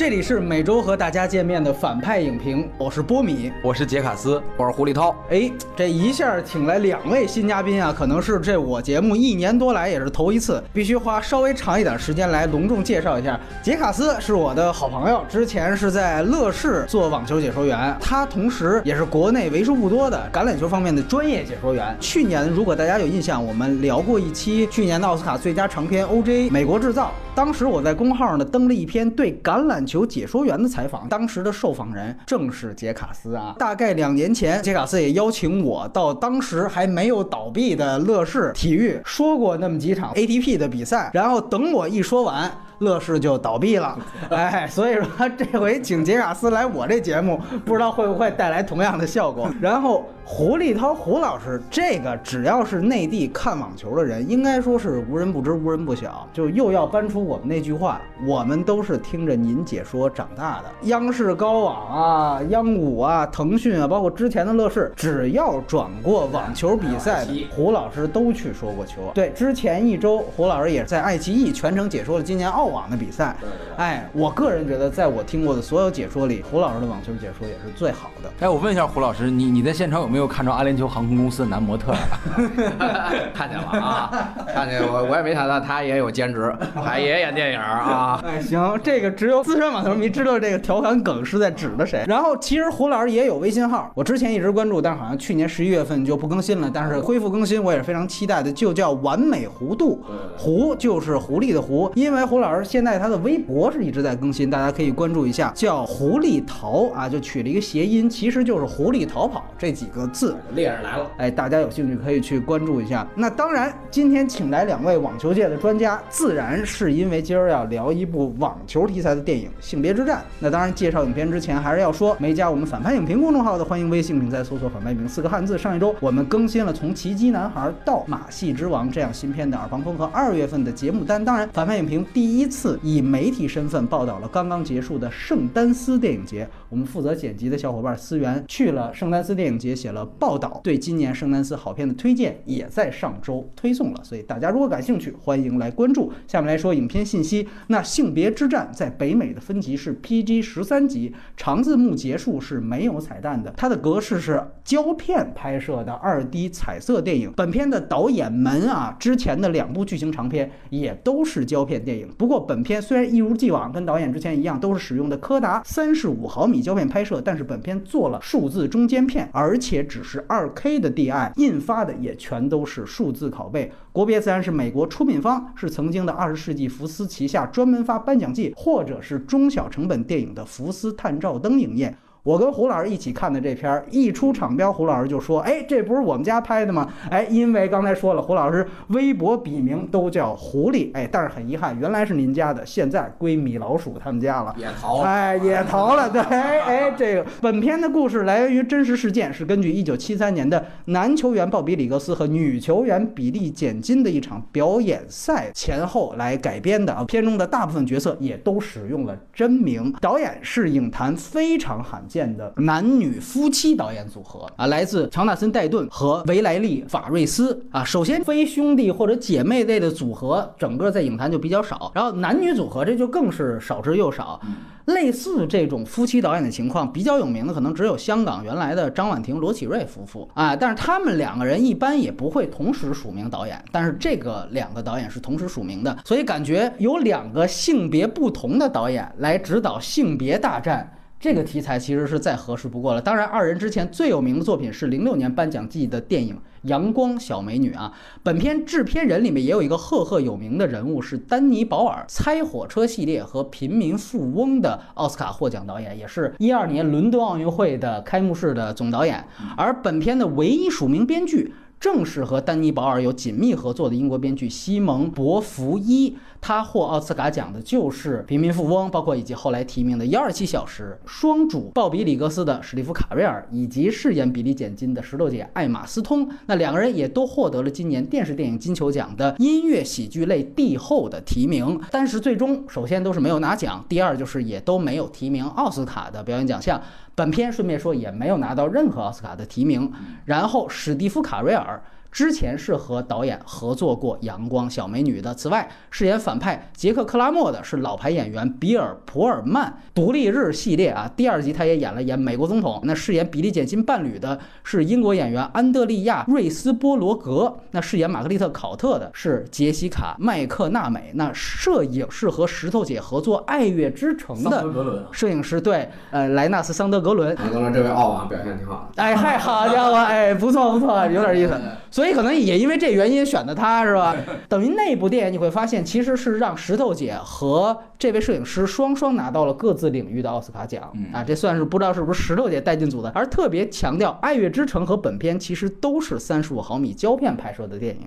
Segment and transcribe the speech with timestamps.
[0.00, 5.14] 这里是每周和大家见面的反派影评，我是波米，我是杰卡斯，我是胡立涛。
[5.28, 13.38] 哎，这一下请来两位新嘉宾啊，可能是这我节目一年多来也是头一次，必须花稍微长一点时间来隆重介绍一下。
[13.62, 21.94] 杰卡斯是我的好朋友，之前是在乐视做网球解说员，他同时也是国内为数不多的橄榄球方面的专业解说员。
[22.00, 33.54] 去年如果大家有印象，我们聊过一期去年的奥斯卡最佳长片 OJ《美国制造》，当时我在公号呢登了一篇对橄榄球解说员的采访，当时的受访人正是杰卡斯啊。
[33.58, 42.50] 大概两年前，杰卡斯也邀请我到当时还没有倒闭的乐视体育说过那么几场 ATP 的比赛，然后等我一说完。
[42.80, 43.94] 乐视就倒闭了，
[44.30, 49.50] 哎，所以说这回请杰卡斯来我这节目，不知道会不会带来同样的效果。
[49.60, 56.26] 然后胡立涛胡老师，这个只要是内地看网球的人，应该说是无人不知、无人不晓。
[56.32, 60.64] 就又要搬出我们那句话，我们都是听着您解说长大的。
[60.84, 69.02] 央视高网啊、央五啊、腾讯啊，包括之前的乐视，只要转过网球比赛的，胡老师都去说过球。
[69.12, 72.70] 对，之前一周胡老师也在爱奇艺全程解说了今年澳。
[72.70, 73.34] 网的比赛，
[73.78, 78.30] 哎，我个人觉得，在我听过的所有解说里，胡老师的网球解说也是最好的。
[78.38, 81.92] 哎，我问一下胡老师，你你在现场有没有看着阿联酋航空公司的男模特？
[83.32, 88.20] 看见了啊， 看见我我也没想到他也有兼职， 还也演电影啊。
[88.26, 92.04] 哎，行，这个只有资深网球迷知道这个调侃梗是在指的谁。
[92.08, 96.70] 然后其实胡老师也有微信号，我之前一直关注，但是好像去年十一月份就不更新了。
[96.72, 100.02] 但是恢复更新，我也是非常期待的，就叫完美弧度，
[100.38, 102.64] 弧就是狐狸的狐，因为胡老师。
[102.64, 110.36] 现在他的微博是一直在更新，大家可以关注一下，叫狐狸逃啊，就取了一个谐音，其实就是狐狸逃跑这几个字。
[110.54, 113.06] 猎人来了，哎，大家有兴趣可以去关注一下。
[113.14, 120.18] 那当然，今天请来两位网球界的专家，自然是因为今儿要聊一部网球题材的电影《性别之战》。
[120.38, 125.56] 那当然，介绍影片之前还是要说，没加我们反派影评公众号的，欢迎微信平台搜索“反派影评”四个汉字。
[125.56, 131.24] 上一周我们更新了从《奇迹男孩》到《马戏之王》这样新片的耳旁风和二月份的节目单。
[131.24, 132.50] 当然，反派影评第一。
[132.50, 146.12] 次以媒体身份报道了刚刚结束的圣丹斯电影节，我们负责剪辑的小伙伴思源去了圣丹斯电影节写了报道，对今年圣丹斯好片的推荐也在上周推送了，所以大家如果感兴趣，欢迎来关注。
[146.28, 157.32] 下面来说影片信息，那性别之战在北美的分级是 PG 十三级，长字幕结束是没有彩蛋的，它的格式是胶片拍摄的二 D 彩色电影。
[157.36, 162.40] 本片的导演们啊，之前的两部剧情长片也都是胶片电影，不过。
[162.50, 173.72] 本片虽然一如既往跟导演之前一样，都是使用的柯达三十五毫米胶片拍摄，但是本片做了数字中间片，而且只是二 K 的 DI，印发的也全都是数字拷贝。
[173.92, 181.96] 国别自然是美国，出品方是曾经的二十世纪福斯旗下专门发颁奖季或者是中小成本电影的福斯探照灯影业。
[182.22, 196.10] 我跟胡老师一起看的这片儿，一出场标，胡老师就说：“哎，这不是我们家拍的吗？”哎，因为刚才说了，胡老师微博笔名都叫狐狸，哎，但是很遗憾，原来是您家的，现在归米老鼠他们家了，也逃了，哎，也逃了。
[196.10, 207.02] 对，哎，这个本片的故事来源于真实事件，是根据1973年的男球员鲍比·里格斯和女球员比利·简金的一场表演赛前后来改编的啊。
[207.04, 212.04] 片中的大部分角色也都使用了真名，导演是影坛非常罕。
[212.10, 217.84] 见的男女夫妻导演组合啊，来自乔纳森·戴顿和维莱利·法瑞斯啊。
[217.84, 221.92] 首先，非兄弟或者姐妹类的组合，整个在影坛就比较少。
[221.94, 224.40] 然后，男女组合这就更是少之又少。
[224.86, 230.56] 类似这种夫妻导演的情况，比较有名的可能只有香港原来的张婉婷、罗启瑞夫妇啊。
[230.56, 240.90] 但是他们两个人一般也不会同时署名导演，但是这个两个导演是同时署名的，所以感觉有两个性别不同的导演来指导性别大战。
[241.20, 243.02] 这个题材其实是再合适不过了。
[243.02, 247.92] 当然，二人之前最有名的作品是零六年颁奖季的电影《阳光小美女》啊。
[248.22, 259.22] 本片制片人里面也有一个赫赫有名的人物，是丹尼·保尔，《猜火车》系列和《平民富翁》的奥斯卡获奖导演，也是一二年伦敦奥运会的开幕式的总导演。
[259.58, 261.52] 而本片的唯一署名编剧。
[261.80, 270.98] 正是和丹尼·保尔有紧密合作的英国编剧西蒙·博福伊，他获奥斯卡奖的就是《平民富翁》，包括以及后来提名的《幺二七小时》。
[271.10, 281.80] 双主鲍比·里格斯的史蒂夫·卡瑞尔，以及饰演比利·简金的石头姐艾玛·斯通，那两个人也都获得了今年电视电影金球奖的音乐喜剧类帝后的提名。
[281.90, 286.78] 但是最终，首先都是没有拿奖，第二就是也都没有提名奥斯卡的表演奖项。
[287.14, 289.92] 本片顺便说也没有拿到任何奥斯卡的提名。
[290.24, 291.80] 然后史蒂夫·卡瑞尔
[292.12, 295.34] 之前是和导演合作过《阳光小美女》的。
[295.34, 299.72] 此外，饰演反派杰克克拉默的是老牌演员比尔普尔曼。
[299.94, 302.80] 独立日系列啊，第二集他也演了演美国总统。
[302.84, 307.56] 那饰演比利简金伴侣的是英国演员安德利亚瑞斯波罗格。
[307.72, 311.12] 那饰演玛格丽特考特的是杰西卡麦克纳美。
[311.14, 314.64] 那摄影是和石头姐合作《爱乐之城》的
[315.12, 317.36] 摄影师，对，呃，莱纳斯桑德格伦。
[317.36, 319.02] 桑德格伦这位澳网表现挺好的。
[319.02, 321.60] 哎嗨，好家伙，哎，不错不错，有点意思。
[322.00, 324.16] 所以可能也因为这原因选的他是吧？
[324.48, 331.22] 等于那部电影你会发现，其实是让石头姐和这位摄影师双双拿到了各自领域的奥斯卡奖啊！
[331.22, 333.12] 这算是不知道是不是石头姐带进组的。
[333.14, 338.06] 而特别强调，《爱乐之城》和本片其实都是三十五毫米胶片拍摄的电影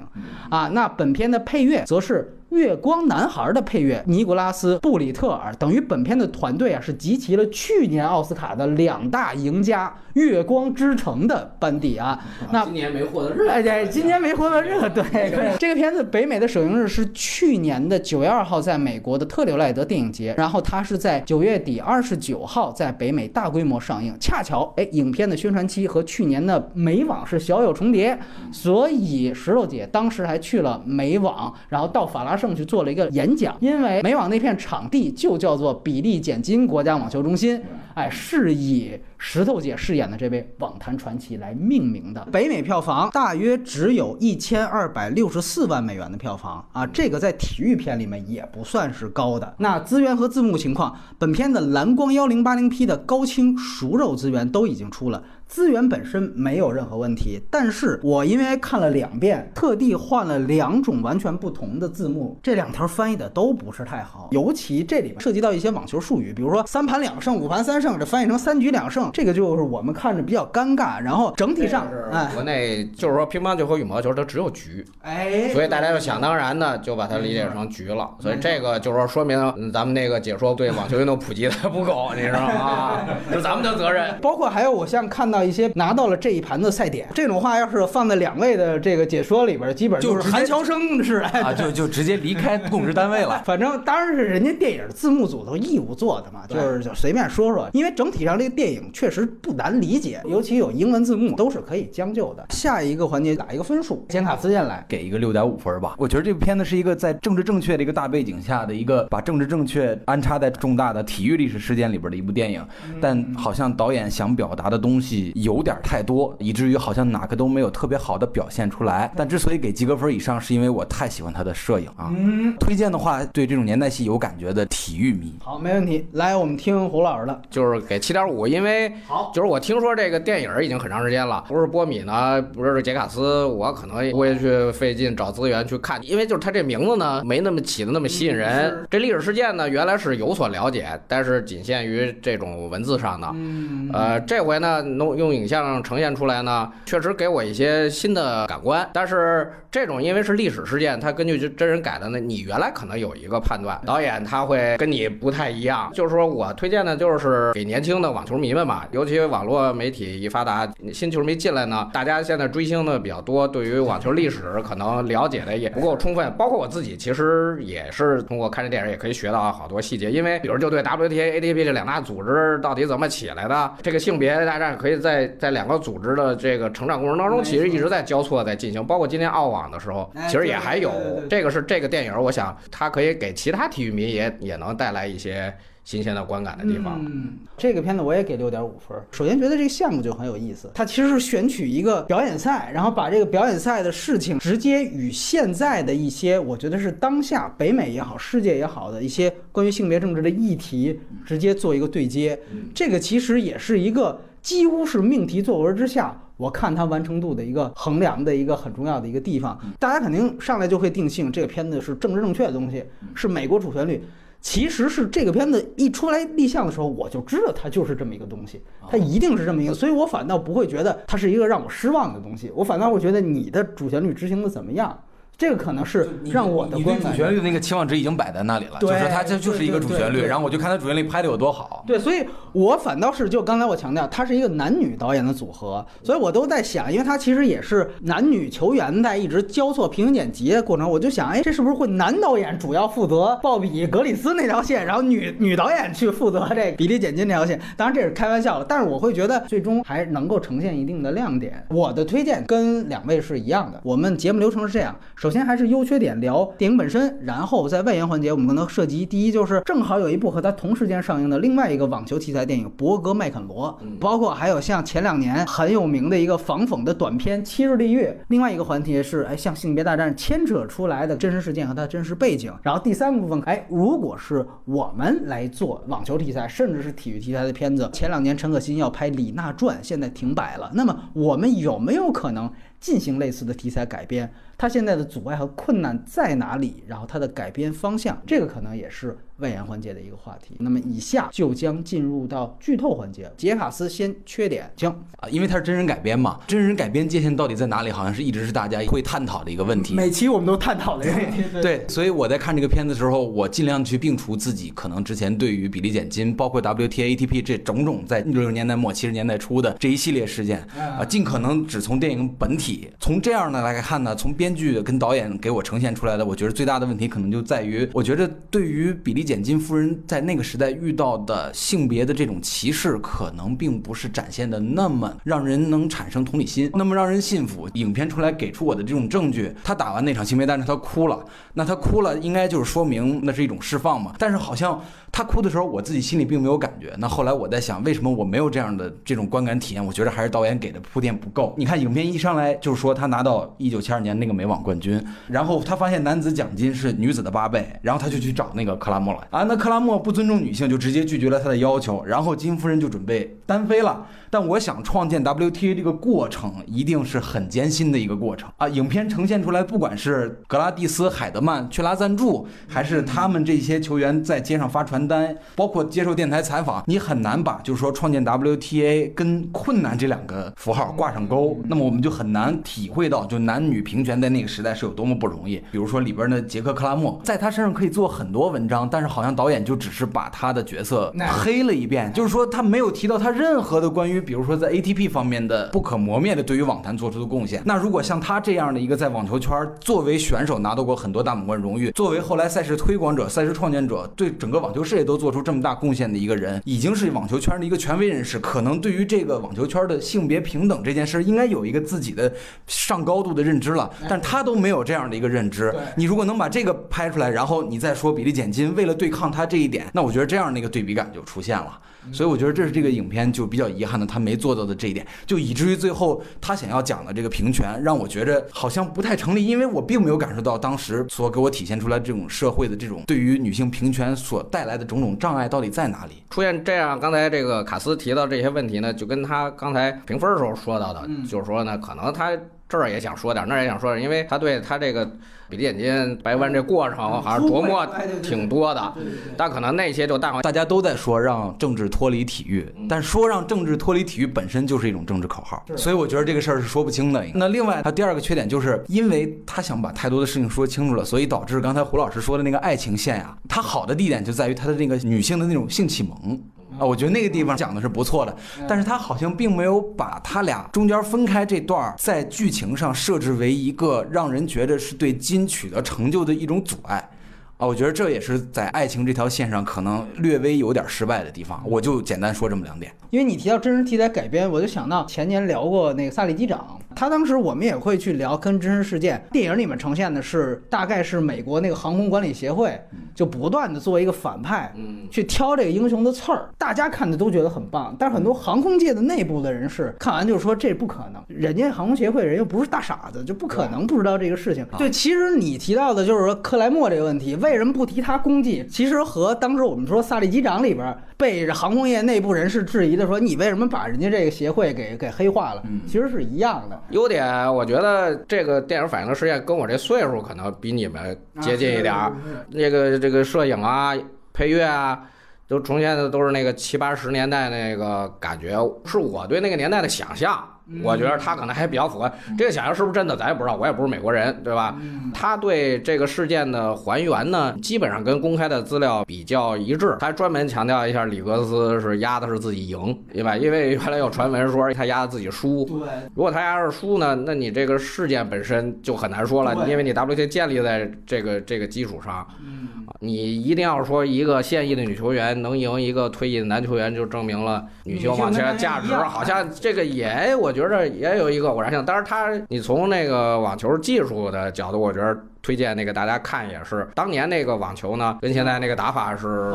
[0.50, 0.70] 啊。
[0.70, 2.36] 那本片的配乐则是。
[2.54, 12.24] 月光男孩的配乐，尼古拉斯·布里特尔等于本片的团队啊，是集齐了去年奥斯卡的两大赢家《月光之城》的班底啊。
[12.52, 14.88] 那今年没获得热，哎对，今年没获得热。
[14.90, 24.16] 对，这个片子北美的首映日是去年的九月二号，在美国的特留赖德电影节，然后它是在九月底二十九号在北美大规模上映。
[24.20, 28.20] 恰巧，哎，影片的宣传期和去年的美网是小有重叠，
[28.52, 32.38] 所以石头姐当时还去了美网，然后到法拉。
[32.44, 37.64] 盛去做了一个演讲，因为美网那片场地就叫做比利简金国家网球中心，
[37.94, 42.28] 哎，是以石头姐饰演的这位网坛传奇来命名的。
[42.34, 49.56] 北美票房大约只有一千二百六十四万美元的票房啊，这个在体育片里面也不算是高的。
[49.60, 55.24] 那资源和字幕情况，本片的蓝光幺零八零 P 的高清熟肉资源都已经出了。
[55.48, 71.00] 资源本身没有任何问题，但是我因为看了两遍，特地换了两种完全不同的字幕，这两条翻译的都不是太好，尤其这里边涉及到一些网球术语，比如说三盘两胜、五盘三胜，这翻译成三局两胜，这个就是我们看着比较尴尬。
[71.02, 83.00] 然后整体上，哎，国内就是说乒乓球和羽毛球它只有局，哎，所以大家就想当然的就把它理解成局了，所以这个就是说说明咱们那个解说对网球运动普及的不够，你知道吗？
[83.32, 84.18] 是咱们的责任。
[84.22, 85.44] 包括还有我像看到。
[85.44, 93.42] 一些拿到了这一盘的赛点，这种话要是放在两位的这个解说里边，基本就是韩乔生是啊，就就直接离开 供职单位了。
[93.44, 97.70] 反正当然是人家电影字幕组都义务做的嘛，就是就随便说说。
[97.74, 102.46] 因为整体上这个电影确实不难理解，尤其有英文字幕都是可以将就的。
[102.52, 105.96] 下一个环节打一个分数，简卡斯先来，给一个六点五分吧。
[105.98, 112.66] 我觉得这部片子是一个在政治正确的一个大背景下的一个把政治正确安插在重大的体育历史事件里边的一部电影，
[113.02, 116.36] 但好像导演想表达的东西有点太多。
[116.40, 119.12] 以至于好像哪个都没有特别好的表现出来。
[119.16, 122.12] 但之所以给及格分以上，是因为我太喜欢他的摄影啊。
[122.16, 125.34] 嗯，推荐的话，对这种年代戏有感觉的体育迷。
[125.42, 126.06] 好，没问题。
[126.14, 138.86] 来，我们听胡老师的，就是给七点五，因为好，就是我听说这个电影已经很长时间了，不是波米呢，不是杰卡斯，我可能不会去费劲找资源去看，因为就是他这名字呢，没那么起的那么吸引人。
[138.90, 143.30] 这历史事件呢，原来是有所了解，但是仅限于这种文字上的。
[143.34, 146.72] 嗯，呃，这回呢，弄用影像呈现出来呢。
[146.86, 155.92] 确实给我一些新的感官，但是这种因为是历史事件，它根据真人改的呢，你原来可能有一个判断，导演他会跟你不太一样。
[155.94, 176.64] 就是说我推荐的就是给年轻的网球迷们嘛，尤其网络媒体一发达，新球迷进来呢，大家现在追星的比较多，对于网球历史可能了解的也不够充分，包括我自己其实也是通过看这电影也可以学到好多细节，因为比如就对 WTA、ATP 这两大组织到底怎么起来的，这个性别大战可以在在两个组织的这个。
[176.72, 180.92] 成长过程当中，其实一直在交错在进行，包括今天澳网的时候，其实也还有。
[181.30, 187.00] 这个是这个电影，我想它可以给其他体育迷也也能带来一些新鲜的观感的地方。
[187.06, 188.98] 嗯，这个片子我也给六点五分。
[189.12, 202.40] 首先觉得这个项目就很有意思，它其实是选取一个表演赛，然后把这个表演赛的事情直接与现在的一些我觉得是当下北美也好、世界也好的一些关于性别政治的议题直接做一个对接。
[202.74, 204.20] 这个其实也是一个。
[204.44, 209.58] 几乎是命题作文之下，我看它完成度的一个衡量的一个很重要的一个地方。
[209.80, 212.84] 大家肯定上来就会定性，这个片子是政治正确的东西，
[213.16, 214.04] 是美国主旋律。
[214.42, 222.52] 其实是这个片子一出来立项的时候，我就知道它就是这么一个东西，它一定是这么一个，所以我反倒不会觉得它是一个让我失望的东西。
[222.54, 225.02] 我反倒会觉得你的主旋律执行的怎么样？
[225.38, 227.12] 这个可能是让我的你观感。
[227.12, 231.84] 对主旋律的那个期望值已经摆在那里了，就是它这就是一个主旋律，然后我就看它主旋律拍的有多好。
[231.86, 247.60] 对，所以我反倒是就刚才我强调，它是一个男女导演的组合，所以我都在想，因为它其实也是男女球员在一直交错平行剪辑的过程，我就想，哎，这是不是会男导演主要负责鲍比格里斯那条线，然后女女导演去负责这个比利简金那条线？
[247.76, 251.66] 当然这是开玩笑了，但是我会觉得最终还能够呈现一定的亮点。
[251.70, 282.52] 我的推荐跟两位是一样的，我们节目流程是这样，首先还是优缺点聊电影本身，然后在外延环节我们可能涉及第一就是正好有一部和它同时间上映的另外一个网球题材电影《博格麦肯罗》，包括还有像前两年很有名的一个防讽的短片《七日地狱》，另外一个环节是哎像性别大战牵扯出来的真实事件和它真实背景，然后第三个部分哎如果是我们来做网球题材甚至是体育题材的片子，前两年陈可辛要拍《李娜传》，现在停摆了，那么我们有没有可能
[282.82, 284.30] 进行类似的题材改编？
[284.64, 286.82] 它现在的阻碍和困难在哪里？
[286.88, 290.56] 然后它的改编方向，这个可能也是外延环节的一个话题。
[290.60, 293.30] 那么以下就将进入到剧透环节。
[293.36, 294.90] 杰卡斯先缺点，请。
[295.18, 299.96] 啊，因为它是真人改编嘛，真人改编界限到底在哪里，好像是一直是大家会探讨的一个问题。
[299.96, 301.44] 每期我们都探讨了这个问题。
[301.62, 312.90] 对，所以我在看这个片子的时候，我尽量去摒除自己可能之前对于比利简金，包括 WTA、ATP 这种种在六十年代末七十年代初的这一系列事件啊，尽可能只从电影本体。
[312.98, 327.70] 从这样的来看呢，从编剧跟导演给我呈现出来的，我觉得最大的问题可能就在于，我觉得对于比利简金夫人在那个时代遇到的性别的这种歧视，可能并不是展现的那么让人能产生同理心，那么让人信服。
[327.74, 334.14] 影片出来给出我的这种证据，他打完那场性别但是，他哭了，那他哭了，应该就是说明那是一种释放嘛。
[334.20, 334.80] 但是好像
[335.16, 336.92] 他哭的时候，我自己心里并没有感觉。
[336.98, 339.86] 那后来我在想，为什么我没有这样的这种观感体验？
[339.86, 341.54] 我觉得还是导演给的铺垫不够。
[341.56, 349.44] 你看影片一上来就是说他拿到一九七二年那个美网冠军，然后他发现男子奖金是女子的八倍，然后他就去找那个克拉莫了啊。
[349.44, 354.08] 那克拉莫不尊重女性，就直接拒绝了他的要求，然后金夫人就准备单飞了。
[354.34, 358.68] 但我想创建 WTA 这个过程一定是很艰辛的一个过程啊！
[358.68, 371.62] 影片呈现出来，不管是格拉蒂斯、海德曼去拉赞助，还是他们这些球员在街上发传单，包括接受电台采访，你很难把就是说创建 WTA 跟困难这两个符号挂上钩。
[371.68, 375.58] 那么我们就很难体会到，就男女平权在那个时代是有多么不容易。
[375.72, 381.14] 比如说里边的杰克克拉默，在他身上可以做很多文章，但是好像导演就只是把他的角色
[381.44, 384.23] 黑了一遍，就是说他没有提到他任何的关于。
[384.24, 402.32] 比如说在 ATP 方面的不可磨灭的对于网坛做出的贡献，那如果像他这样的一个在网球圈作为选手拿到过很多大满贯荣誉，作为后来赛事推广者、赛事创建者，对整个网球事业都做出这么大贡献的一个人，已经是网球圈的一个权威人士，可能对于这个网球圈的性别平等这件事，应该有一个自己的
[402.68, 405.74] 上高度的认知了，但他都没有这样的一个认知。
[405.96, 411.80] 你如果能把这个拍出来，然后你再说比利简金为了对抗他这一点，那我觉得这样的一个对比感就出现了。
[412.12, 426.14] 所以我觉得这是这个影片就比较遗憾的，他没做到的这一点，就以至于最后他想要讲的这个平权，让我觉着好像不太成立，因为我并没有感受到当时所给我体现出来这种社会的这种对于女性平权所带来的种种障碍到底在哪里。
[426.30, 432.32] 出现这样，刚才这个卡斯提到这些问题呢，就跟他刚才评分的时候说到的，就是说呢，可能他
[432.78, 435.06] 这儿也想说点，那儿也想说点，因为他对他这个
[435.50, 437.88] 比利眼金白弯这过程好像琢磨
[438.22, 438.94] 挺多的，
[439.38, 440.42] 但可能那些就淡化。
[440.42, 447.24] 大家都在说让政治脱离体育，但说让政治脱离体育本身就是一种政治口号，所以我觉得这个事儿是说不清的。
[447.36, 456.42] 那另外，他第二个缺点就是因为他想把太多的事情说清楚了，所以导致刚才胡老师说的那个爱情线呀，它好的地点就在于它的那个女性的那种性启蒙。
[456.80, 458.36] 啊，我觉得那个地方讲的是不错的，
[458.68, 467.10] 但是他好像并没有把他俩中间分开这段在剧情上设置为一个让人觉得是对金取得成就的一种阻碍。
[467.58, 471.62] 啊，我觉得这也是在爱情这条线上可能略微有点失败的地方。
[471.64, 472.92] 我就简单说这么两点。
[473.12, 479.24] 因为你提到真实题材改编，我就想到前年聊过那个萨利机长，他当时我们也会去聊跟真实事件。
[479.32, 482.80] 电影里面呈现的是大概是美国那个航空管理协会
[483.14, 494.66] 就不断的作为一个反派，嗯，去挑这个英雄的刺儿，大家看的都觉得很棒，但是很多航空界的内部的人士看完就是说这不可能，人家航空协会人又不是大傻子，就不可能不知道这个事情。
[494.78, 498.66] 对，其实你提到的就是说克莱默这个问题，为什么不提他功绩？
[498.70, 506.80] 其实和当时我们说萨利机长里边被航空业内部人士质疑的说你为什么把人家这个协会给给黑化了，其实是一样的。
[506.90, 512.14] 优点，我觉得这个电影反映的实验跟我这岁数可能比你们接近一点儿。
[512.50, 513.94] 那个这个摄影啊、
[514.34, 515.02] 配乐啊，
[515.48, 520.48] 都重现的都是那个七八十年代那个感觉，是我对那个年代的想象。
[520.82, 524.76] 我觉得他可能还比较符合这个想象是不是真的，咱也不知道，我也不是美国人，对吧？
[525.14, 529.98] 他对这个事件的还原呢，基本上跟公开的资料比较一致。
[530.00, 533.36] 他专门强调一下，里格斯是压的是自己赢，对吧？
[533.36, 535.66] 因为原来有传闻说他压的自己输。
[535.66, 551.84] 对，如果他压是输呢，那你这个事件本身就很难说了，因为你 WTA 建立在这个这个基础上，嗯，你一定要说一个现役的女球员能赢一个退役的男球员，就证明了女性网球的价值好像这个也，我觉得也有一个偶然性。
[551.86, 559.52] 但是他，你从那个网球技术的角度，我觉得推荐那个大家看也是，当年那个网球呢，跟现在那个打法是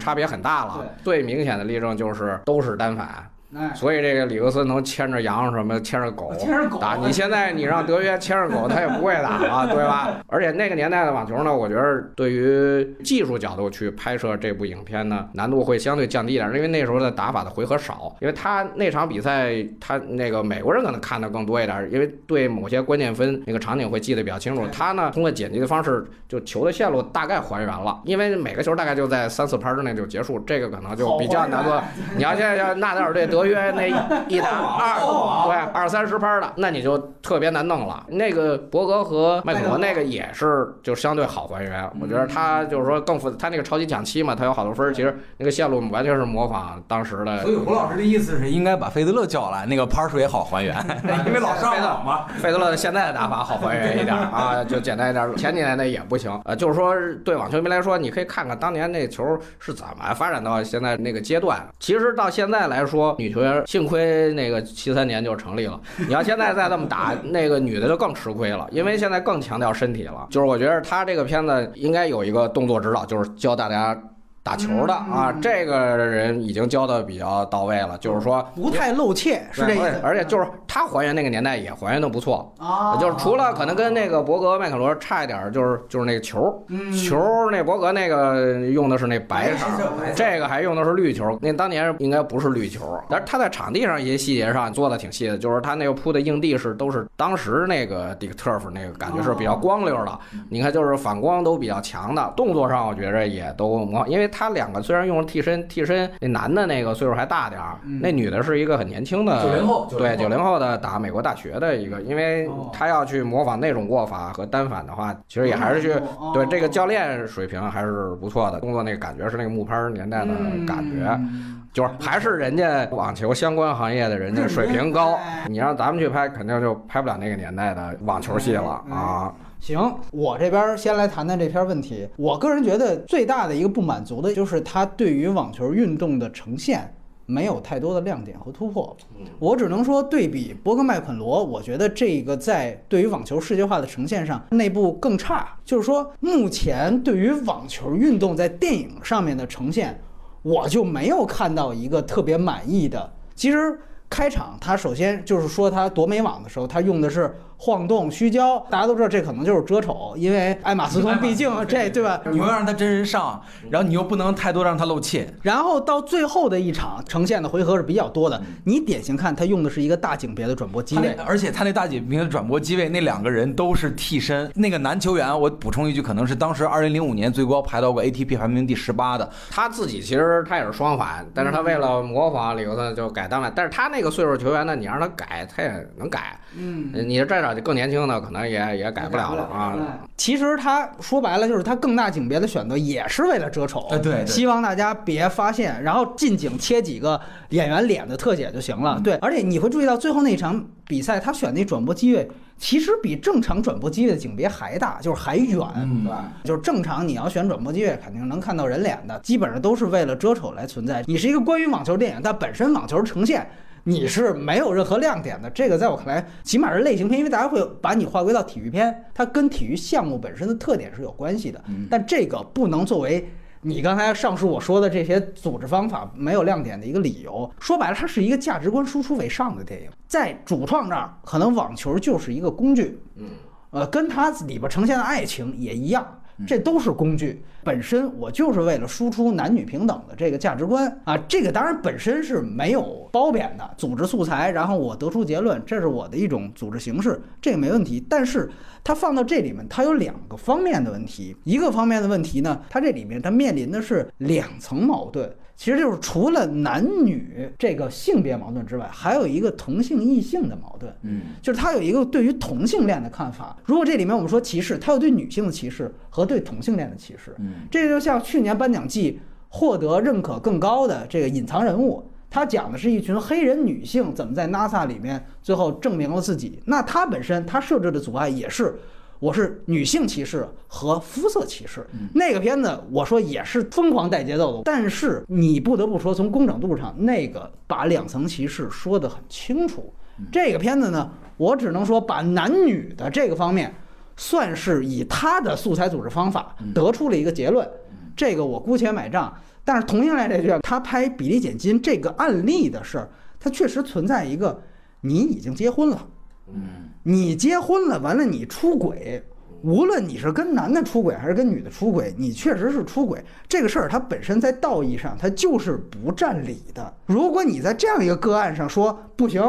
[0.00, 0.84] 差别很大了。
[1.04, 3.24] 最明显的例证就是都是单反。
[3.56, 10.22] 哎，所以这个里克斯能牵着羊什么牵着狗牵着狗打，你现在你让德约牵着狗，他也不会打啊， 对吧？
[10.26, 24.66] 而且那个年代的网球呢，我觉得对于技术角度去拍摄这部影片呢，难度会相对降低一点，因为那时候的打法的回合少，因为他那场比赛他那个美国人可能看的更多一点，因为对某些关键分那个场景会记得比较清楚。
[24.70, 31.82] 他呢通过剪辑的方式，就球的线路大概还原了，因为每个球大概就在三四拍之内就结束，这个可能就比较难做。
[32.16, 33.86] 你要现在要纳达尔对 德约那
[34.28, 38.04] 一 打二对二三十拍的，那你就特别难弄了。
[38.08, 50.76] 那个伯格和麦克罗那个也是就相对好还原，我觉得他就是说更复，他那个超级抢七嘛，他有好多分儿，其实那个线路完全是模仿当时的所以胡老师的意思是应该把费德勒叫来，那个拍数也好还原，
[51.26, 52.26] 因为老上网嘛。
[52.38, 55.36] 费德勒现在的打法好还原一点 啊，就简单一点。
[55.36, 61.66] 前几年那也不行，呃，就是说对网球迷来说，你可以看看当年那球是怎么发展到现在那个阶段。
[61.78, 65.80] 其实到现在来说，女球员幸亏那个七三年就成立了。
[66.06, 70.28] 你要现在再这么打，那个女的就更吃亏了，因为现在更强调身体了。
[70.30, 74.00] 就是我觉得他这个片子应该有一个动作指导，就是教大家。
[74.46, 80.00] 打球的啊，这个人已经教的比较到位了，就是说不太露怯，是这意思。
[80.04, 86.92] 而且就是他还原那个年代也还原的不错，啊，就是除了可能跟那个伯格、麦克罗差一点儿，就是就是那个球，嗯。
[86.92, 89.66] 球那伯格那个用的是那白色
[90.14, 91.36] 这个还用的是绿球。
[91.42, 100.18] 那当年应该不是绿球，但是他在场地上一些细节上做的挺细的，就是他那个铺的硬地是都是当时那个 Dick Turf 那个感觉是比较光溜的，
[100.50, 110.56] 你看就是反光都比较强的，动作上我觉着也都模，因为他两个虽然用了替身，替身那男的那个岁数还大点儿，那女的是一个很年轻的九零后对九零后。
[110.56, 112.70] 的打美国大学的一个，因为哦。
[112.72, 116.32] 他要去模仿那种握法和单反的话，其实也还是去哦。
[116.32, 120.32] 对这个教练水平还是不错的，工作那个感觉是那个木拍年代的
[120.66, 121.06] 感觉。
[121.08, 121.62] 嗯。
[121.74, 129.30] 就是还是人家网球相关行业的人家水平高哎，你让咱们去拍，肯定就拍不了那个年代的网球戏了啊。
[129.66, 132.08] 行，我这边先来谈谈这篇问题。
[132.16, 136.94] 我个人觉得最大的一个不满足的就是它对于网球运动的呈现
[137.26, 138.96] 没有太多的亮点和突破。
[139.40, 145.48] 我只能说，对比博格麦肯罗，我觉得这个在对于网球世界化的呈现上，内部更差。
[145.64, 150.00] 就是说，目前对于网球运动在电影上面的呈现，
[150.42, 153.12] 我就没有看到一个特别满意的。
[153.34, 153.76] 其实
[154.08, 162.20] 开场，他首先就是说他夺美网的时候，他用的是晃动、虚焦，大家都知道这可能就是遮丑，因为艾玛斯通毕竟这对吧？
[162.30, 165.26] 你又让他真人上，然后你又不能太多让他露怯。
[165.42, 174.50] 然后到最后的一场呈现的回合是比较多的，你典型看他用的是一个大景别的转播机位，而且他那大景别的转播机位，那两个人都是替身。
[174.54, 179.28] 那个男球员，我补充一句，可能是当时二零零五年最高排到过 ATP 排名第十八的。
[179.50, 186.38] 他自己其实他也是双反，但是他为了模仿里克森就改单反，但是他那个岁数球员呢，你让他改，他也能改。
[186.54, 186.90] 嗯。
[187.06, 189.76] 你这找更年轻的，可能也也改不了了啊。
[190.16, 199.00] 其实他说白了就是他更大景别的选择也是为了遮丑，哎对对希望大家别发现，然后近景切几个演员脸的特写就行了。
[199.04, 202.28] 对，而且你会注意到最后那场比赛，他选那转播机位
[202.58, 206.24] 其实比正常转播机位的景别还大，就是还远，嗯对吧？
[206.44, 211.04] 就是正常你要选转播机位，肯定能看到人脸的，基本上都是为了遮丑来存在。
[211.06, 213.46] 你是一个关于网球电影，但本身网球呈现。
[213.88, 221.62] 你是没有任何亮点的，这个在我看来，起码是类型片，因为大家会把你划归到体育片，它跟体育项目本身的特点是有关系的。
[221.88, 227.48] 但这个不能作为你刚才上述我说的这些组织方法没有亮点的一个理由。
[227.60, 233.28] 说白了，它是一个价值观输出为上的电影，在主创这儿，可能网球就是一个工具，嗯，
[233.70, 236.04] 呃，跟它里边呈现的爱情也一样。
[236.44, 248.04] 这都是工具，本身我就是为了输出男女平等的这个价值观啊，这个当然本身是没有褒贬的，组织素材，然后我得出结论，这是我的一种组织形式，这个没问题。
[248.08, 248.50] 但是
[248.82, 255.32] 它放到这里面，它有两个方面的问题，一个方面的问题呢，它这里面它面临的是两层矛盾。
[255.56, 260.94] 其实就是除了男女这个性别矛盾之外，还有一个同性异性的矛盾。
[261.02, 263.56] 嗯，就是他有一个对于同性恋的看法。
[263.64, 267.34] 如果这里面我们说歧视，他有对女性的歧视和对同性恋的歧视。
[267.38, 276.60] 嗯，这就像去年颁奖季获得认可更高的这个隐藏人物，他讲的是一群黑人女性怎么在 NASA 里面最后证明了自己。
[276.66, 278.78] 那他本身他设置的阻碍也是。
[279.18, 289.92] 我是女性歧视和肤色歧视，那个片子我说也是疯狂带节奏的，但是你不得不说，从工整度上，那个把两层歧视说得很清楚。
[290.30, 293.74] 这个片子呢，我只能说把男女的这个方面，
[294.16, 297.68] 算是以他的素材组织方法得出了一个结论，
[298.16, 299.34] 这个我姑且买账。
[299.64, 304.62] 但是同性恋这剧，他拍比例减金这个案例的事儿，它确实存在一个，
[305.00, 306.06] 你已经结婚了。
[306.48, 309.22] 嗯，你结婚了，完了你出轨，
[309.62, 313.24] 无论你是跟男的出轨还是跟女的出轨，你确实是出轨。
[313.48, 316.92] 这个事儿它本身在道义上它就是不占理的。
[317.06, 319.40] 如果你在这样一个个案上说不行，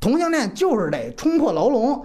[0.00, 2.04] 同性恋就是得冲破牢笼，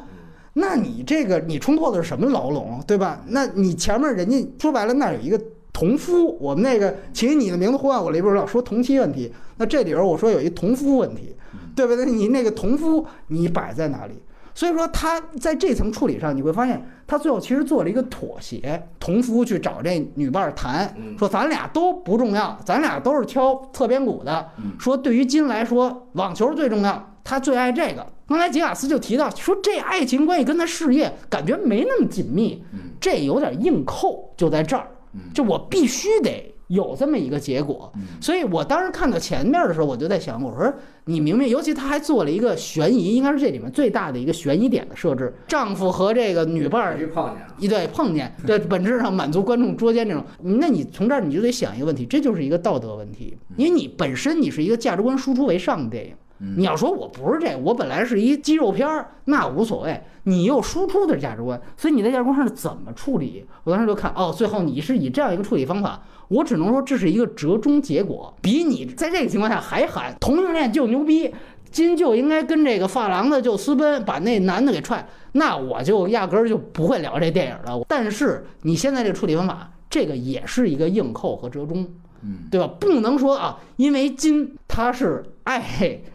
[0.54, 3.20] 那你这个你冲破的是什么牢笼，对吧？
[3.30, 5.42] 那你前面人家说白了那有一个
[5.74, 11.36] 同夫，我们那个起你的名字呼唤我里边老说同妻问题，那这里边我说有一同夫问题，
[11.76, 12.06] 对不对？
[12.06, 14.14] 你那个同夫你摆在哪里？
[14.60, 18.84] 所以说他在这层处理上，你会发现他最后其实做了一个妥协。
[19.00, 24.50] 同夫去找这女伴谈，说咱俩都不重要，咱俩都是敲侧边鼓的。
[24.78, 28.06] 说对于金来说，网球最重要，他最爱这个。
[28.28, 32.62] 刚才吉瓦斯就提到说，这爱情关系跟他事业感觉没那么紧密，
[33.00, 34.86] 这有点硬扣，就在这儿，
[35.34, 36.54] 就我必须得。
[36.70, 40.72] 有这么一个结果，所以我当时看到前面的时候，我就在想，我说
[41.06, 56.14] 你明明，尤其他还做了一个悬疑，应该是这里面最大的一个悬疑点的设置，丈夫和这个女伴儿碰见，一对碰见，对，本质上满足观众捉奸这种，那你从这儿你就得想一个问题，这就是一个道德问题，因为你本身你是一个价值观输出为上的电影。
[56.56, 60.02] 你要说我不是这，我本来是一肌肉片儿，那无所谓。
[60.24, 63.44] 你又输出的价值观，所以你在价值观上怎么处理？
[63.66, 68.34] 我当时就看，哦，最后你是以这样一个处理方法，我只能说这是一个折中结果。
[68.42, 71.34] 比你在这个情况下还喊同性恋就牛逼，
[71.70, 77.86] 金就应该跟这个发廊的就私奔，把那男的给踹，那我就压根儿就不会聊这电影了。
[77.88, 81.88] 但是你现在这个处理方法，这个也是一个硬扣和折中。
[82.22, 82.68] 嗯，对吧？
[82.80, 85.62] 不能说啊，因为金他是爱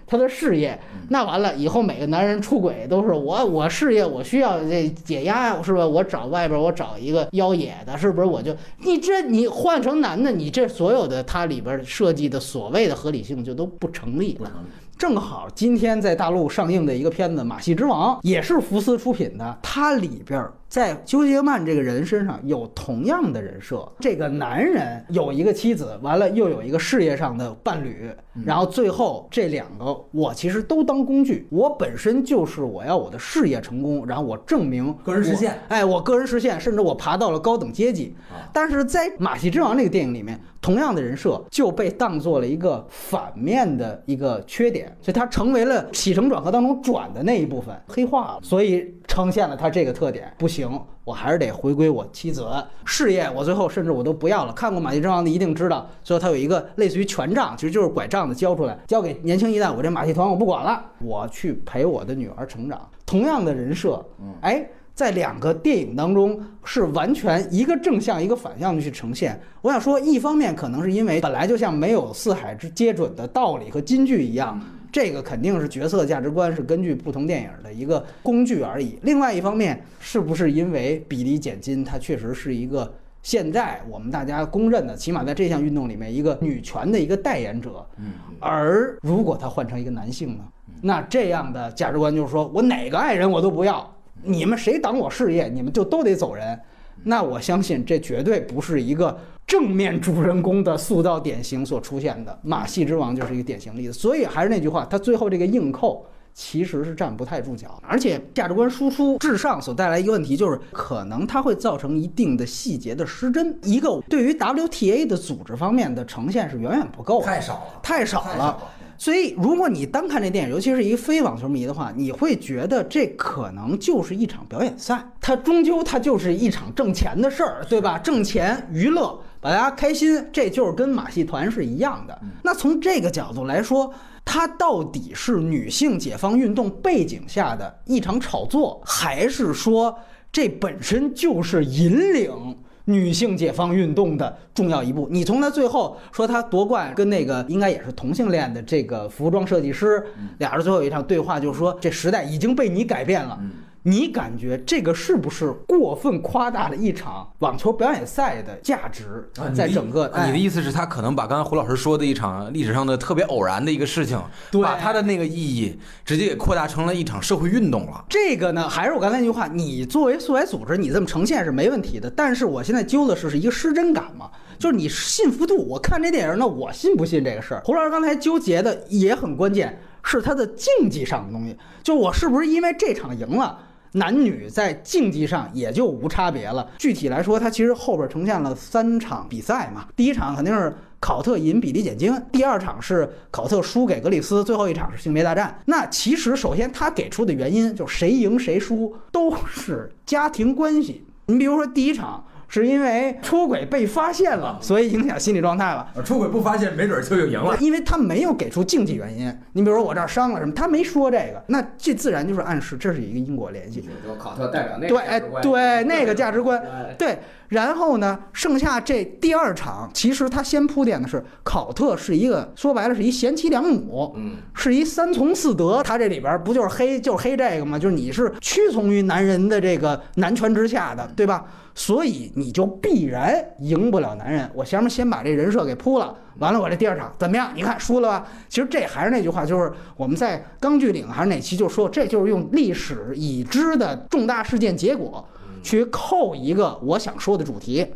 [0.06, 5.86] 他的事业，那完了以后每个男人出轨都是我我事业我需要这解压呀，是吧？
[5.86, 8.26] 我找外边我找一个妖冶的，是不是？
[8.26, 14.50] 我就你这你换成男的，你这所有的他里边设计的所谓的合理性就都不成立了。
[14.96, 20.42] 正好今天在大陆上映的一个片子《马戏之王》，也是福斯出品的，它里边。
[20.74, 28.10] 在休杰曼这个人身上有同样的人设，这个男人有一个妻子，完了又有一个事业上的伴侣，
[28.44, 38.16] 然后最后这两个我其实都当工具，我本身就是我要我的事业成功，然后我证明个人实现，哎，我个人实现，甚至我爬到了高等阶级。
[38.52, 50.68] 但是在《马戏之王》这个电影里面，同样的人设就被当做了一个反面的一个缺点，所以它成为了起承转合当中转的那一部分，黑化了，所以呈现了他这个特点，不行。
[51.04, 52.44] 我还是得回归我妻子
[52.84, 54.52] 事业，我最后甚至我都不要了。
[54.52, 59.70] 看过《马戏之王》的一定知道，最后他有一个类似于权杖，其实就是拐杖的交出来，交给年轻一代。
[59.70, 62.90] 我这马戏团我不管了，我去陪我的女儿成长。
[63.06, 64.04] 同样的人设，
[64.40, 69.40] 哎，在两个电影当中是完全一个正向一个反向的去呈现。
[69.62, 74.60] 我想说，一方面可能是因为本来就像没有四海之皆准的道理和金句一样。
[74.94, 78.96] 这个肯定是角色价值观是根据不同电影的一个工具而已。
[79.02, 87.84] 另外一方面，是不是因为比例减金，它确实是一个现在我们大家公认的，起码在这项运动里面一个女权的一个代言者。
[87.96, 88.12] 嗯。
[88.38, 90.44] 而如果他换成一个男性呢？
[90.80, 96.56] 那这样的价值观就是说我哪个爱人我都不要，你们谁挡我事业，你们就都得走人。
[97.02, 99.18] 那我相信这绝对不是一个。
[99.46, 113.56] 正面主人公的塑造典型所出现的《马戏之王》就是一个典型例子，所以还是那句话，他最后这个硬扣其实是站不太住脚，而且价值观输出至上所带来一个问题就是，可能它会造成一定的细节的失真。
[113.62, 118.58] 一个对于 WTA 的组织方面的呈现是远远不够，太少了，太少了。
[118.96, 127.98] 所以，如果你单看这电影，尤其是一非网球迷的话，你会觉得这可能就是一场表演赛，它终究它就是一场挣钱的事儿，对吧？
[127.98, 129.20] 挣钱娱乐。
[129.44, 132.18] 把大家开心，这就是跟马戏团是一样的。
[132.42, 133.92] 那从这个角度来说，
[134.24, 139.94] 它到底是女性解放运动背景下的一场炒作，还是说
[140.32, 145.06] 这本身就是引领女性解放运动的重要一步。
[145.10, 150.02] 你从他最后说他夺冠，跟那个应该也是同性恋的这个服装设计师，
[150.38, 153.38] 俩人最后一场对话就是说，这时代已经被你改变了。
[153.86, 159.28] 你感觉这个是不是过分夸大了一场网球表演赛的价值？
[159.54, 164.18] 在整个啊你的意思是，他可能把刚才胡老师说的一场历史上的特别偶然的一个事情，
[164.62, 168.02] 把他的那个意义直接给扩大成了一场社会运动了。
[168.08, 172.08] 这个呢，还是我刚才那句话，你作为素材组织，你这么呈现是没问题的。
[172.08, 175.58] 但是我现在揪的是是一个失真感嘛，就是你信服度。
[175.58, 177.60] 我看这电影，那我信不信这个事儿？
[177.66, 183.58] 胡老师刚才纠结的也很关键，是他的竞技上的东西，就我是不是因为这场赢了？
[183.96, 186.68] 男女在竞技上也就无差别了。
[186.78, 189.86] 具体来说，它其实后边呈现了三场比赛嘛。
[189.96, 195.56] 第一场肯定是考特赢比利简金，第二场是考特输给格里斯，最后一场是性别大战。
[195.66, 201.06] 那其实首先他给出的原因就是谁赢谁输都是家庭关系。
[201.26, 202.24] 你比如说第一场。
[202.62, 205.88] 是因为出轨被发现了，所以影响心理状态了。
[206.04, 207.56] 出轨不发现，没准就就赢了。
[207.58, 209.36] 因为他没有给出竞技原因。
[209.54, 213.80] 你比如说我这儿伤了什么，他没说这个，那这自然就是暗示这是一个因果联系。
[214.06, 216.62] 就考特代表那个对，哎，对那个价值观，
[216.96, 217.18] 对。
[217.48, 225.82] 然后呢，剩下这第二场，其实他先铺垫的是考特是一个说白了是一贤妻良母，嗯，是一三从四德。
[225.82, 227.78] 他这里边不就是黑就是黑这个吗？
[227.78, 231.44] 就是你是屈从于男人的这个男权之下的，对吧？
[231.74, 234.48] 所以你就必然赢不了男人。
[234.54, 237.50] 我前面先把这人设给铺了，完了我这第二场怎么样？
[237.54, 238.26] 你看输了吧？
[238.48, 245.26] 其实这还是那句话，就是我们在钢锯岭还是哪期就说，这就是用历史已知的重大事件结果
[245.62, 247.86] 去扣一个我想说的主题。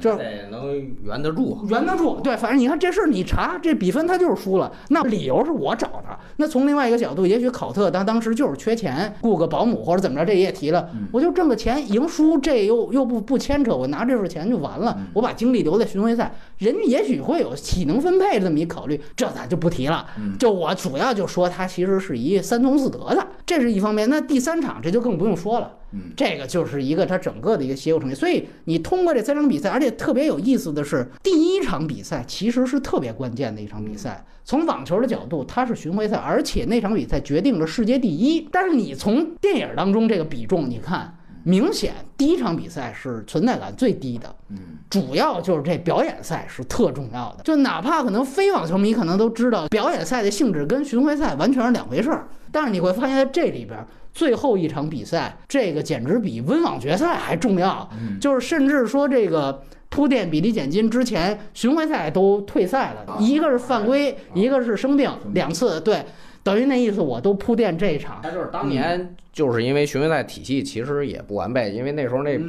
[0.00, 2.20] 对，就得能圆得住，圆得住。
[2.20, 6.18] 对，反正你看这事儿，你查这比分他就是输了，那理由是我找的。
[6.36, 20.06] 那从另外一个角度，也许考特他当时就是缺钱，雇个保姆或者怎么着，这也提了，我就挣个钱，赢输这又又不不牵扯，我拿这份钱就完了，我把精力留在巡回赛，人家也许会有体能分配这么一考虑，这咱就不提了。
[20.38, 24.08] 就我主要就说他其实是一三从四德的，这是一方面。
[24.08, 25.72] 那第三场这就更不用说了。
[26.14, 34.24] 这个就是一个它整个的一个协构成绩，所以你通过这三场比赛，而且特别有意思的是，第一场比赛其实是特别关键的一场比赛。
[34.44, 38.46] 从网球的角度，它是巡回赛，而且那场比赛决定了世界第一。
[38.52, 41.16] 但是你从电影当中这个比重，你看，
[41.46, 44.34] 明显第一场比赛是存在感最低的。
[44.48, 44.58] 嗯，
[44.90, 47.44] 主要就是这表演赛是特重要的。
[47.44, 52.26] 就哪怕可能非网球迷可能都知道，表演赛的性质跟巡回赛完全是两回事儿。
[52.50, 53.78] 但是你会发现在这里边。
[54.12, 57.86] 最后一场比赛，这个简直比温网决赛还重要。
[58.18, 65.78] 就是甚至说这个铺垫比利简金之前，巡回赛都退赛了，一个是犯规，一个是生病，两次。
[65.82, 66.02] 对，
[66.42, 68.18] 等于那意思我都铺垫这一场。
[68.22, 72.40] 他就是当年就是因为巡回赛体系其实也不完备，因为那时候那，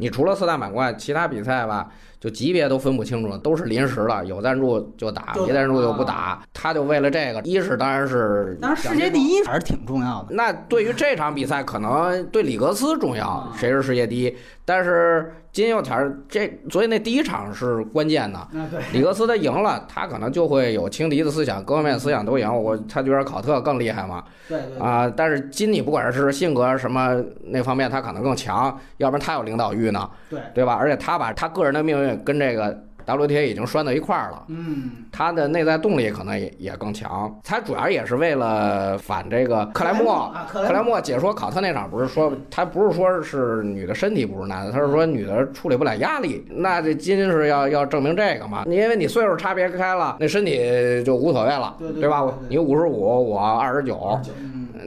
[0.00, 1.88] 你除了四大满贯，其他比赛吧。
[2.18, 6.42] 就级别都分不清楚，都是临时的，有赞助就打，没赞助就不打。
[6.52, 10.34] 他就为了这个，一是当然是，当然世界第一还是挺重要的。
[10.34, 14.34] 那对于这场比赛，可能对里格斯重要，谁是世界第一？
[14.64, 18.48] 但是金右田这，所以那第一场是关键的。
[18.92, 22.50] 里格斯他赢了，他可能就会有轻敌的思想，各方面思想都赢。
[22.50, 24.24] 我他觉得考特更厉害嘛？
[24.48, 30.08] 对啊，但是金你不管是性格什么那方面，他可能更强，要不然他有领导欲呢？
[30.30, 30.74] 对对吧？
[30.74, 32.82] 而且他把他个人的命运跟这个。
[33.06, 37.32] WTA 已经拴到一块儿了，嗯，它的内在动力可能也也更强。
[37.44, 46.44] 它主要也是为了反这个克莱默，克莱默解说考特那场不是说他不是说是女的身体不是男的，他是说女的处理不了压力。
[46.50, 48.64] 那这金是要要证明这个嘛？
[48.66, 52.26] 因为你岁数差别开了，那身体就无所谓了，对吧？
[52.48, 54.18] 你五十五，我二十九。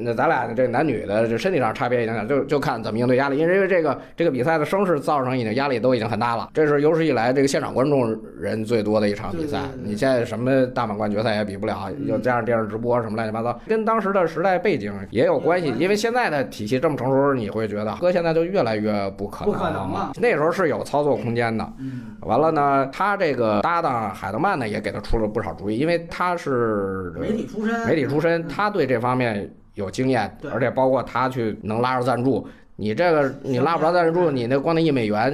[0.01, 3.37] 那咱俩这男女的这身体上差别影响，就就看怎么应对压力。
[3.37, 6.49] 因为这个这个比赛的声势造成已经压力都已经很大了。
[6.53, 8.08] 这是有史以来这个现场观众
[8.39, 9.61] 人最多的一场比赛。
[9.83, 15.73] 你现在什么大满贯决赛也比不了，又加上电视直播什么乱七八糟，跟当时的时代背景也有关系。
[15.77, 20.11] 因为现在的体系这么成熟，你会觉得哥现在就越来越不可能了。
[20.19, 21.73] 那时候是有操作空间的。
[22.21, 29.49] 完了呢，他这个搭档海德曼呢也给他出了不少主意，因为他是媒体出身，媒体出身，他对这方面。
[29.75, 32.45] 有经验，而且包括他去能拉着赞助，
[32.79, 35.31] 你这个你拉不着赞助，你那光那一美元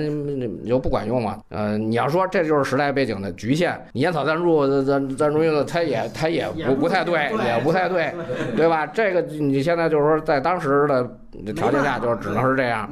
[0.64, 1.38] 你就不管用嘛。
[1.50, 8.12] 呃，你要说这就是时代背景的局限，你烟草赞助赞赞助用的，他也他也不不太对，也不太对，
[8.58, 8.88] 对吧？
[8.88, 12.90] 这个你现在就是说在当时的条件下，就只能是这样。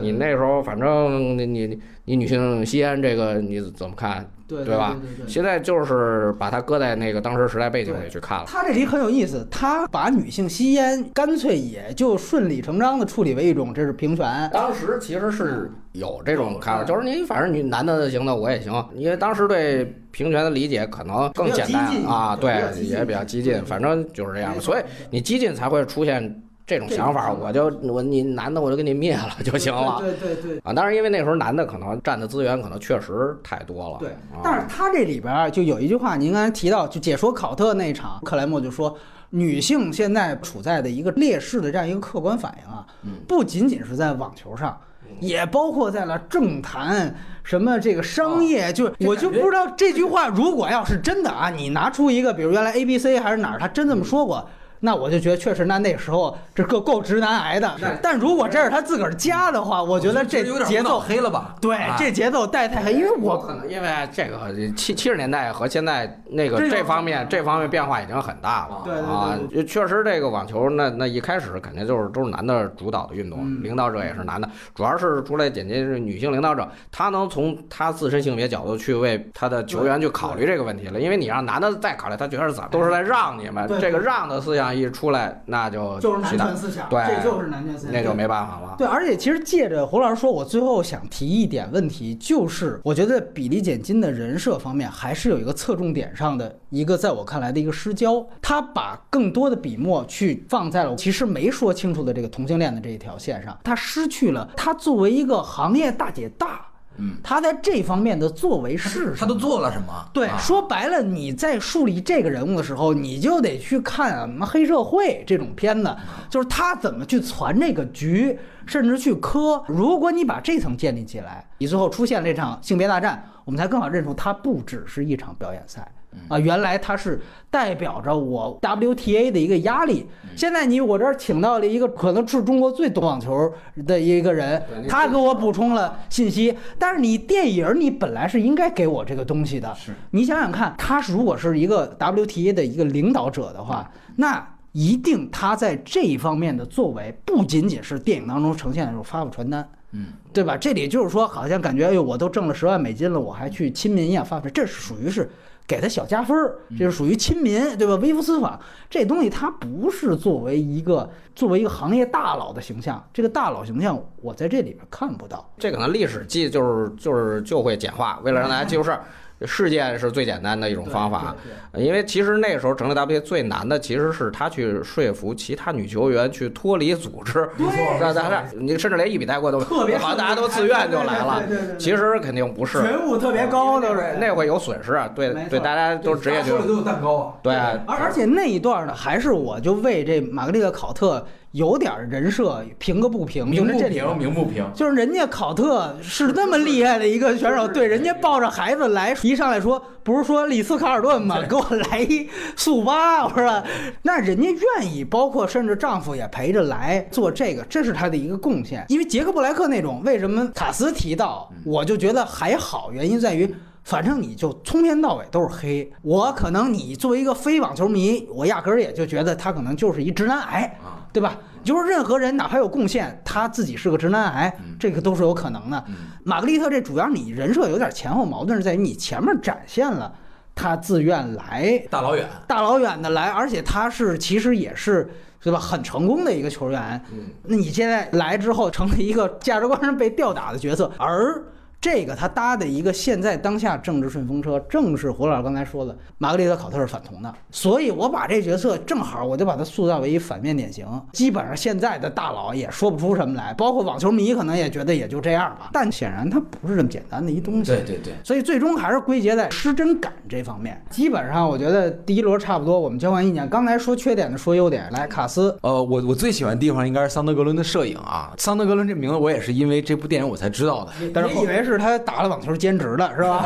[0.00, 4.28] 你那时候反正你你你女性吸烟这个你怎么看？
[4.46, 4.94] 对对吧
[5.26, 8.44] 现在就是把它搁在那个当时时代背景里去看了。
[8.46, 14.50] 他这题很有意思，他把女性吸烟干脆也就顺理成章的处理为一种这是平权。
[14.52, 29.98] 当时其实是有这种看法，嗯就是你反正你男的行的我也行，因为当时对平权的理解可能更简单啊，对，也比较激进，反正就是这样的，所以你激进才会出现这种想法，我就我你男的我就给你灭了就行了。
[30.00, 30.58] 对对对对。
[30.64, 33.98] 啊，当然，因为那时候男的可能占的资源可能确实太多了。
[33.98, 38.96] 对啊，但是他这里边就有一句话，您刚才提到，就解说考特那场，克莱默就说，
[39.30, 42.86] 女性现在处在的一个劣势的这样一个客观反应啊，
[43.28, 44.78] 不仅仅是在网球上。
[45.20, 54.48] 也包括在了政坛，什么这个商业，就我就不知道这句话如果要是真的啊，你拿出一个，比如原来 A B C 还是哪儿，他真这么说过，
[54.84, 57.74] 那我就觉得确实，那那时候这够够直男癌的。
[58.02, 61.54] 但如果这是他自个儿加的话，我觉得这节奏黑了吧？
[61.58, 68.82] 对啊这节奏带太黑，因为我可能因为这个七七十年代和现在那个这方面这方面变化已经很大了。
[68.84, 81.00] 对对对啊，确实这个网球那那一开始肯定就是都是男的主导的运动，嗯领导者也是男的，主要是出来简洁是女性领导者，她能从她自身性别角度去为她的球员去考虑这个问题了。
[81.00, 88.74] 因为你让男的再考虑，他觉得是怎么都是在让你们，这个让的思想一出来，那就就是男权思想，对这就是男权思想，那就没办法了。
[88.76, 98.26] 对，而且其实借着胡老师说，我最后想提一点问题，就是我觉得比利简金的人设方面还是有一个侧重点上的一个，在我看来的一个失焦。
[98.42, 110.08] 他把更多的笔墨去放在了其实没说清楚的这个同性恋的这一条线上，他失去了他作为一个行业大姐大，嗯，他在这方面的作为是什么他都做了什么？
[110.12, 115.96] 对，啊说白了，你在树立这个人物的时候，你就得去看啊什么黑社会这种片子，
[116.30, 119.62] 就是他怎么去攒这个局，甚至去磕。
[119.66, 125.90] 如果你把这层建立起来，你最后出现这场性别大战，我们才更好认出他不只是一场表演赛。
[126.28, 130.06] 啊，原来它是代表着我 WTA 的一个压力。
[130.36, 133.52] 现在你我这儿请到了一个可能是中国最懂网球
[133.86, 136.56] 的一个人他给我补充了信息。
[136.78, 150.56] 但是你电影你本来是应该给我这个东西的，是你想想看，他如果是一个 WTA 的一个领导者的话，那一定他在这一方面的作为，不仅仅是电影当中呈现的时候发布传单，嗯，对吧？
[150.56, 155.30] 这里就是说，好像感觉哎呦，我都挣了十万美金了，我还去亲民一样发布，这是属于是。
[155.66, 157.94] 给他小加分儿，这是属于亲民，对吧？
[157.96, 165.50] 微服私访这东西，它不是作为一个作为一个行业大佬的形象，这个大佬形象我在这里边看不到。
[165.58, 169.04] 这可能历史记就是就是就会简化，为了让大家记住事儿，
[169.46, 171.34] 事件是最简单的一种方法。
[171.76, 177.48] 因为其实那个时候成立 WTA 最难的其实是他去说服其他女球员去脱离组织。
[177.58, 181.78] 对在在这，你甚至连一笔带过都特别好像大家都自愿就来了对对对对对。
[181.78, 185.10] 其实肯定不是，觉悟特别高，就是那会有损失啊。
[185.14, 186.66] 对对，大家都职业球员。
[186.66, 187.34] 都有蛋糕啊。
[187.42, 194.68] 对，而而且那一段呢，还是我就为这玛格丽特考特有点人设平个不平，鸣不平，鸣不平。
[194.74, 201.40] 就是人家考特是那么厉害的一个选手，对，人家抱着孩子来，一上来说不是说里斯卡尔顿吗？
[201.48, 203.62] 给我来一速八，我说，
[204.02, 208.84] 那人家愿意，包括甚至丈夫也陪着来做这个，这是他的一个贡献。
[208.88, 213.54] 因为杰克布莱克那种，为什么卡斯提到，我就觉得还好，原因在于。
[213.84, 221.38] 反正你就从篇到尾都是黑，我可能你作为一个非网球迷，我压根儿也就觉得他可能就是一直男癌，啊，对吧？
[221.62, 225.82] 就是任何人哪怕有贡献，他自己是个直男癌，这个都是有可能的。
[226.24, 230.12] 玛格丽特这主要你人设有点前后矛盾，是在于你前面展现了
[230.56, 232.28] 他自愿来大老远。
[232.48, 235.08] 大老远的来，而且他是其实也是
[235.40, 237.00] 对吧很成功的一个球员。
[237.12, 241.40] 嗯，那你现在来之后成了一个价值观上被吊打的角色，而
[241.84, 250.86] 这个他搭的一个现在当下政治顺风车，正是胡老师刚才说的，玛格丽特考特是反同的，所以我把这角色正好我就把它塑造为一反面典型。
[251.12, 255.68] 基本上现在的大佬也说不出什么来，包括网球迷可能也觉得也就这样吧。
[255.74, 257.70] 但显然它不是这么简单的一东西。
[257.70, 260.82] 对对对，所以最终还是归结在失真感这方面。
[260.88, 263.46] 基本上，我觉得第一轮差不多，我们交换意见。
[263.50, 264.90] 刚才说缺点的，说优点。
[264.90, 268.32] 来，卡斯，呃，我我最喜欢的地方应该是桑德格伦的摄影啊。
[268.38, 273.44] 桑德格伦这名字我也是因为这部电影我才知道的，但是后你以为是是他打了网球兼职的，是吧？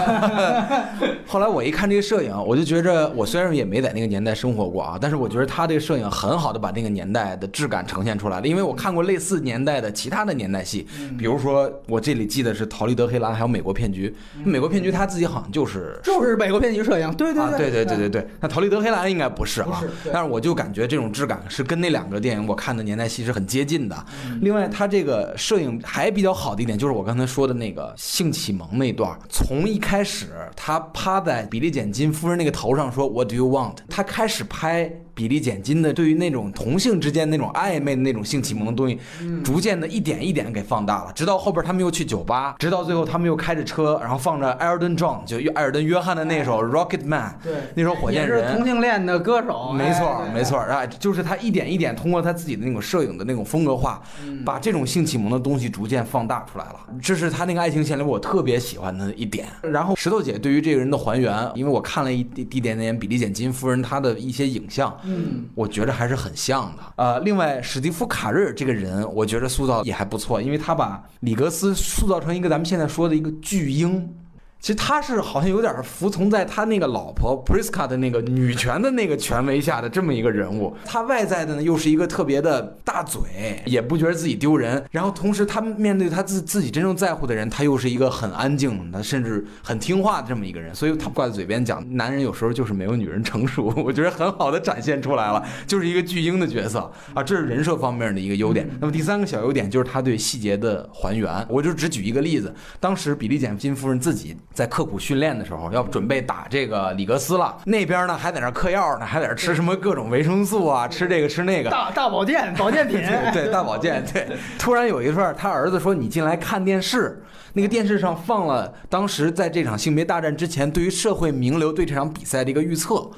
[1.26, 8.46] 后来我一看这个摄影，我就觉着，我虽然也没在那个年代生活过啊，但是我觉得他这个摄影很好的把那个年代的质感呈现出来了。
[8.46, 10.86] 因为我看过类似年代的其他的年代戏，
[11.18, 14.14] 比如说我这里记得是《逃离德黑兰》，还有《美国骗局》。
[14.48, 18.28] 美国骗局他自己好像就是就是美国骗局摄影，对对啊，对对对对对。
[18.40, 23.96] 那《逃离德黑兰》应该不是啊但是我就感觉这种质感是跟那两个电影我看的年代戏是很接近的。
[24.40, 33.76] 另外，他这个摄影还比较好的一点就是我刚才说的那个性启蒙那段，从一开始他趴在比利简金夫人那个头上说 What do you want？
[33.88, 34.90] 他开始拍。
[35.18, 38.98] 比利简金的对于那种同性之间那种暧昧的那种性启蒙的东西，
[39.42, 50.44] 逐渐的一点一点给放大了，直到后边他们又去酒吧，直到最后他们又开着车，然后放着艾尔顿 John 就艾尔顿约翰的那首 Rocket Man，对那首火箭人，同性恋的歌手，没错哎，没。
[50.44, 56.76] 错，啊，就是他一点一点通过他自己的那种摄影的那种风格化，嗯把这种性启蒙的东西逐渐放大出来了。
[57.02, 59.46] 这是他那个爱情线里我特别喜欢的一点。
[59.60, 66.82] 然后石头姐对于这个人的还原，因为我看了一一一点点比利简金夫人她的一些影像，嗯，我觉得还是很像的。
[66.96, 74.14] 呃，另外史蒂夫卡瑞尔这个人，我觉得塑造也还不错，因为他把里格斯塑造成一个咱们现在说的一个巨婴。
[74.60, 80.76] 其实他是好像有点服从在他那个老婆 Priska 的那个女权的那个权威下的这么一个人物。
[80.84, 84.84] 他外在的呢又是一个特别的大嘴，也不觉得自己丢人。
[84.90, 90.74] 然后同时他面对他自自己真正在乎的人，他又是一个很安静他，甚至很听话的这么一个人。
[90.74, 98.68] 所以他挂在嘴边讲，男人有时候就是没有女人成熟， 我觉得很好的展现出来了，就是一个巨婴的角色啊，这是人设方面的一个优点。
[98.80, 111.70] 那么第三个小优点就是他对细节的还原，我就只举一个例子，当时比利简金夫人自己在刻苦训练的时候，要准备打这个里格斯了，那边呢还在那嗑药呢，还在那吃什么各种维生素啊，吃这个吃那个。
[111.70, 114.04] 大大保健 保健品，对对，大保健。
[114.12, 114.26] 对，
[114.58, 117.22] 突然有一份，他儿子说：“你进来看电视。”
[117.54, 123.08] 那个电视上放了当时在这场性别大战之前，对于社会名流对这场比赛的一个预测。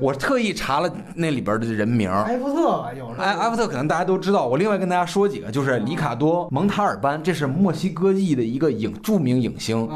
[0.00, 2.24] 我特意查了那里边的人名儿。
[2.24, 9.88] 埃弗特吧，有埃埃弗特可能大家都知道，我另外跟大家说几个，就是里卡多·蒙塔尔班，这是墨西哥裔的一个影著名影星。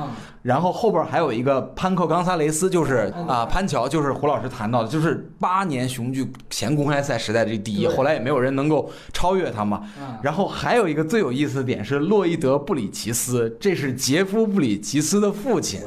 [0.45, 9.79] 啊，然后后边还有一个潘克·冈萨雷斯，就是啊潘乔，就是胡老师谈到的，就是八年雄踞前公开赛时代这第一，后来也没有人能够超越他嘛。
[9.99, 15.81] 啊然后还有一个最有意思的点是洛伊德·布里奇斯，这是杰夫·布里奇斯的父亲。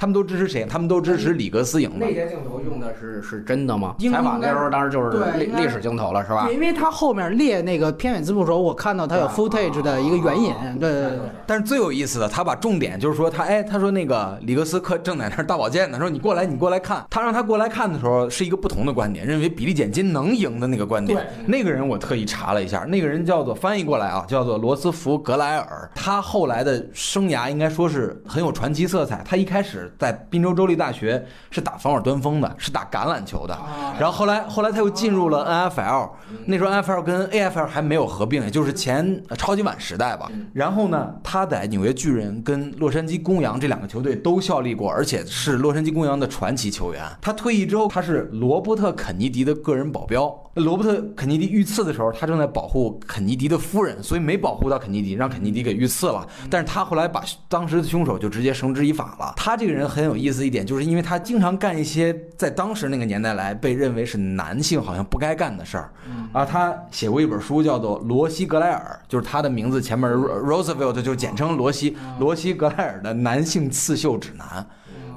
[0.00, 0.64] 他们都支持谁？
[0.64, 2.14] 他们都支持里格斯赢的那。
[2.14, 3.94] 些镜头用的是是真的吗？
[4.10, 6.48] 采访那时候当时就是历对历史镜头了，是吧？
[6.50, 11.18] 因为他后面列那个片尾字幕的时候，我看到他有 footage 的一个援引，对对对对。
[11.46, 17.04] 但是最有意思的，他把重点就是说他，哎，他说那个里格斯克正在那儿大保健呢，说你过来，你过来看。
[17.10, 21.18] 他让他过来看的时候，是一个不同的观点，认为比利简金能赢的那个观点。
[21.18, 25.90] 对那个人我特意查了一下，那个人叫做翻译过来啊，叫做罗斯福·格莱尔。
[25.94, 29.22] 他后来的生涯应该说是很有传奇色彩。
[29.26, 33.58] 他一开始在宾州州立大学是打防守端锋的，是打橄榄球的。
[33.98, 36.10] 然后后来后来他又进入了 NFL，
[36.46, 40.30] 那时候 NFL 跟 AFL 还没有合并，也就是前呃超级碗时代吧。
[40.52, 47.04] 然后呢，他在纽约巨人跟洛杉矶公羊这两个球队都效力过，而且是洛杉矶公羊的传奇球员。
[47.20, 50.34] 他退役之后，他是罗伯特肯尼迪的个人保镖。
[50.54, 56.26] 罗伯特肯尼迪遇刺的时候，他正在保护肯尼迪的夫人，所以没保护到肯尼迪，让肯尼迪给遇刺了。
[56.50, 59.32] 但是他后来把当时的凶手就直接绳之以法了。
[59.36, 65.92] 他这个人很有意思一点，就是因为他经常干一些在当时那个年代来被认为是男性好像不该干的事儿。
[66.32, 74.66] 啊，他写过一本书叫做《罗西格莱尔》，就是他的名字前面 Roosevelt 就简称罗西，罗西格莱尔的男性刺绣指南。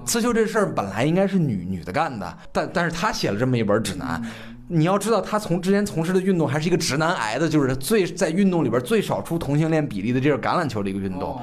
[0.05, 4.21] 刺绣这事儿本来应该是女女的干的，但但是他写了这么一本指南。
[4.67, 11.39] 你要知道，他从之前从事的运动还是一个直男癌的，就是最在运动里边最少出同性恋比例的，这个橄榄球的一个运动。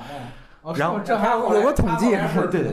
[0.63, 2.11] 哦然后这还有个统计，
[2.51, 2.73] 对对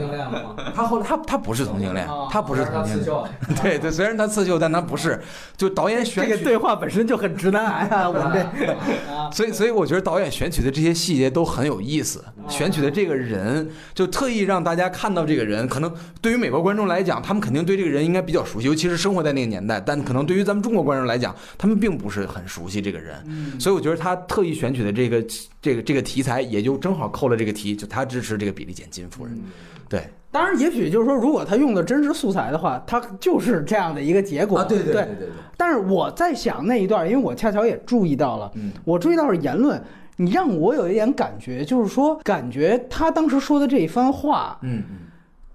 [0.75, 3.15] 他后来他他不是同性恋哦，他不是同性恋。
[3.63, 5.21] 对对，虽然他刺绣，但他不是。
[5.55, 8.09] 就导演选这个对话本身就很直男癌啊！
[8.09, 15.67] 我们这所以，所以我觉得导演选取的这些细节都很有意思，选取的这个人就特意让大家看到这个人。
[15.67, 19.79] 可能对于美国观众来讲，他们肯定对这个人应该比较熟悉，尤其是生活在那个年代。
[19.79, 23.15] 但可能对于咱们中国观众来讲，他们并不是很熟悉这个人。
[23.59, 25.23] 所以我觉得他特意选取的这个
[25.61, 29.39] 这个这个题材，也就正好扣了这个题，就他支持这个比利简金夫人。
[29.87, 34.63] 对当然，也许就是说，如果他用的真实素材的话，他就是这样的一个结果。
[34.65, 35.07] 对对对。
[35.55, 39.81] 但是我在想那一段，因为我恰巧也注意到了，嗯我注意到了言论，
[40.17, 44.97] 你让我有一点感觉，就是说，感觉他当时说的这一番话，嗯嗯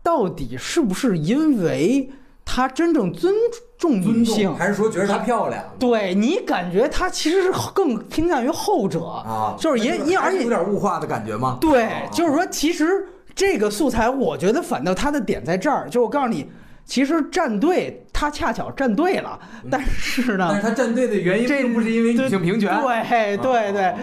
[0.03, 2.11] 到底是不是因为
[2.45, 3.35] 他真正尊
[3.79, 9.57] 重女性，还是说觉得她漂亮对你感觉他其实是更倾向于后者，啊？
[9.59, 11.59] 就是也也而且有点物化的感觉吗？
[11.61, 16.51] 对啊，就是说其实这个素材，我觉得反倒它的点在这儿，就我告诉你，
[16.85, 19.39] 其实站队他恰巧站队了，
[19.71, 22.77] 但是呢但是，他站队的原因这并不是因为女性平权。
[22.83, 23.95] 对对对。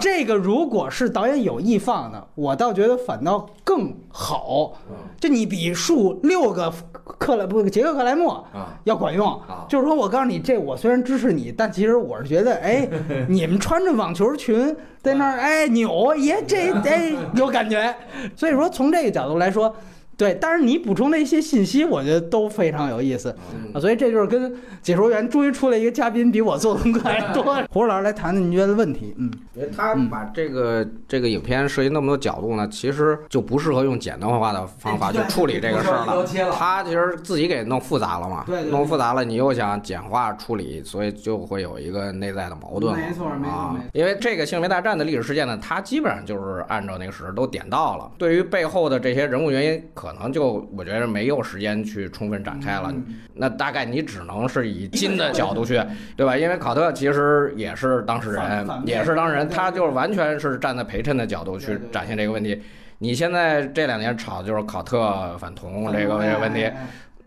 [0.00, 4.72] 这个如果是导演有意放的，我倒觉得反倒更好。
[4.90, 6.72] 嗯就你比数六个
[7.04, 9.64] 克莱不杰克克莱默啊要管用啊。
[9.68, 12.88] 就是说我告诉你，这我虽然支持你，但其实我是觉得，哎，
[13.28, 17.94] 你们穿着网球裙在那儿，哎扭，耶这 哎有感觉。
[18.34, 19.72] 所以说从这个角度来说。
[20.16, 23.34] 对，但是你补充的一些信息，我觉得都非常有意思。
[23.80, 27.20] 所以这就是跟解说员终于出来一个嘉宾，比我做的快。
[27.34, 27.66] 多了。
[27.70, 29.30] 胡老师来谈谈您觉得问题，嗯。
[29.54, 36.52] 因为他把这个这个影片涉及那么多角度呢，其实就不适合用简单化的方法 去处理这个事儿不说一刀切了。
[36.52, 42.96] 他其实自己给弄复杂了嘛，对弄复杂了，你又想简化处理，所以就会有一个内在的矛盾。
[42.96, 43.88] 没错没错啊没错。
[43.92, 48.10] 因为这个性别大战的历史事件呢，它基本上就是按照那个史实都点到了。
[48.16, 52.90] 对于背后的这些人物原因，可能就我觉得没有时间去充分展开了。
[52.92, 53.20] 嗯。
[53.34, 55.82] 那大概你只能是以金的角度去，
[56.16, 56.36] 对吧？
[56.36, 62.60] 因为考特其实也是当事人也是当事人，他就是完全是站在陪衬的角度去展现这个问题。
[62.98, 66.70] 你现在这两年吵的就是考特反同这个这个问题，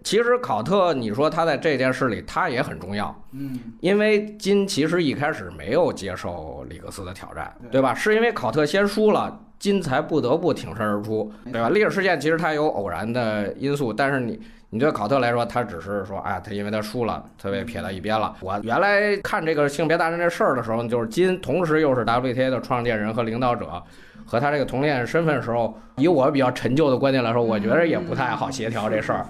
[0.03, 7.71] 其实考特你说他在这件事里他也很重要，嗯，因为金其实一开始没有接受里克斯的挑战，对。
[7.71, 7.93] 对吧？
[7.93, 11.69] 是因为考特先输了，金才不得不挺身而出，对吧？
[11.69, 14.39] 历史事件其实它有偶然的因素，但是你。
[14.71, 18.35] 你对考特来说，他只是说，哎，他因为他输了，他被撇到一边了。
[18.41, 23.81] 我原来看这个性别大战这事儿的时候，就是金同时又是 WTA 的创建人和领导者，
[24.25, 29.25] 和他这个同恋身份的时候，以我比较陈旧的观点来说，我觉得也不太好协调这事儿。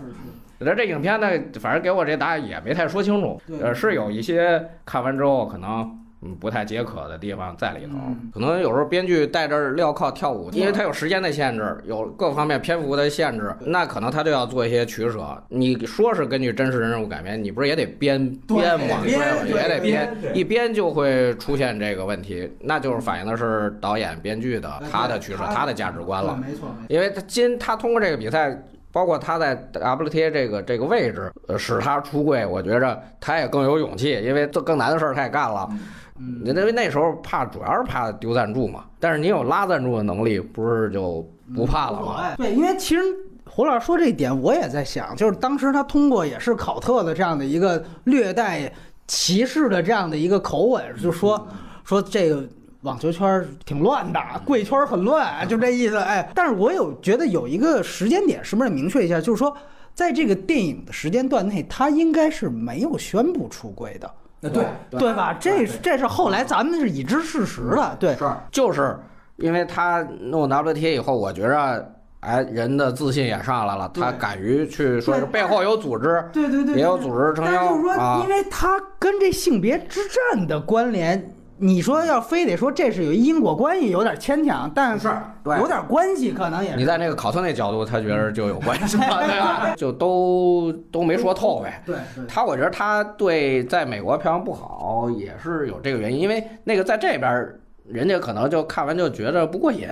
[0.58, 1.30] 那这影片呢，
[1.60, 5.96] 反正给我这答案也没太说清楚，呃，是有一些看完之后可能
[6.26, 15.44] 嗯不太解渴的地方在里头，嗯可能有时候编剧带着镣铐跳舞，因为他有时间的限制，有各方面篇幅的限制，那可能他就要做一些取舍。
[15.50, 18.98] 你说是根据真实人物改编，你不是也得编编吗？
[19.06, 26.36] 也得编，一编就会出现这个问题，那就是反映的是导演编剧的他的取舍，他的价值观了。
[26.36, 26.86] 没错没错。
[26.90, 28.58] 因为他今他通过这个比赛，
[28.92, 35.68] 包括他在 WTA 这个这个位置，呃，使他出柜，我觉着他也更有勇气，因为这更难的事儿他也干了。
[35.72, 35.80] 嗯，
[36.20, 42.36] 因为那时候怕主要是怕丢赞助嘛，但是你有拉赞助的能力，不是就不怕了吗？
[42.38, 43.02] 对，因为其实
[43.46, 48.72] 胡老师说这一点，我也在想，就是当时他通过也是考特的这样的一个略带
[49.08, 51.48] 歧视的这样的一个口吻，就说
[51.84, 52.44] 说这个。
[52.82, 55.98] 网球圈挺乱的，贵圈很乱，就这意思。
[55.98, 59.20] 哎，但是我有觉得有一个时间点，是不是得明确一下？
[59.20, 59.58] 就是说，
[59.96, 64.08] 在这个电影的时间段内，他应该是没有宣布出柜的，
[64.40, 65.36] 那对对吧？
[65.40, 68.98] 这这是后来咱们是已知事实了，对，是就是
[69.38, 71.92] 因为他弄 WTA 以后，我觉着。
[72.22, 78.30] 哎，人的自信也上来了，他敢于去说是背后有组织，对对对，也有组织撑腰但是就是说，啊因。
[78.30, 80.00] 为他跟这性别之
[80.34, 85.10] 战的关联，你说要非得说这是有因果关系，有点牵强，但是
[85.44, 86.78] 对有点关系，可能也是。
[86.78, 89.74] 你在那个考特那角度，他觉得就有关系了， 对吧？
[89.78, 91.82] 就都都没说透呗。
[91.86, 99.88] 对对他我觉得他对在美国票房不好也是有这个原因，因为那个在这边儿人家可能就看完就觉得不过瘾，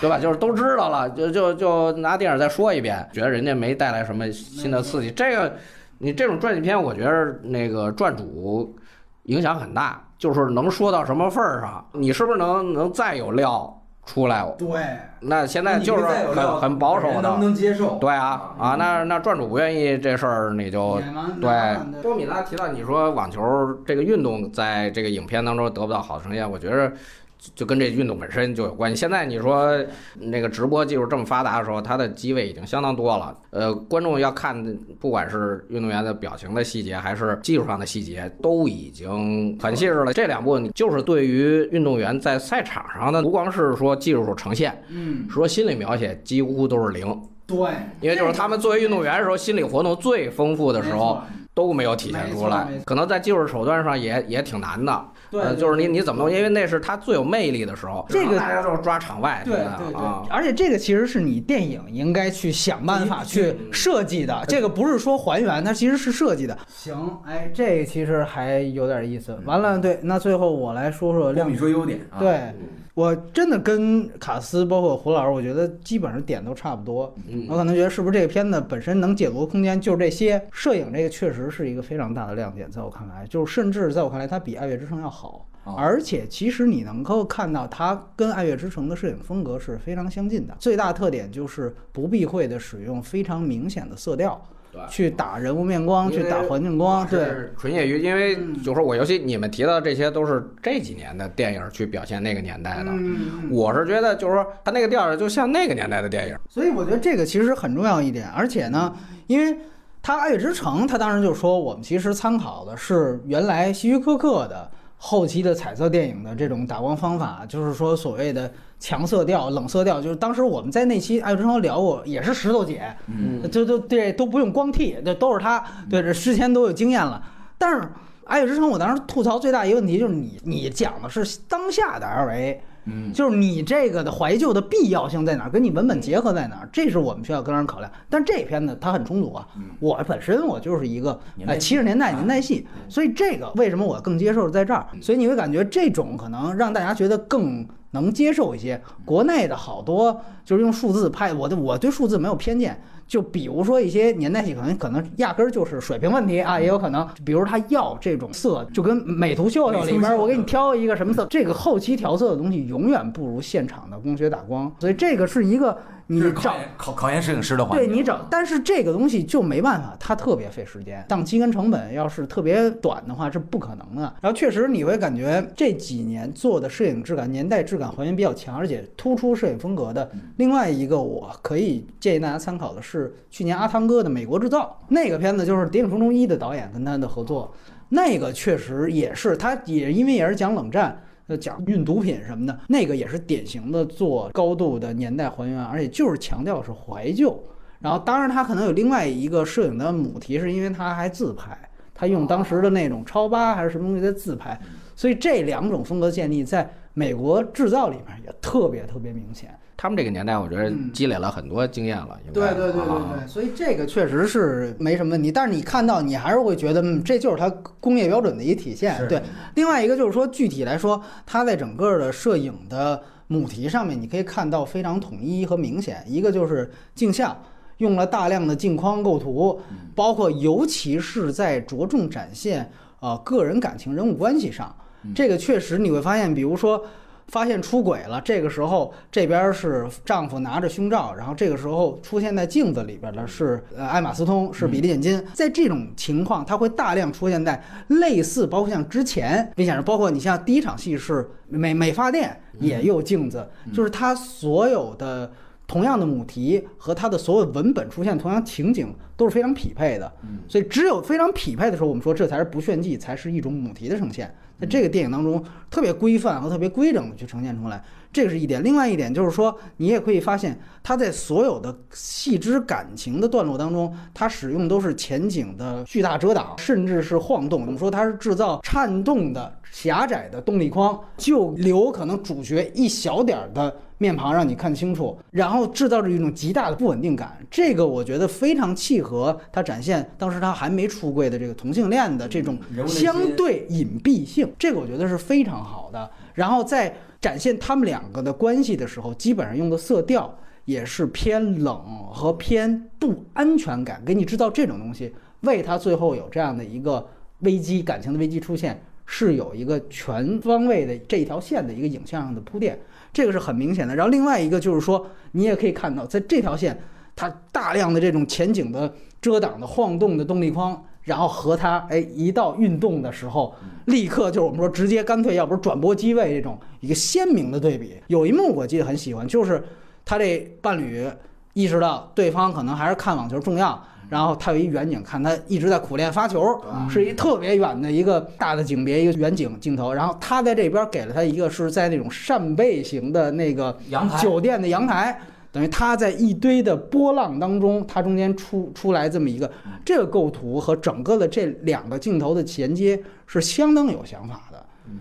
[0.00, 0.18] 对吧？
[0.18, 5.10] 就是都知道了，就就就拿电影再说一遍，觉得人家没带来什么新的刺激。
[5.12, 5.54] 这个
[5.98, 8.76] 你这种传记片，我觉得那个传主
[9.24, 13.72] 影响很大，就是能说到什么份儿上，你是不是能能再有料
[14.04, 14.44] 出来？
[14.58, 17.38] 对，那现在就是很很保守能不的。
[17.38, 17.96] 能接受？
[18.00, 21.00] 对啊，啊，那那转主不愿意这事儿，你就
[21.40, 23.40] 对多米拉提到你说网球
[23.86, 26.92] 这个运动在这个影片当中得不到好的呈现，我觉得
[27.38, 28.96] 就就跟这运动本身就有关系。
[28.96, 29.78] 现在你说
[30.14, 33.36] 那个直播技术这么发达的时候，它的机位已经相当多了。
[33.50, 40.12] 呃，观众要看，不管是运动员的表情的细节，还是技术上的细节，都已经很细致了。
[40.12, 47.06] 这两步你就是对于运动员在赛场上的，不光是说技术呈现，嗯，说心理描写几乎都是零。
[47.46, 47.56] 对，
[48.00, 51.22] 因为就是他们作为运动员的时候，心理活动最丰富的时候
[51.54, 55.02] 都没有体现出来可能在技术手段上也也挺难的。
[55.30, 56.30] 对呃，就是你你怎么弄？
[56.30, 66.56] 因为那是他最有魅力的时候，这个大家都是抓场外，对对对啊，，而且这个其实是你电影应该去想办法去设计的，这个不是说还原，它其实是设计的。
[66.68, 69.38] 行，哎，这个其实还有点意思。
[69.44, 72.18] 完了，对，那最后我来说说亮你说优点啊？
[72.18, 72.54] 对，
[72.98, 77.14] 我真的跟卡斯包括胡老师，我觉得基本上点都差不多。
[77.28, 80.44] 嗯我可能觉得是不是这个片子本身能解读的空间就这些？
[80.50, 85.46] 摄影这个确实是一个非常大的亮点，在我看来，就是甚至在我看来，它比《爱乐之城》要好。
[85.62, 90.56] 哦而且其实你能够看到它跟《爱乐之城》的摄影风格是非常相近的。
[90.58, 94.57] 最大特点就是不避讳的使用非常明显的色调，对
[94.88, 97.06] 去打人物面光，去打环境光。
[97.06, 102.90] 对，是纯业余，因为就说我尤其你们提到这些都是这几年的电影去表现那个年代的。
[102.90, 106.36] 嗯，我是觉得，就是说，它那个调儿就像那个年代的电影。
[106.48, 108.94] 所以我觉得这个其实很重要一点，而且呢，
[109.26, 109.58] 因为
[110.02, 127.22] 它《爱乐之城》，它当时就说我们其实参考的是原来希区柯克的后期的彩色电影的这种打光方法，就是说所谓的强色调、冷色调，就是当时我们在那期《爱乐之城》聊过，也是石头姐，嗯，就就对都不用光替，这都是她，对这之前都有经验了。
[127.56, 127.80] 但是
[128.24, 132.58] 《爱乐之城》，我当时吐槽最大一个问题就是你你讲的是当下的 LA，
[132.90, 137.92] 嗯，就是你这个的怀旧的必要性在哪儿，跟你文本结合在哪儿，这是我们需要跟人考量。
[138.08, 139.46] 但这片子它很充足啊，
[139.80, 144.86] 我本身我就是一个哎七十年代年代戏，所以这个为什么我更接受在这儿？
[145.00, 148.80] 所以你会感觉这种可能让大家觉得更能接受一些。
[149.04, 152.80] 国内的好多就是用数字拍，我的我对数字没有偏见。
[153.08, 157.08] 就比如说一些年代戏，可能可能压根儿就是水平问题啊，也有可能。
[157.24, 165.76] 比如他要这种色，就跟美图秀秀里边，我给你挑一个什么色，这个后期调色的东西永远不如现场的光学打光，所以这个是一个
[166.10, 167.76] 你找考考验摄影师的话。
[167.76, 171.04] 对你找，但是这个东西就没办法，它特别费时间。
[171.06, 174.02] 档期跟成本要是特别短的话，是不可能的。
[174.22, 180.10] 然后确实你会感觉这几年做的摄影质感、年代质感还原比较强，而且突出摄影风格的。
[180.38, 187.54] 另外一个我可以建议大家参考的是去年阿汤哥的《美国制造》那个片子，就是《谍影重重一》的导演跟他的合作，
[187.90, 191.02] 那个确实也是，他也因为也是讲冷战。
[191.28, 197.40] 呃，讲运毒品什么的，那个也是典型的做高度的年代还原，而且就是强调是怀旧。
[197.80, 201.56] 然后，当然他可能有另外一个摄影的母题，是因为他还自拍，
[201.94, 204.58] 他用当时的那种超八还是什么东西在自拍，
[204.96, 209.56] 所以这两种风格建立在美国制造里面也特别特别明显。
[209.78, 212.18] 他们这个年代，我觉得嗯积累了很多经验了。
[212.26, 215.32] 应该对对对对啊对，所以这个确实是没什么问题。
[215.32, 217.48] 但是你看到，你还是会觉得，嗯，这就是它
[217.80, 219.06] 工业标准的一体现。
[219.08, 219.22] 对，
[219.54, 226.04] 另外一个就是说，具体来说，它在整个的摄影的母题上面，你可以看到非常统一和明显。
[226.06, 227.34] 一个就是镜像。
[227.78, 229.60] 用了大量的镜框构图，
[229.94, 232.68] 包括尤其是在着重展现
[232.98, 234.74] 呃个人感情、人物关系上，
[235.14, 236.84] 这个确实你会发现，比如说
[237.28, 245.22] 发现出轨了，这个时候这边是丈夫拿着胸罩，然后这个时候出现在镜子里边的是呃艾玛斯通，是比利简金。
[245.32, 255.30] 在这种情况，它会大量出现在类似，包括像之前明显是包括你像第一场戏是美美发店也有镜子，就是它所有的。
[255.68, 260.10] 同样的母题和它的所有文本出现同样情景都是非常匹配的，
[260.48, 264.34] 所以只有非常匹配的时候，我们说这才是不炫技，才是一种母题的呈现。
[264.60, 267.82] 在这个电影当中，特别规范和特别规整的去呈现出来，
[268.12, 268.62] 这个是一点。
[268.62, 277.60] 另外一点就是说，你也可以发现，它在所有的细枝感情的段落当中，它使用都是前景的巨大遮挡，甚至是晃动。
[277.60, 287.36] 我们说它是制造颤动的狭窄的动力框，就留可能主角一小点的面庞让你看清楚，然后制造着一种极大的不稳定感。
[287.50, 296.10] 这个我觉得非常契合他展现当时他还没出柜的这个同性恋的这种相对隐蔽性，这个我觉得是非常好的。
[296.34, 300.32] 然后在展现他们两个的关系的时候，基本上用的色调
[300.64, 301.82] 也是偏冷
[302.12, 307.04] 和偏不安全感，给你制造这种东西，为他最后有这样的一个
[307.40, 312.78] 危机感情的危机出现，是有一个全方位的这一条线的一个影像上的铺垫，
[313.12, 313.94] 这个是很明显的。
[313.94, 316.78] 然后另外一个就是说，你也可以看到，在这条线，
[317.14, 320.84] 它大量的这种前景的遮挡的晃动的动力框。
[321.04, 323.54] 然后和它哎一到运动的时候，
[323.86, 327.94] 立刻就是我们说直接干脆，要不是转播机位这种一个鲜明的对比。
[328.08, 329.64] 有一幕我记得很喜欢，就是
[330.04, 331.08] 他这伴侣
[331.54, 336.40] 意识到对方可能还是看网球重要，然后他有一远景看他一直在苦练发球，
[336.88, 339.92] 是一特别远的一个大的景别，一个远景镜头。
[339.92, 345.20] 然后他在这边给了他一个是在那种扇贝型的那个阳台酒店的阳台。
[345.50, 349.50] 等于他在一堆的波浪当中，他中间出出来这么一个
[349.82, 354.47] 这个构图和整个的这两个镜头的衔接是相当有想法的。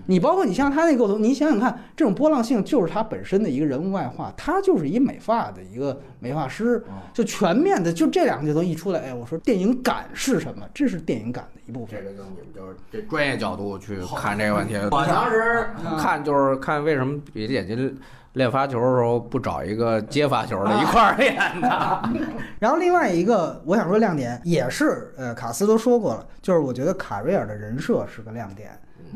[0.08, 6.84] 你包括你像他那构图，你想想看，这种波浪性就是他本身的一个人物外化，他就是一美发的一个美发师，
[7.14, 10.66] 就全面的，就这两个镜头一出来，哎，我说电影感是什么？
[10.74, 12.00] 这是电影感的一部分。
[12.00, 14.76] 这个就你们就是这专业角度去看这个问题。
[14.92, 15.68] 我当时
[15.98, 17.98] 看就是看为什么比利眼睛
[18.34, 22.10] 练发球的时候不找一个接发球的一块儿演的？
[22.60, 28.72] 然后另外一个我想说亮点也是，呃，卡斯都说过了，就是我觉得卡瑞尔的人设是个亮点。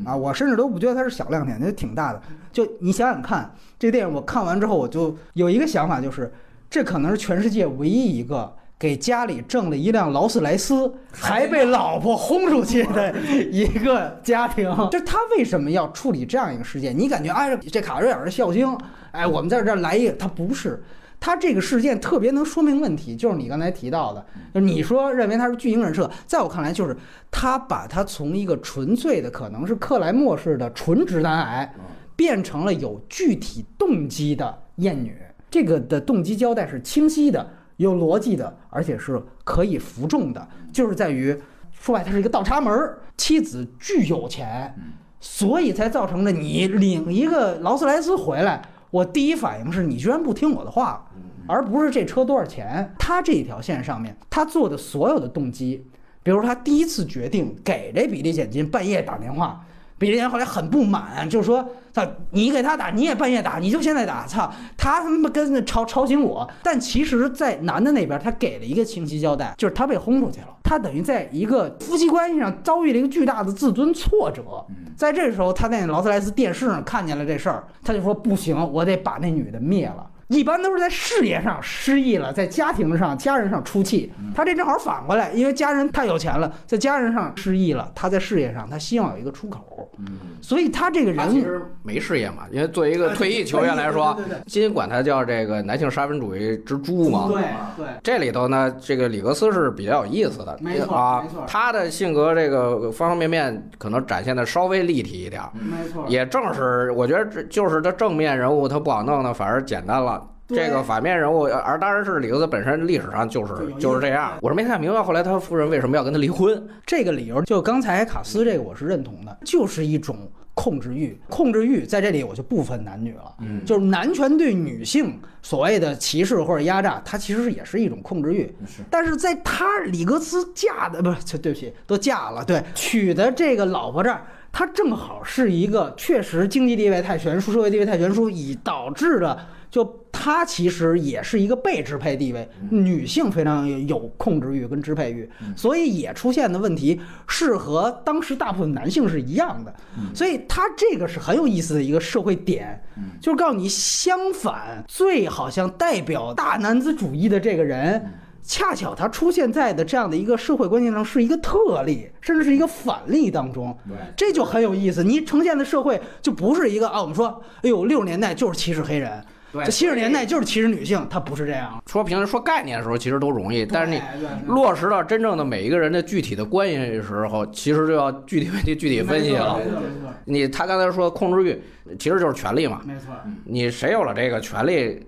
[0.06, 2.22] 啊，我甚至都不觉得它是小亮点，那挺大的。
[2.52, 6.32] 就你想想看，这个电影我看完之后，我就有一个想法，就是
[6.70, 13.14] 这可能是全世界唯一一个给家里挣了一辆劳斯莱斯， 还被老婆轰出去的
[13.52, 14.70] 一个家庭。
[14.92, 16.98] 就是他为什么要处理这样一个事件？
[16.98, 18.78] 你感觉哎，这卡瑞尔是孝星，
[19.12, 20.82] 哎，我们在这儿来一个，他不是。
[21.22, 26.98] 他这个事件特别能说明问题，就是你刚才提到的，就是你说认为他是巨婴人设，在我看来，就是
[27.30, 31.74] 他把他从一个纯粹的可能是克莱默式的纯直男癌，
[32.16, 35.16] 变成了有具体动机的厌女。
[35.52, 37.48] 这个的动机交代是清晰的、
[37.78, 41.40] 有逻辑的，而且是可以服众的，就是在于
[41.72, 44.74] 说白，他是一个倒插门儿，妻子巨有钱，
[45.20, 48.60] 所以才造成了你领一个劳斯莱斯回来。
[48.92, 51.10] 我第一反应是你居然不听我的话，
[51.52, 52.90] 而不是这车多少钱。
[52.98, 55.86] 他这一条线上面，他做的所有的动机，
[56.24, 59.66] 比如他第一次决定给这比利简金半夜打电话，
[59.98, 74.66] 比利简金后来很不满，就说：“操，你给他打，你也半夜打，你就现在打，操，他他妈跟着吵吵醒我。”但其实，在男的那边，他给了一个清晰交代，就是他被轰出去了，他等于在一个夫妻关系上遭遇了一个巨大的自尊挫折。
[74.96, 80.08] 在这时候，他在劳斯莱斯电视上看见了这事儿，他就说不行，我得把那女的灭了。
[80.32, 84.12] 一般都是在事业上失意了，在家庭上、家人上出气。
[84.34, 89.90] 他这正好反过来，因为家人太有钱了，在家人上失意了，他在事业上他希望有一个出口。
[89.98, 94.18] 嗯，所以他这个人其实没事业嘛，因为作为一个退役球员来说，
[94.48, 97.28] 今天管他叫这个男性沙文主义之猪嘛。
[97.28, 97.44] 对
[97.76, 105.50] 对，这里头呢，这个里格斯是比较有意思的，没错啊没错，他的性格这个方方面面可能展现的稍微立体一点儿。
[105.54, 110.21] 没错，也正是，我觉得这就是他正面人物他不好弄的，反而简单了。
[110.56, 114.38] 对这个反面人物，而当然是里格斯本身历史上就是就是这样。
[114.42, 116.62] 我是没看明白后来他夫人为什么要跟他离婚。
[116.86, 121.20] 这个理由，就刚才卡斯这个我是认同的，就是一种控制欲。
[121.30, 128.44] 控制欲在这里我就不分男女了，嗯就是男权对女性所谓的歧视或者压榨，它其实也是一种控制欲。
[128.66, 134.22] 是但是在他李格斯嫁的不是，对不起，都嫁了，对，娶的这个老婆这儿，
[134.52, 139.40] 他正好是一个确实经济地位太悬殊，社会地位太悬殊，以导致的。
[139.72, 149.74] 就他其实也是一个被支配地位，女性非常有控制欲跟支配欲，所以也出现的问题是和当时大部分男性是一样的，
[150.14, 152.84] 所以他这个是很有意思的一个社会点，
[153.22, 158.14] 就是告诉你相反，最好像代表大男子主义的这个人。
[158.44, 163.78] 恰巧他出现在的这样的一个社会关系上是一个特例，甚至是一个反例当中，
[164.18, 165.04] 这就很有意思。
[165.04, 171.82] 你呈现的社会就不是一个啊，我们说，哎呦，六十年代就是歧视黑人，对这七十年代就是歧视女性，它不是这样。
[171.88, 174.02] 说平时说概念的时候，其实都容易，但是你
[174.48, 179.64] 落实到真正的每一个人的具体的关系的时候，其实就要具体问题具体分析了没。
[179.64, 181.60] 错没错你他刚才说控制欲，
[181.98, 182.82] 其实就是权利嘛。
[182.86, 183.08] 没错，
[183.44, 185.04] 你谁有了这个权利，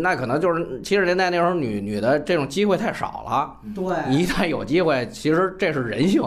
[0.00, 3.54] 那可能就是七十年代那时候女女的这种机会太少了。
[3.74, 6.22] 对，你一旦有机会，其实这是人性，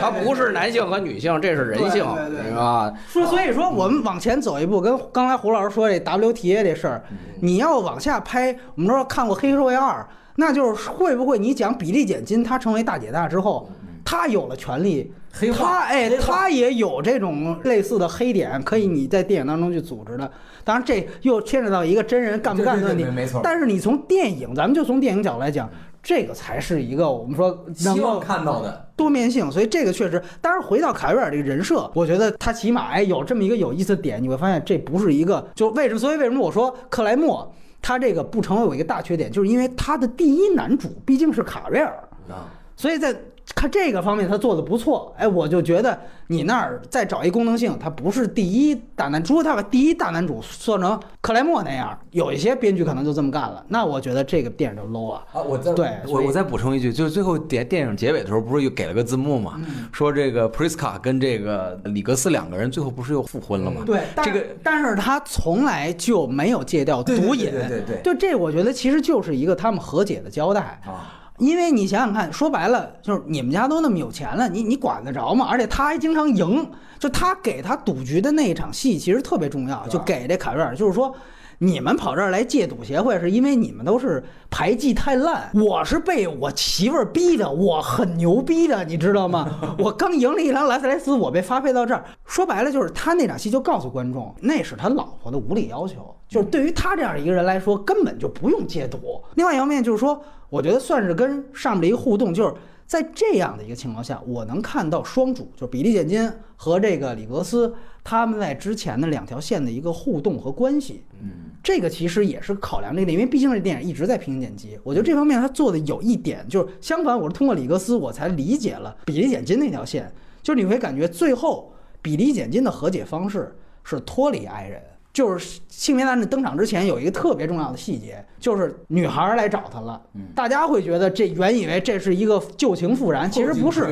[0.00, 2.92] 它不是男性和女性，这是人性，对吧？
[3.06, 7.03] 说，所以说我们往前走一步，跟刚才胡老师说这 WTA 这事儿，
[7.40, 10.00] 你要往下拍，我们说看过《黑社会二》，
[10.36, 13.70] 那就是会不会你讲比利简金他成为大姐大之后，
[14.04, 15.12] 他有了权利，
[15.56, 20.30] 他哎他也有这种类似的黑点，可以你在电影当中去组织的。
[20.64, 23.40] 当然，这又牵扯到一个真人干不干的问题没错。
[23.44, 25.68] 但是你从电影，咱们就从电影角度来讲，
[26.04, 28.86] 这个才是一个我们说希望看到的。
[28.94, 35.98] 多面性，所以这个确实，当然回到卡维尔这个人设，我觉得他起码哎有这么一个有意思的点，你会发现这不是一个就为什么？
[35.98, 37.52] 所以为什么我说克莱默
[37.82, 41.92] 他这个不成为我一个大缺点，就是因为他的第一男主毕竟是卡瑞尔，
[42.28, 42.46] 啊，
[42.76, 43.12] 所以在
[43.54, 55.22] 看这个方面他做的不错，哎，我就觉得你那儿再找一功能性，他不是第一大男，如果他把第一大男主做成克莱默那样，有一些编剧可能就这么干了，那我觉得这个电影就 low 啊。
[55.32, 59.54] 啊，我再对我我再补充一句，就是最后电电影结尾的时候，不是又给了个字幕嘛？
[59.56, 63.82] 嗯说这个 Priska 跟这个里格斯两个人最后不是又复婚了吗？
[63.84, 70.80] 对，但这个但是他从来就没有戒掉毒瘾，对对对对对就这我觉得其实就是一个他们和解的交代。
[70.84, 75.46] 啊，因为你想想看，说白了就是你们家都那么有钱了，你你管得着吗？
[75.50, 81.14] 而且他还经常赢，就他给他赌局的那一场戏其实特别重要，就给这卡瑞尔，就是说。
[81.58, 85.48] 你们跑这儿来戒赌协会，是因为你们都是牌技太烂。
[85.54, 89.48] 我是被我媳妇儿逼的，我很牛逼的，你知道吗？
[89.78, 92.04] 我刚赢了一辆劳斯莱斯，我被发配到这儿。
[92.26, 96.14] 说白了，就是他那场戏就告诉观众，那是他老婆的无理要求。
[96.28, 99.22] 就是对于他这样一个人来说，根本就不用戒赌。
[99.36, 100.20] 另外一方面就是说，
[100.54, 102.54] 我觉得算是跟上面的一个互动，就是
[102.86, 107.74] 在这样的一个情况下，我能看到双主，就是比利简金和这个里格斯
[108.04, 111.02] 他们在之前的两条线的一个互动和关系。
[111.20, 114.78] 嗯，这个其实也是考量这个点，因为毕竟这电影一直在平行剪辑。
[114.84, 120.08] 我觉得这方面他做的有一点，就是相反，我是通过里格斯我才理解了比利简金那条线。
[120.40, 124.80] 就是你会感觉最后比利简金的和解方式是脱离爱人。
[125.14, 129.98] 就是性别男的登场之前有一个特别重要的细节，就是女孩来找他了。
[130.14, 133.86] 嗯大家会觉得这原以为这是一个旧情复燃，其实不是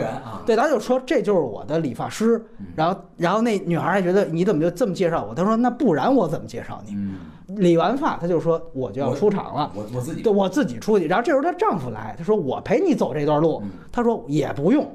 [0.44, 5.32] 对，他就说这就是我的理发师嗯，然后然后那女孩还觉得你怎么就这么介绍我？
[5.32, 6.92] 他说那不然我怎么介绍你？
[6.96, 7.14] 嗯，
[7.46, 11.06] 理完发，他就说我就要出场了，我我自己对我自己出去。
[11.06, 14.90] 然后这时候她丈夫来，他说我陪你走这段路嗯，她说也不用。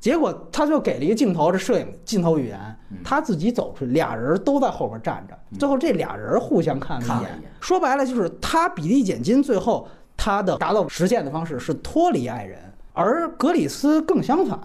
[0.00, 2.58] 结果他就给了一个镜头，这摄影镜头语言
[2.90, 5.34] 嗯，他自己走出去，俩人都在后边站着。
[5.50, 12.58] 嗯最后这俩人互相看了一眼说白了就是他比利简金最后他的达到实现的方式是脱离爱人，
[12.92, 14.58] 而格里斯更相反，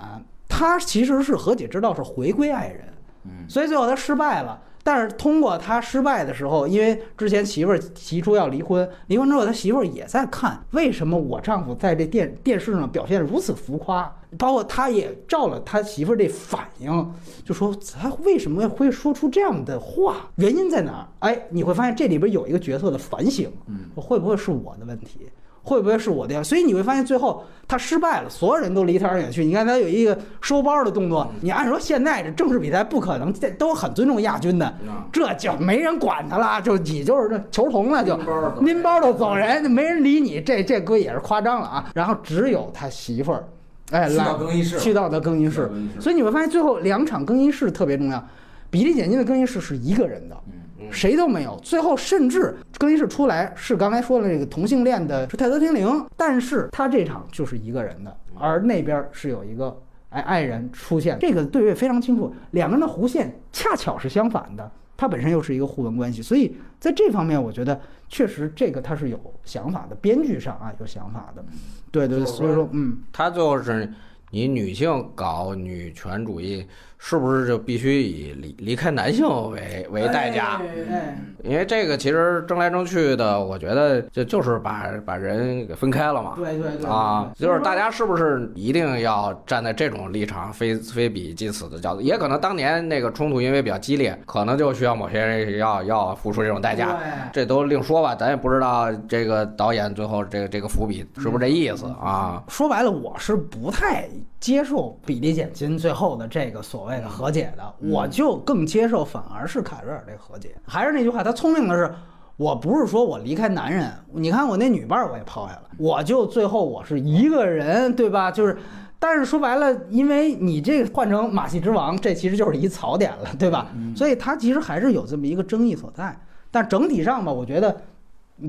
[0.48, 2.86] 他其实是和解之道是回归爱人。
[3.26, 4.60] 嗯所以最后他失败了。
[4.86, 17.14] 但是通过他失败的时候，因为之前媳妇儿提出要离婚，离婚之后他媳妇儿也在看为什么我丈夫在这电电视上表现如此浮夸，包括他也照了他媳妇儿这反应，
[17.46, 21.08] 就说他为什么会说出这样的话，原因在哪儿？
[21.20, 25.30] 哎，你会发现这里边有一个角色的反省，嗯，会不会是我的问题？
[25.66, 26.44] 会不会是我的呀？
[26.44, 29.46] 所以你会发现最后他失败了，所有人都离他而远去。
[29.46, 41.90] 你看他有一个收包的动作，你按说现在这正式比赛不可能，这都很尊重亚军的，啊这就没人管他了，就你就是这球童了，就拎包儿走拎包都走人，没人理你，这这哥也是夸张了啊。
[41.96, 43.48] 然后只有他媳妇儿，
[43.94, 45.70] 哎，去到更衣室去到的更衣室，
[46.00, 48.28] 所以你会发现最后两场更衣室特别重要。
[48.70, 50.36] 比利简金的更衣室是一个人的，
[50.80, 51.60] 嗯谁都没有。
[51.62, 59.80] 最后甚至更衣室出来是刚才说的那个同性恋的是泰德天灵，但是他这场就是一个人的，而那边是有一个
[60.10, 64.72] 哎爱人出现，这个对位非常清楚，两个人的弧线恰巧是相反的。
[64.96, 71.44] 它本身又是一个互文关系，所以在这方面，我觉得确实这个它是有想法的，编剧上啊有想法的，
[71.91, 73.91] 对对，对所以说嗯，他就是
[74.32, 76.66] 你女性搞女权主义，
[77.06, 80.62] 是不是就必须以离离开男性为为代价？
[80.89, 86.32] 哎，因为这个其实争来争去的，我觉得就就是把把人给分开了嘛。
[86.38, 91.99] 对对对啊，就是大家是不是一定要站在这种立场，非非彼即死的角度？
[91.99, 96.97] 也可能当年那个冲突因为比较激烈，可能就需要某些人要要付出这种代价，
[97.34, 98.16] 这都另说吧。
[98.16, 102.41] 咱也不知道这个导演最后这个这个伏笔是不是这意思啊？
[102.47, 104.08] 说白了，我是不太
[104.39, 110.56] 接受比利简金最后的这个所谓的和解的，嗯我就更接受反而是凯瑞尔这个和解。
[110.66, 111.94] 还是那句话，他聪明的是。
[112.36, 118.32] 我不是说我离开男人，你看我那女伴儿我也抛下了，我就最后我是一个人，对吧？
[118.32, 118.58] 就是，
[118.98, 123.68] 但是说白了，因为你这个换成马戏之王，这其实就是一槽点了，对吧？
[123.76, 126.20] 嗯所以它其实还是有这么一个争议所在。
[126.50, 127.82] 但整体上吧，我觉得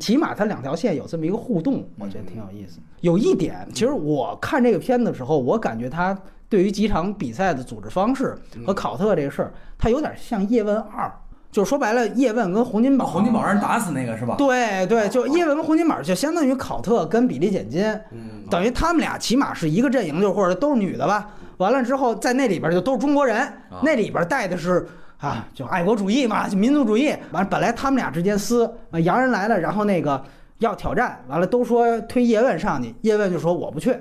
[0.00, 2.80] 起码它两条线有这么一个互动，我觉得挺有意思。
[3.02, 6.18] 有一点，其实我看这个片子的时候，我感觉它
[6.54, 8.32] 对于几场比赛的组织方式
[8.64, 11.04] 和考特这个事儿，它有点像《叶问二》，
[11.50, 14.36] 就是说白了，叶问跟洪金宝，洪金宝让人打死那个是吧？
[14.38, 17.82] 对对，就叶问跟洪金宝，就相当于考特跟比利简金，
[18.12, 21.28] 嗯，等于他们俩起码是一个阵营，就或者都是女的吧。
[21.56, 23.52] 完了之后，在那里边就都是中国人，
[23.82, 24.86] 那里边带的是
[25.18, 27.08] 啊，就爱国主义嘛，就民族主义。
[27.32, 30.22] 完了，本来他们俩之间撕，啊，洋人来了，然后那个
[30.58, 33.92] 要挑战，完了都说推叶问上去，叶问就说我不去。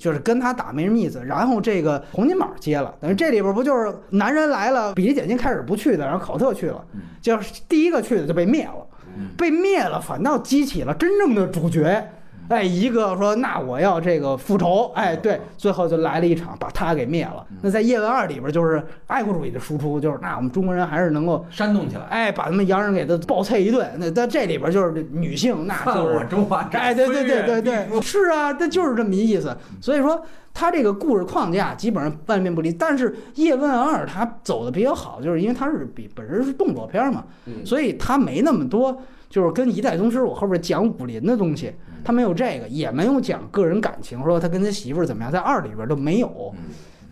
[0.00, 6.82] 就是跟他打没什么意思，然后这个洪金宝接了，等于这里边不就是男人来了，比利简金开始不去的，然后考特去了，
[7.20, 8.86] 就是第一个去的就被灭了，
[9.18, 12.02] 嗯被灭了，反倒激起了真正的主角。
[12.50, 17.46] 哎，一个说那我要这个复仇，哎，对，最后就来了一场把他给灭了。
[17.62, 23.88] 那在《叶问二》里边就是爱国主义的输出，就是那我们中国人还是能够，煽动起来，哎，把他们洋人给他暴啐一顿。
[23.98, 29.56] 那在这里边就是女性，那就是我中华哎，对对对对对，飞是啊，这就是这么一意思。
[29.80, 30.20] 所以说，
[30.52, 32.72] 他这个故事框架基本上万变不离。
[32.72, 41.72] 但是《叶问二》他走的比较好，就是因为他是比本身是动作片嘛，嗯所以他没那么多就是跟一代宗师我后边讲武林的东西，
[42.04, 46.52] 他没有这个，也没有讲个人感情，说他跟他媳妇儿怎么样，在二里边都没有。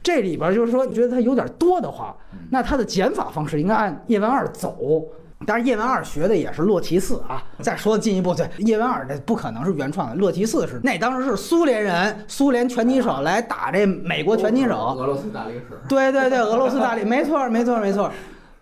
[0.02, 2.16] 这里边就是说，你觉得他有点多的话，
[2.50, 4.76] 那他的减法方式应该按叶问二走。
[5.46, 7.40] 但是叶问二学的也是洛奇四啊。
[7.60, 14.96] 再说进一步，对叶问二这不可能是原创的，洛奇四是那当时是苏联人，苏联拳击手来打这美国拳击手。
[14.98, 15.78] 俄罗斯大力士。
[15.88, 18.10] 对对对，俄罗斯大力，没错没错没错。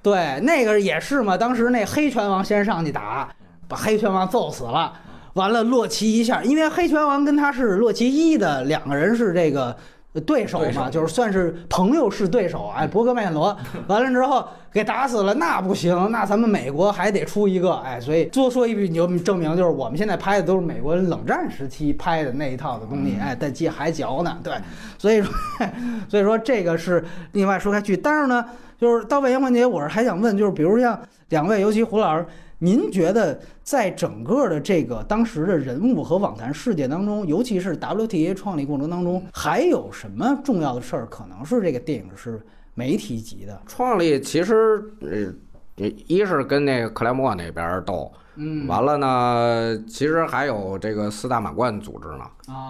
[0.03, 1.37] 对，那个也是嘛。
[1.37, 3.29] 当时那黑拳王先上去打，
[3.69, 4.93] 把黑拳王揍死了。
[5.35, 9.77] 完了，洛奇一下，因为黑拳王跟他是洛奇一的两个人是这个
[10.25, 12.73] 对手嘛，就是算是朋友是对手。
[12.75, 13.55] 哎，伯格麦罗
[13.87, 17.75] 完了之后给打死了，那不行，那咱们美国还得出一个。
[17.75, 23.19] 哎，所以多说一句，你就证明就是我们现在拍的都是美国冷战时期拍的那一套的东西。
[23.21, 24.55] 哎，在借还嚼呢，对，
[24.97, 25.31] 所以说，
[26.09, 27.95] 所以说这个是另外说开去。
[27.95, 28.43] 但是呢，
[28.81, 30.99] 就是到外延环节，我是还想问，就是比如像
[31.29, 32.25] 两位，尤其胡老师。
[32.59, 42.41] 您觉得在整个的这个当时的人物和网坛世界当中，尤其是 WTA 创立过程当中，还有什么重要的事儿可能是这个电影是
[42.75, 43.63] 没提及的？
[43.67, 45.33] 创立其实呃，
[45.77, 48.13] 一是跟那个克莱默那边斗。
[48.39, 52.25] 嗯，完了呢，其实还有这个四大满贯组织呢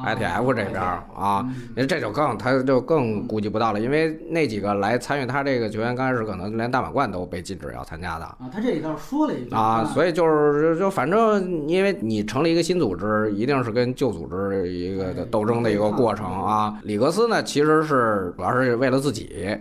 [0.07, 1.45] ，ITF 这边啊，
[1.75, 16.79] 那这就更他就更估计不到了，因为那几个来参与他这个球员刚开始可能连大满贯都被禁止要参加的啊，他这里倒是说了一句啊，所以就是就反正因为你成立一个新组织，一定是跟旧组织一个斗争的一个过程啊。
[16.85, 19.59] 里格斯呢，其实是主要是为了自己，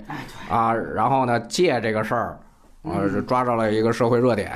[0.47, 2.37] 啊，然后呢借这个事儿。
[2.85, 4.51] 啊，是抓着了一个社会热点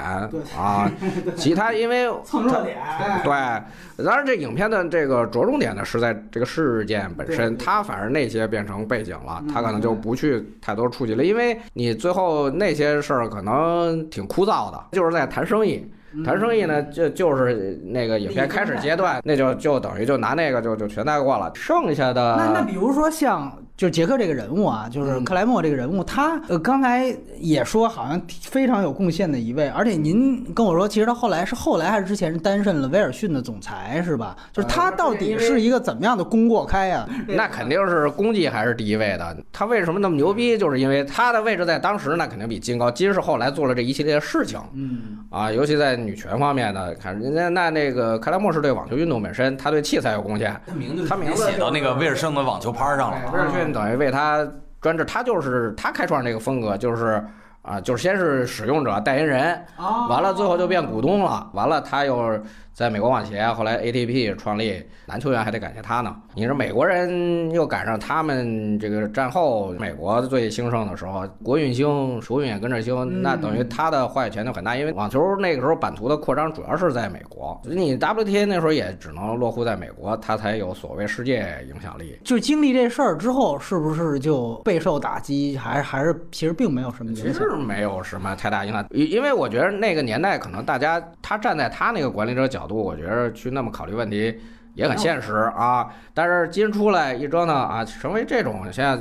[0.57, 0.89] 啊，
[1.35, 2.77] 其他因为 蹭热点，
[3.23, 15.91] 对，当然这影片的这个着重点呢是在这个事件本身，它反而那些变成背景了，它可能就不去太多触及了，因为你最后那些事儿可能挺枯燥的，就是在谈生意。
[16.25, 21.51] 谈生意呢，就就是那个影片开始阶段，那就就等于就拿那个就就全带过了。
[21.53, 34.35] 剩下的那那比如说像就杰克这个人物啊，就是克莱默这个人物，他呃刚才也说好像非常有贡献的一位，而且您跟我说，其实他后来是后来还是之前是担任了威尔逊的总裁是吧？
[34.51, 37.07] 就是他到底是一个怎么样的功过开呀？
[37.25, 39.37] 那肯定是功绩还是第一位的。
[39.53, 40.57] 他为什么那么牛逼？
[40.57, 42.91] 就是因为他的位置在当时那肯定比金高。
[42.91, 45.99] 金是后来做了这一系列事情，嗯啊，尤其在。
[45.99, 53.31] 女权方面的，看人家那那个克莱默是对网球运动本身，他对器材有贡献，他名字他名字写到那个威尔逊的网球拍上了。
[53.31, 54.47] 威尔逊等于为他
[54.81, 57.23] 专制，他就是他开创这个风格，就是
[57.61, 59.65] 啊，就是先是使用者代言人，
[60.09, 62.39] 完了最后就变股东了，完了他又。
[62.79, 66.15] 在美国网协，后来 ATP 创立，男球员还得感谢他呢。
[66.33, 74.77] 你说美国人又赶上他们这个战后美国最兴盛的时候，国运兴，国运也跟着兴，那等于他的话语权就很大。
[74.77, 82.17] 因为网球那个时候版图的扩张主要是在美国，你 WTA 那时候也只能落户在美国，他才有所谓世界影响力。
[82.23, 85.57] 就经历这事儿之后，是不是就备受打击？
[85.57, 87.27] 还还是其实并没有什么影响？
[87.27, 92.77] 其实没有什么太大影响，因因为我觉得那个年代可能大家他站在他那个管理者角度。
[92.77, 94.39] 我觉得去那么考虑问题
[94.75, 98.97] 也很现实啊，但是今出来一折腾啊，成为这种现在，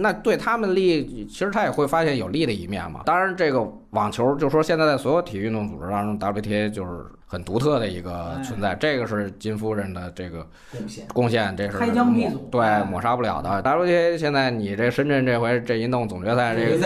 [0.00, 3.00] 那对他们利益，其实他也会发现有利的一面嘛。
[3.06, 7.06] 当然，这个网球就说现在在所有体育运动组织当中，WTA 就是。
[7.32, 13.48] 很独特的一个存在，这个是金夫人的这个贡献，贡献这是开疆辟祖，对抹杀不了的。
[13.62, 16.76] WTA 现在你这深圳这回这一弄总决赛，这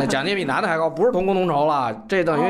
[0.00, 2.44] 个奖金比男的还高，不是同工同酬了，这等于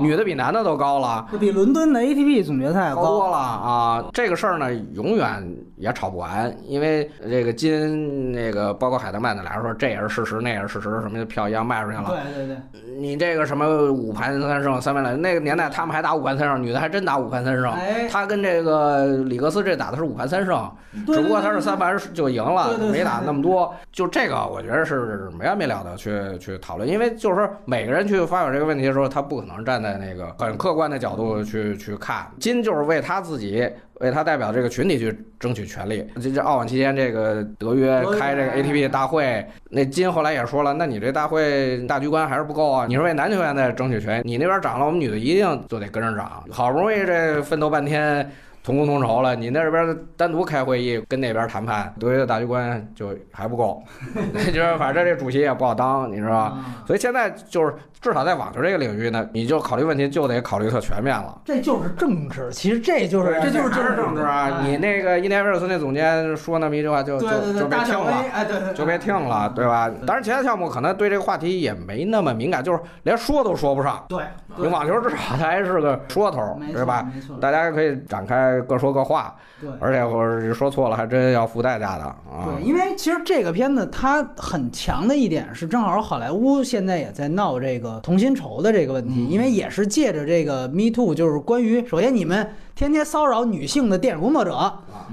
[0.00, 4.04] 女的比男的都高了，比伦敦的 ATP 总决赛高多了啊！
[4.10, 5.46] 这个事儿呢，永远
[5.76, 12.04] 也吵不完，因为这个金那个包括海德曼的俩人说这也是事实，那也是事实，什么票一样卖出去了。
[12.34, 16.62] 对对对，你这个什么五盘三胜、三盘两，那个年代他们还打五盘三胜。
[16.62, 17.74] 女的还真打五盘三胜，
[18.10, 20.70] 他跟这个里格斯这打的是五盘三胜，
[21.06, 23.74] 只不过他是三盘就赢了，没打那么多。
[23.90, 32.26] 就这个，我觉得是没完没了的去去讨论，因为就是说每个人去发表这个问题的时候，他不可能站在那个很客观的角度去去看。
[32.38, 33.68] 金就是为他自己。
[34.02, 36.04] 为他代表这个群体去争取权利。
[36.20, 42.86] 这这澳网期间，这个德约开这个 ATP 大会，那金后来也说了，那你这大会大局观还是不够啊！
[42.88, 46.44] 你是为男球员在争取权，你那边涨了，我们女的一定就得跟着涨。
[46.50, 48.28] 好不容易这奋斗半天。
[48.62, 53.82] 同工同酬了，你那边单独开会议跟那边谈判，德约大局观就还不够，
[54.52, 56.36] 就是反正这主席也不好当，你知道吧？
[56.42, 61.40] 啊所以现在就是至少在网球这个领域呢，你就考虑问题就得考虑特全面了。
[61.44, 64.50] 这就是政治，其实这就是这就是政治政治啊！
[64.60, 68.24] 哎你那个伊涅维尔森那总监说那么一句话就，就就被听了。
[68.32, 69.90] 哎，对对，就被听了，对吧？
[70.06, 74.04] 当然，其他项目可能对这个话题也没那么敏感，就是连说都说不上。
[74.08, 74.22] 对，
[74.56, 77.08] 你网球至少它还是个说头没，错对吧？？
[77.14, 79.70] 没错，大家可以展开各说各话，对。
[79.80, 82.16] 而且或者说错了还真要付代价的啊。
[82.44, 94.54] 对，因为其实这个片子它很强的一点是，正好好莱坞现在也在闹这个同薪酬的这个问题，因为也是借着这个 Me Too，就是关于首先你们天天骚扰女性的电影工作者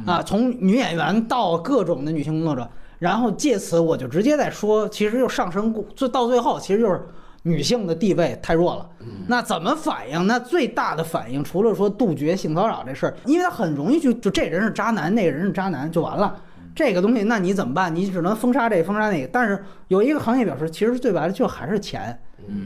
[0.06, 2.70] 啊，从女演员到各种的女性工作者，
[3.00, 7.02] 然后借此我就直接在说，其实就上升过，最到最后其实就是。
[7.44, 8.90] 女性的地位太弱了，
[9.28, 10.28] 那怎么反应？
[10.28, 16.36] 那最大的反应除了说杜绝性骚扰这事儿，因为他很容易就就这人是渣男，那个人是渣男就完了。
[16.76, 17.94] 这个东西，那你怎么办？
[17.94, 19.28] 你只能封杀这个，封杀那个。
[19.32, 22.18] 但是有一个行业表示，其实最白的就还是钱，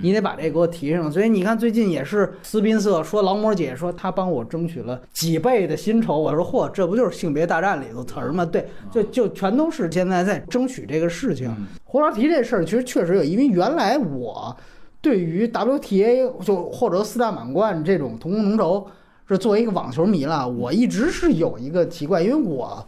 [0.02, 1.12] 你得把这给我提上。
[1.12, 8.46] 所以你看，最近也是斯宾瑟说劳模姐说她帮我争取了几倍的薪酬，我说嚯，这不就是性别大战里头词儿吗？
[8.46, 11.54] 对，就就全都是现在在争取这个事情。
[11.84, 14.56] 胡拉提这事儿，其实确实有，因为原来我
[15.02, 18.88] 对于 WTA 就或者四大满贯这种同工同酬，
[19.28, 22.86] 是作为一个网球迷了，我一直是有一个奇怪，因为我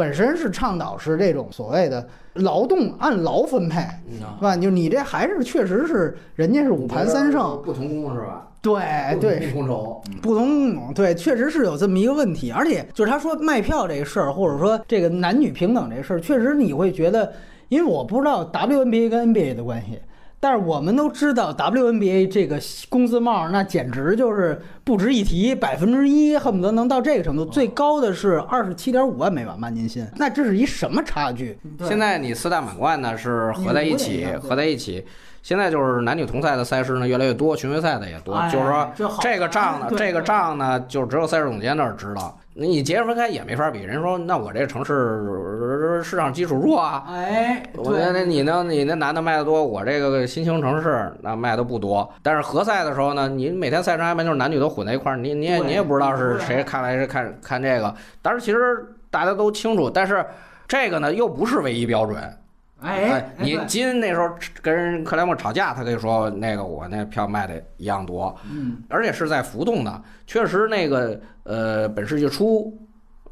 [0.00, 3.80] 本身是倡导是这种所谓的劳动按劳分配，
[4.18, 4.56] 是吧？
[4.56, 8.46] 就你这还是确实是人家是五盘三胜，不同工是吧？
[8.62, 8.80] 对
[9.20, 10.02] 对，不同酬。
[10.22, 17.30] 不同对，确实是有这么一个问题，而且就是他说卖票这个事儿，或者说这个男女平等这个事儿，确实你会觉得，
[17.68, 20.00] 因为我不知道 WNBA 跟 NBA 的关系。
[20.42, 31.58] 但是我们都知道，WNBA 这个工资帽那简直就是不值一提，百分之一恨不得能到这个程度，最高的是二十七点五万美元吧年薪，那这是一什么差距？
[31.86, 35.04] 现在你四大满贯呢是合在一起合在一起。
[35.42, 38.34] 现在就是男女同赛的赛事呢越来越多，巡回赛的也多。
[38.34, 42.36] 哎就是说这个账呢，这个账呢，就只有赛事总监那儿知道。
[42.52, 43.82] 你结着分开也没法比。
[43.84, 52.06] 人说那我这个城市呃市场基础弱啊，哎，我觉得你呢，你那男的卖的多，我这个新兴城市那卖的不多。
[52.22, 57.94] 但是合赛的时候呢，你每天赛程安排就是男女都混在一块儿，你你也你也不知道是谁看来是看看这个。
[58.20, 60.22] 但是其实大家都清楚，但是
[60.68, 62.18] 这个呢又不是唯一标准。
[62.82, 64.28] 哎，你金那时候
[64.62, 70.02] 跟人克莱默吵架，他可以说那个我那票卖的一样多，嗯，而且是在浮动的。
[70.26, 72.76] 确实那个呃本世纪初。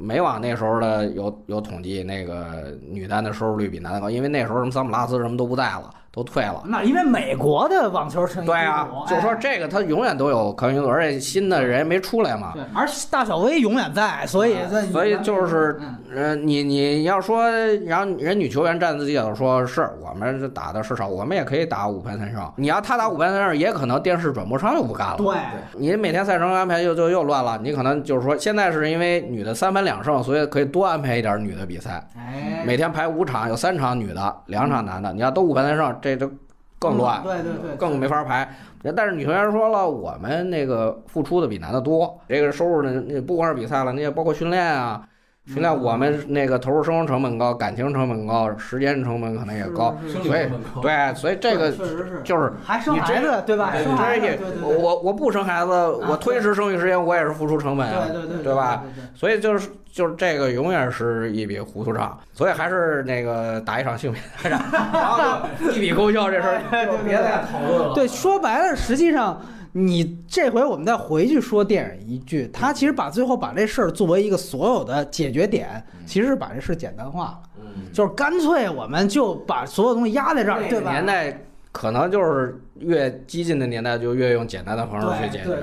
[0.01, 6.63] 美网那时候的有有统计，那个女单的收视率比男的高，因为那时候什么桑普拉斯什么都不在了，都退了。
[6.67, 12.53] 那因为美国的网球生意对啊，就说这个他永远都有可行度，而且新的人没出来嘛。
[12.55, 14.57] 对，而大小威永远在，所以
[14.91, 17.49] 所以就是嗯呃，你你要说
[17.87, 22.53] 然后人女球员站自己角度说，是我们是打的是少，我们也可以打五盘三胜。
[22.57, 25.17] 你要他打五盘三胜，也可能电视转播商又不干了。
[25.17, 25.37] 对，
[25.77, 27.59] 你每天赛程安排就就又乱了。
[27.63, 32.03] 你可能就是说，现在是因为女的三盘两胜，所以可以多安排一点女的比赛。
[32.17, 35.13] 哎，每天排五场，有三场女的，两场男的。
[35.13, 36.31] 你要都五盘三胜，这就
[36.79, 37.23] 更乱。
[37.23, 38.49] 对对对，更没法排。
[38.97, 45.07] 但是女球员说了，我们那个付出的比男的多，这个收入呢，那不光是比赛了，你也包括训练啊。
[45.53, 50.47] 训练我们那个投入生活成本高，感情成本高，时间成本可能也高，所以
[50.83, 53.73] 对，所以这个确实是就是还生你这孩子对吧？
[53.83, 58.83] 生孩子，我我不生孩子，我推迟生育时间，我也是付出成本啊对，对对对吧？
[59.15, 67.95] 所以就是就是这个永远是一笔糊涂账，所以还是那个打一场性别大战， 然后就一笔勾销这事儿，就别再讨论了。
[67.95, 69.41] 对，说白了，实际上
[69.73, 80.91] 你这回我们再回去说电影一句，他其实把最后把这事儿作为一个所有的解决点，其实是把这事简单化了，嗯就是干脆我们就把所有东西压在这儿，对吧？
[80.91, 85.57] 年代可能就是越激进的年代，就越用简单的方式去解决，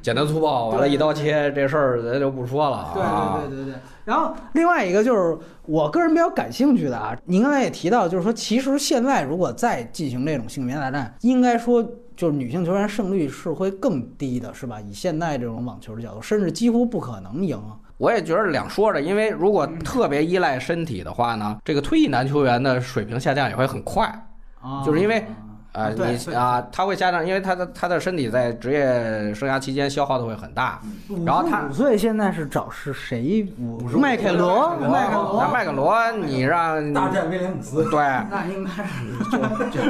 [0.00, 3.40] 简单粗暴，完了，对一刀切，这事儿咱就不说了啊对啊。
[3.40, 3.80] 对对对对。
[4.04, 5.36] 然后另外一个就是
[5.66, 11.86] 我个人比较感兴趣的啊，您刚才也提到，就是说其实现在如果再进行这种性别大战，应该说
[12.18, 14.80] 就是女性球员胜率是会更低的，是吧？
[14.80, 17.56] 以现在这种网球的角度，甚至几乎不可能赢。
[17.96, 24.04] 我也觉得两说着，因为如果特别依赖身体的话呢，这个退役男球员的水平下降也会很快。
[24.60, 25.24] 啊就是因为
[25.78, 30.80] 啊，你啊，他会加上，因为他的他的身体在职业生涯期间消耗的会很大，
[31.24, 33.46] 然后他五岁现在是找是谁？
[33.58, 38.00] 五迈凯罗，麦凯那罗，麦克罗，你让战威廉姆斯，对，
[38.30, 38.88] 那应该是。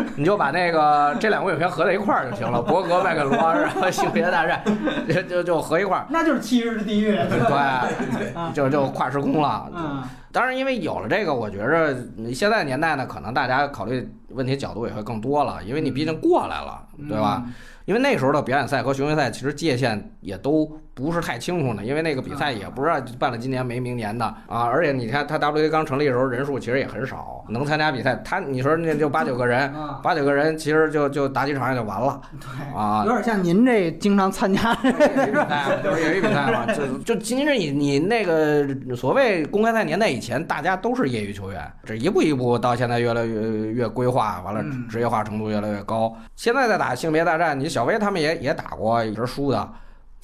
[0.16, 4.62] 你就把那个这两个影片合在一块儿就行了，伯格、麦克罗， 然后星别大战，
[5.08, 7.12] 就就就合一块儿，那就是七日地狱？
[7.12, 9.66] 对， 就就跨时空了。
[9.74, 10.02] 嗯，
[10.32, 11.96] 当然，因为有了这个，我觉着
[12.34, 17.44] 现在年代呢，可能大家考虑问题角度也会更多了，因为你毕竟过来了，对吧？
[17.86, 24.64] 因为那时候的表演赛和巡回赛其实界限也都不是太清楚呢，因为那个比赛也不知道办了今年没明年的啊。
[24.64, 33.12] 而且你看，他 WA 刚成立的时候人数其实也很少，能参加比赛，他你说那就八九个人，啊，八九个人其实就就打几场也就完了对，啊有。
[33.12, 43.40] 点像您这经常参加的，业余比赛 就是业余比赛嘛，就就仅仅是你你那个所谓公开赛年代以前，大家都是业余球员，这一步一步到现在越来越
[43.72, 46.12] 越规划，完了嗯职业化程度越来越高。
[46.34, 49.68] 现在在打性别大战，你小威他们也也打过，一直输的。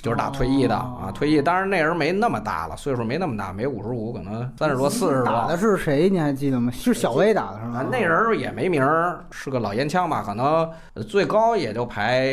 [0.05, 5.25] 就是打退役的哦啊，退役，当然那人没那么大了，岁数没那么大，没五十五，可能三十多、四十多。
[5.25, 6.11] 打的是谁？
[6.11, 6.71] 你还记得吗？
[6.71, 7.87] 是小威打的是吗啊，？
[7.91, 10.71] 那人儿也没名儿，是个老烟枪吧，可能
[11.09, 12.27] 最高也就排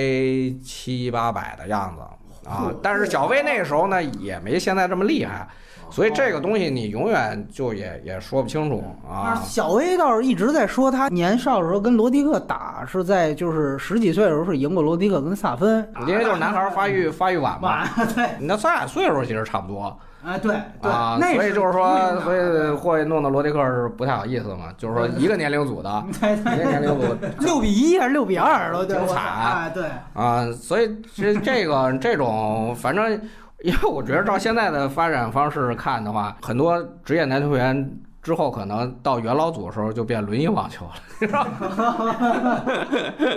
[0.61, 2.69] 七八百的样子啊。
[2.83, 5.47] 但是小威那时候呢，也没现在这么厉害，
[5.91, 9.35] 所以这个东西你永远就也也说不清楚啊。
[9.45, 17.85] 小威倒是一直在说他年少的时候跟罗迪克打，是在就是十几岁的时候是赢过罗迪克跟萨芬，因为就是男孩儿发育 发育晚嘛，
[18.15, 29.23] 对，你那咱俩岁数其实差不多啊对对啊，，那所以就是说，所以以会弄得罗迪克是不太好意思嘛，就是说一个年龄组的， 一个年龄组 六比一还是六比二了，对，我操挺惨
[29.63, 33.19] 哎对，啊，所以这这个这种，反正
[33.63, 42.61] 因为我觉得照现在的发展方式看的话，很多职业男球员之后可能到元老组的时候就变轮椅网球了，你知道吗？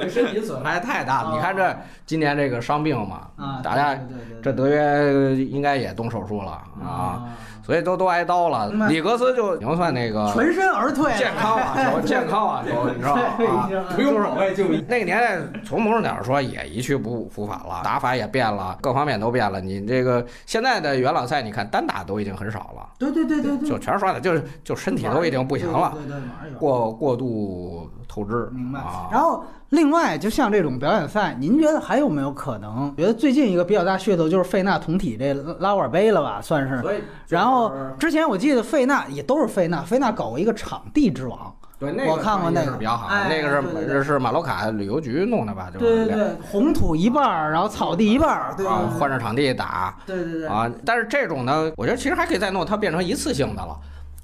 [0.08, 1.34] 身体损害太大了。
[1.34, 1.74] 你看这
[2.06, 3.98] 今年这个伤病嘛，啊，大家
[4.42, 6.52] 这德约应该也动手术了
[6.82, 7.24] 啊，，
[7.64, 8.68] 所以都都挨刀了。
[8.88, 13.22] 里格斯就已经算那个全身而退，健康网球，健康啊， 都，你知道吗？
[13.22, 14.84] 啊不用老外就医。
[14.86, 19.60] 那个年代，从某种角度说也一去不复返了，打法也变了，各方面都变了。
[19.60, 29.08] 你这个现在的元老赛，你看单打都已经很少了，对对对对对，就全是刷的，就是就身体都已经不行了，对对过过度透支，明白啊。
[29.10, 32.94] 然后，另外，就像这种表演赛，您觉得还有没有可能？
[32.96, 36.80] 觉得最近一个比较大噱头就是费纳同体这拉沃尔杯了吧，算是。
[36.80, 36.98] 所以，
[37.28, 41.54] 然后之前我记得费纳也都是费纳，费纳搞过一个场地之王。
[41.76, 45.68] 对那个我看过那个是比较好，哎那个是是马洛卡旅游局弄的吧？
[45.74, 50.46] 就是对对对，红土一半儿，然后草地一半儿，对啊，换着场地打对对对。
[50.46, 50.70] 啊。
[50.86, 53.76] 但是这种呢，我觉得其实还可以再弄，它变成一次性的了。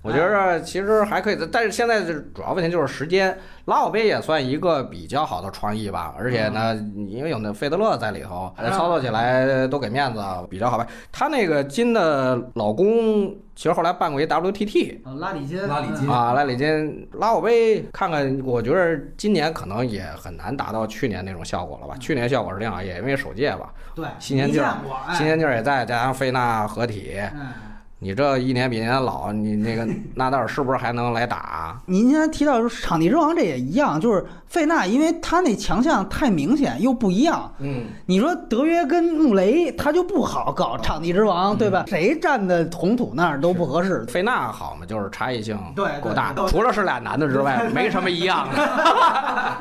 [0.03, 3.37] 我觉得其实还可以的，但是现在这主要问题就是时间。
[3.67, 6.75] 拉奥杯也算一个比较好的创意吧，而且呢，
[7.09, 10.85] 因为有那费德勒在里头，操作起来都给面子，比较好办。
[11.13, 21.95] 他那个金的老公其实后来办过一 WTT 哦拉里金，拉里金啊，拉里金拉奥杯，看看，我觉得今年可能也很难达到去年那种效果了吧？
[22.01, 24.75] 去年效果是这样，也因为首届吧，对，新鲜劲儿
[25.13, 27.47] 新鲜劲儿也在，加上费纳合体，嗯
[28.03, 29.87] 你这一年比一年老，你那个
[30.17, 31.79] 纳达尔是不是还能来打？
[31.85, 37.53] 您刚才提到说场地之王这也一样，就是费纳，因为他那强项太明显又不一样。
[37.59, 41.85] 嗯，你说德约跟穆雷，他就不好搞场地之王，对吧？
[41.87, 44.03] 谁站在红土那儿都不合适。
[44.07, 49.61] 费纳好嘛，就是差异性对对够大，除了是俩男的之外，没什么一样的。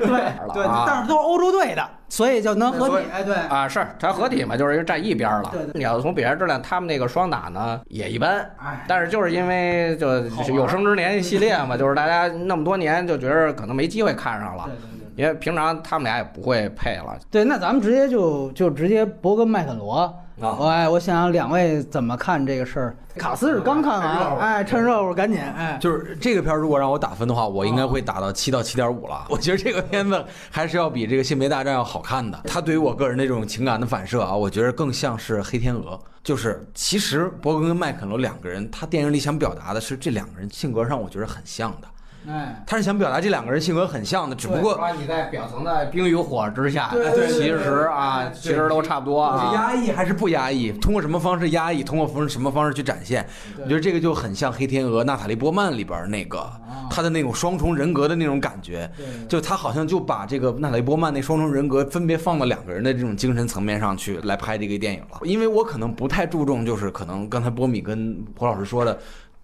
[0.00, 2.88] 对对，啊但是都是欧洲队的，所以就能合。
[2.90, 5.48] 体哎，对，啊，是他合体嘛，就是因为站一边了。
[5.50, 10.24] 对对你要从比赛质量，他们那个双打呢也一般，哎，但是就是因为就
[10.54, 14.68] 有生之年系列嘛， 就是大家那么多年就觉得可能没机会看上了。
[15.16, 17.18] 因为平常他们俩也不会配了。
[17.28, 20.16] 对，那咱们直接就就直接博格麦肯罗。
[20.40, 22.96] 啊哎，我想想两位怎么看这个事儿？
[23.16, 29.26] 卡斯是刚看完，哎，趁热乎赶紧，哎，就是这个片儿，如果让我打分的话，我应该会打到七到七点五了。
[29.30, 32.40] 我觉得这个片子还是要比这个性别大战要好看的。
[32.46, 35.98] 它对于我个人那种情感的反射啊，我觉得更像是黑天鹅。
[36.22, 41.88] 就是其实伯格跟麦肯罗两个人，他电影里想表达的是这两个人性格上，我觉得很像的。
[42.28, 49.52] 哎，他是想表达这两个人性格很像的，只不过说你在表层的冰与火之下，对对对其实啊，其实都差不多是啊。
[49.54, 53.26] 压抑还是不压抑，通过什么方式压抑，通过方什么方式去展现。
[53.56, 56.46] 我觉得这个就很像《黑天鹅》娜塔莉波曼里边那个
[56.90, 58.90] 他的那种双重人格的那种感觉。
[58.96, 65.18] 对就他好像就把这个娜塔莉波曼那双重人格分别放到两个人的这种精神层面上去来拍这个电影了。
[65.22, 68.98] 因为我可能不太注重，就是可能刚才波米跟胡老师说的。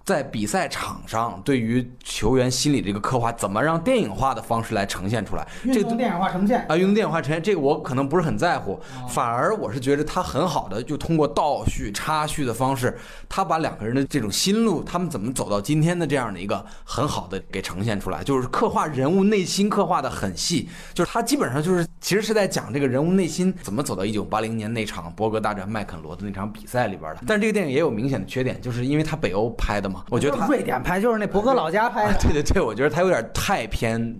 [0.04, 5.48] 在比赛场上对于球员心理这个刻画，怎么让电影化的方式来呈现出来？
[5.64, 6.62] 这运动电影化呈现。
[6.68, 8.78] 啊，运动电影化呈现这个我可能不是很在乎，
[9.08, 12.94] 反而我是觉得他很好的就通过倒叙、插叙的方式，
[13.30, 27.22] 他把两个人的这种心路，他们怎么走到今天的这样的一个很好的给呈现出来，就是刻画人物内心刻画的很细，就是他基本上就是其实是在讲这个人物内心怎么走到一九八零年那场博格大战麦肯罗的那场比赛里边的。
[27.26, 32.18] 但是这个电影也有明显的缺点，就是因为他北欧拍的嘛，我觉得他瑞典拍就是那博格老家拍的。
[32.22, 34.14] 对对对，我觉得他有点太偏。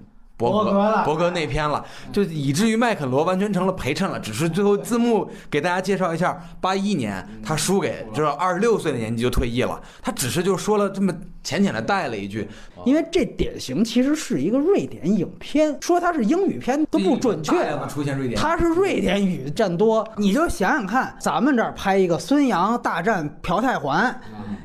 [0.51, 4.19] 博博格了博格那篇了，就以至于麦肯罗完全成了陪衬了。
[4.19, 11.13] 只是最后字幕给大家介绍一下，八一年他输给就是二十六岁的年纪就退役了，他只是就说了这么
[11.43, 12.49] 浅浅的带了一句，
[12.85, 20.07] 因为这典型其实是一个瑞典影片，说它是英语片都不准确大量的出现瑞典，它是瑞典语占多。
[20.17, 24.19] 你就想想看，咱们这儿拍一个孙杨大战朴泰桓，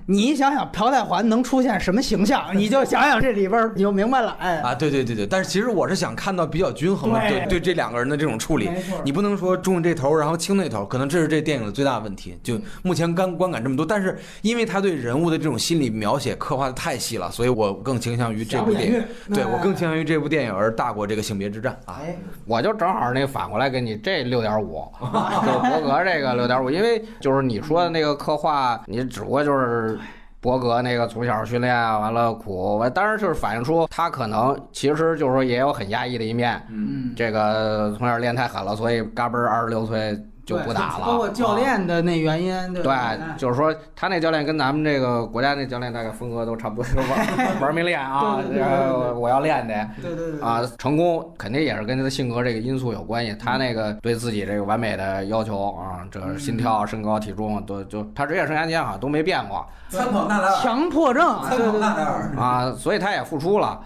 [0.05, 4.35] 你想想朴泰桓能出现什么形象，你就想想这里边你就明白了。
[4.39, 8.69] 哎，啊，对对对对，但是其实我是想看到比较均衡的，对对对这两个人的这种处理，
[9.03, 12.37] 你不能说重这头然后轻那头，可能这是这电影的最大问题。
[12.43, 22.01] 就目前观观感这么多，但是因为他对人物的这种心理描写刻画的太细了，所以我更倾向于这部电影对我更倾向于这部电影而大过这个性别之战啊。
[22.01, 29.97] 哎，我就正好那反过来给你这六点五，就博格这个六点五，因为就是你说的那个刻画，你只不过就是。
[30.41, 36.61] 博格那个从小训练完了苦，完当然就是反映出他可能其实就是说也有很压抑的一面。
[36.69, 40.17] 嗯，这个从小练太狠了，所以嘎嘣二十六岁
[40.49, 41.05] 就不打了。
[41.05, 48.37] 包括教练的那原因，对对？，就是说他那教练跟咱们这个国家那教练大概风格都差不多，就玩 玩命练啊，
[49.15, 49.87] 我要练的。
[50.01, 53.35] 对对对啊，成功肯定也是跟他的性格这个因素有关系。
[53.35, 61.95] 他那个对自己这个完美的要求啊，这个心跳、身高、体重都就他职业生涯间好像都没变过参考纳达尔，强迫症，参考纳。
[61.95, 63.79] 达尔，啊，所以他也付出了。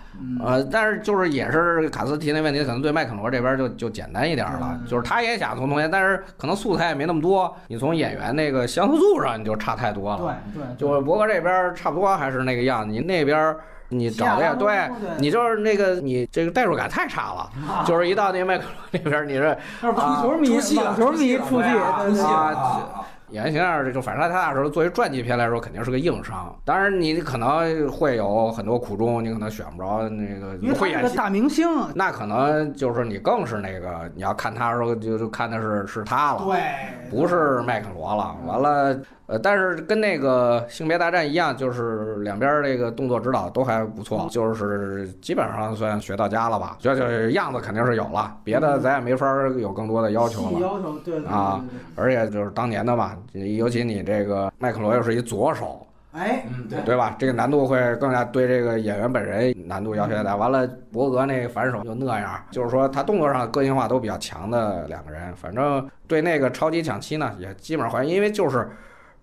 [0.44, 10.38] 呃，但是就是也是卡斯提那问题，可能对麦肯罗这边就就简单一点了，就是他也想从同学，但是可能素材也没那么多，你从演员那个相似度上你就差太多了。
[10.54, 13.56] 对对，就是博格这边差不多还是那个样子，你那边
[13.90, 17.50] 你找的也对对，你就是那个你这个代入感太差了，
[17.86, 23.06] 就是一到那麦克罗那边，你是 足球迷，出戏了网球迷出戏，啊。
[23.34, 26.56] 演员形象就反正他那时候作为传记片来说，肯定是个硬伤。
[26.64, 36.44] 当然，你可能会有很多苦衷，你可能选不着那个会演戏，大明星，那可能就是你更是那个你要看他的时候就就看的是是他了。
[36.46, 36.62] 对，
[37.10, 38.36] 不是麦克罗了。
[38.46, 46.76] 完了，呃，但是跟那个性别大战一样，就是两边这个动作指导都还不错，就是基本上算学到家了吧。
[46.80, 49.26] 就就样子肯定是有了，别的咱也没法
[49.58, 50.60] 有更多的要求了。
[50.60, 51.64] 要求，对啊
[51.96, 57.16] 而且就是当年的嘛，尤其你这个麦克罗又是一左手，哎，嗯，对，对吧？
[57.18, 60.36] 这个难度会更加对这个演员本人难度要求大。
[60.36, 65.34] 完了，伯格那反手就那样，就是说他动作上个性化都比较强的两个人。
[65.36, 68.70] 反正对那个超级抢七呢，也基本上还原，因为就是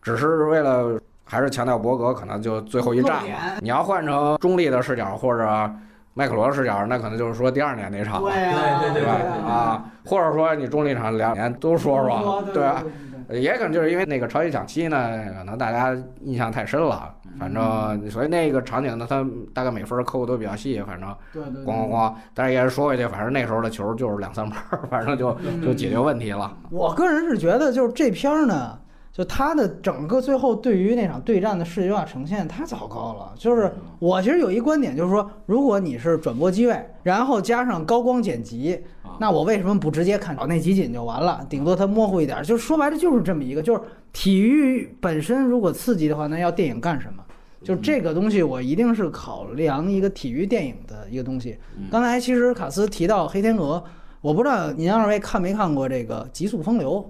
[0.02, 3.39] 只是为了还是强调伯格可能就最后一战露脸。
[3.60, 5.70] 你要换成中立的视角或者
[6.14, 9.12] 麦克罗的视角，那可能就是说第二年那场了，对啊对对对吧？
[9.48, 12.82] 啊，或者说你中立场两年都说说，对对吧？
[13.31, 14.97] 也可能就是因为那个超级抢七呢，
[15.39, 19.24] 可能大家印象太深了，反正所以那个场景呢，它
[19.55, 22.12] 大概每分扣都比较细，反正对对，咣咣咣。
[22.35, 25.32] 但是也是说回去，反正那时候的球就是两三分儿，反正就
[25.64, 26.52] 就解决问题了。
[26.70, 28.77] 我个人是觉得，就是这片儿呢，
[29.12, 33.32] 就他的整个最后对于那场对战的视觉化呈现太糟糕了。
[33.37, 38.81] 就是我其实有一观点，就是说，如果你是转播机位，然后加上高光剪辑，
[39.19, 41.45] 那我为什么不直接看找那集锦就完了？
[41.49, 43.81] 顶多它模糊一点，就是说白了就是这么一个，就是
[44.12, 47.23] 体育本身如果刺激的话，那要电影干什么？
[47.62, 51.59] 就这个东西，我一定是考量一个体育电影的一个东西。
[51.91, 53.77] 刚才其实卡斯提到《黑天鹅》，
[54.23, 57.07] 我不知道您二位看没看过这个《极速风流》，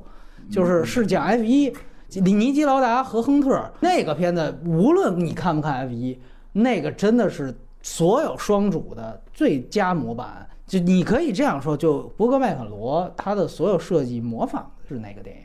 [0.52, 1.76] 就是是讲 F 一，里
[2.14, 6.18] 尼基劳达和亨特那个片子，无论你看不看 F 一，
[6.52, 10.46] 那个真的是所有双主的最佳模板。
[10.66, 15.42] 就你可以这样说，就伯格麦肯罗他的所有设计模仿的是那个电影。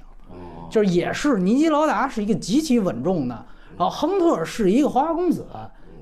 [0.69, 3.45] 就是也是尼基劳达是一个极其稳重的，
[3.77, 5.45] 然后亨特是一个花花公子，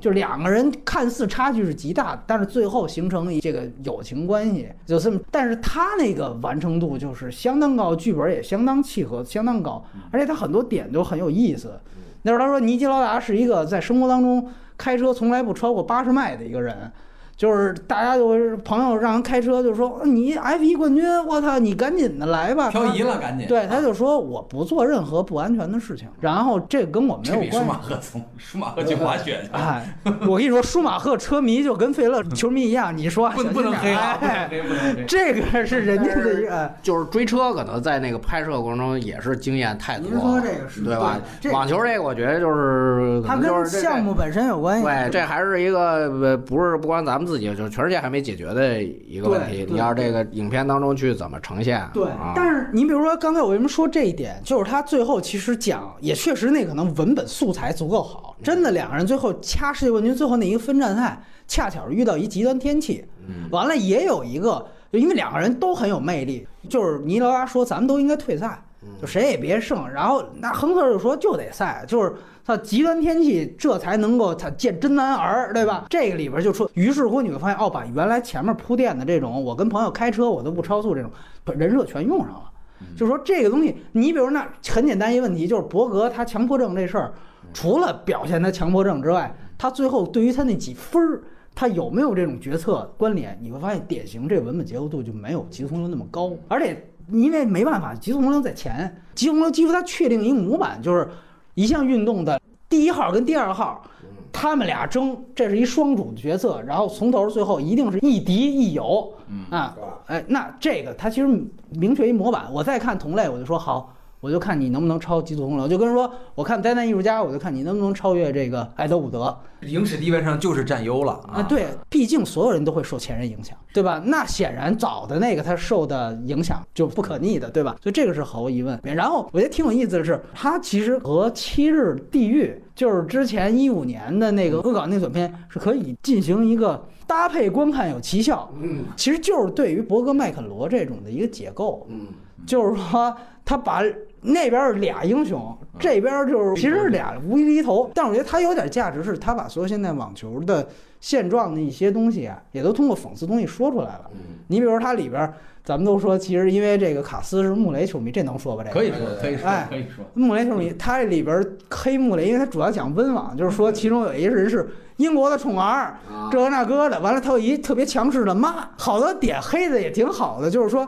[0.04, 5.18] 就两个人看似差距是极大，但是最后形成这个友情关系，就这么。
[5.32, 9.82] 但是他那个完成度就是相当高，剧本也相当契合，相当高，
[10.12, 11.80] 而且他很多点都很有意思。
[12.24, 14.46] 那时候他说尼基劳达是一个在生活当中
[14.78, 16.92] 开车从来不超过八十迈的一个人。
[17.36, 22.70] 就是大家就是朋友让人开车，就说你 F 一冠军，我操，你赶紧的来吧。
[22.70, 23.48] 漂移了，赶紧。
[23.48, 27.58] 对，他就说我不做任何不安全的事情，然后这跟我没有关系。
[27.58, 29.50] 舒马赫从舒马赫去滑雪去。
[29.58, 29.84] 哎，
[30.28, 35.04] 我跟你说，舒马赫车迷就跟费勒球迷一样，你说不不能黑啊，哎不能黑。
[35.06, 40.10] 这个是人家的一个，就是追车，可能在那个拍摄过程中也是经验太多。
[40.10, 41.20] 您说这个是对吧？
[41.42, 44.86] 这网球这个，我觉得就是它跟项目本身有关系。
[44.86, 49.66] 对，这还是一个呃，不是不光咱们自己，就是全世界还没解决的一个问题。
[49.70, 51.88] 你要这个影片当中去怎么呈现？
[51.94, 63.04] 对，啊、但是你比如说刚才我为什么说这一点，就是他最后其实讲也确实那可能文本素材足够好，真的两个人最后掐世界冠军，最后那一个分站赛恰巧遇到一极端天气，
[63.52, 68.64] 完了也有一个，因为两个人都很有魅力，就是尼劳拉说咱们都应该退赛。
[69.02, 72.14] 就谁也别胜，然后那亨特就说就得赛，就是
[72.46, 75.86] 他极端天气，这才能够他见真男儿，对吧？
[75.90, 81.12] 这个里边就说，于是乎你会发现，哦，把原来前面铺垫的这种，我跟朋友开车我都不超速这种
[81.58, 82.50] 人设全用上了。
[82.98, 87.14] 就说这个东西，你比如那很简单一个问题，就是伯格他强迫症这事儿，
[87.54, 91.22] 除了表现他强迫症之外，他最后对于他那几分儿，
[91.54, 93.38] 他有没有这种决策关联？
[93.42, 96.88] 你会发现典型这文本结构度就没有《极速洪流》那么高，而且。
[97.12, 101.10] 因为没办法，极速洪流在前，极速洪流几乎它确定一个模板，就是
[101.54, 102.40] 一项运动的
[102.70, 103.84] 第一号跟第二号，
[104.32, 109.14] 他们俩争，这是一双主角色，然后从头最后一定是亦敌亦友
[109.50, 109.76] 啊，
[110.08, 111.28] 哎，那这个它其实
[111.70, 112.46] 明确一模板。
[112.52, 119.38] 我再看同类，我就说好，我就看你能不能超极速洪流，就跟说，我看灾难艺术家，我就看你能不能超越这个艾德伍德。
[119.64, 121.44] 影史地位上就是占优了啊！
[121.44, 124.02] 对，毕竟所有人都会受前人影响，对吧？
[124.06, 127.76] 那显然早的那个他受的影响就不可逆的，对吧？
[127.84, 128.80] 所以这个是毫无疑问。
[128.82, 138.50] 然后我觉得挺有意思的是，他其实和《七日地狱》就是之前一五年的那个恶搞那短片是可以进行一个搭配观看有奇效。
[138.62, 141.86] 嗯，其实就是对于伯格麦肯罗这种的一个解构。
[141.90, 142.08] 嗯，
[142.48, 143.14] 就是说
[143.44, 143.84] 他把。
[144.24, 150.68] 那边是俩英雄，这边就是其实是俩无厘头，但我觉得他有点价值，是他把所有现在网球的
[151.00, 154.10] 现状的一些东西啊，也都通过讽刺东西说出来了。
[154.48, 155.32] 你比如说它里边，
[155.64, 158.64] 咱们都说其实因为这个卡斯是穆雷球迷，这能说吧？
[158.64, 160.06] 这个可以说，可以说，哎，可以说。
[160.14, 165.98] 穆雷球迷，他这里边黑穆雷，因为他主要讲温网，就是说其中有一个人是英国的宠儿，
[166.32, 170.88] 这个那个的，完了他有一特别强势的妈，好多点黑的也挺好的，就是说。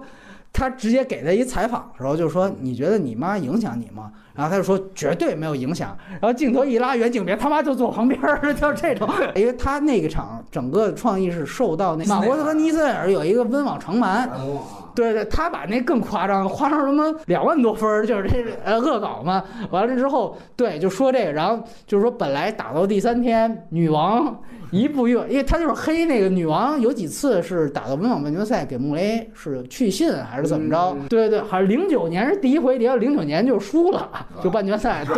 [0.58, 9.10] 他直接给他一采访的时候，就说：“你觉得你妈影响你吗？”然后他就说：“绝对没有影响。”然后镜头一拉远景别他妈就坐旁边儿， 就这种。
[9.36, 14.30] 因为他那个场整个创意是受到那马伯特和尼森尔有一个温网长盘，
[14.96, 19.44] 对对，他把那更夸张，夸张什么两万多分儿，就是这呃恶搞嘛。
[19.72, 24.40] 完了之后，对，就说这个，然后就是说本来打到第三天，女王。
[24.72, 30.98] 一步越，因为他就是黑那个女王，有几次是打到温网半决赛给穆雷是去信还是怎么着？
[31.08, 34.10] 对对对，好像零九年是第一回，结零九年就输了，
[34.44, 35.06] 就半决赛。
[35.06, 35.16] 对，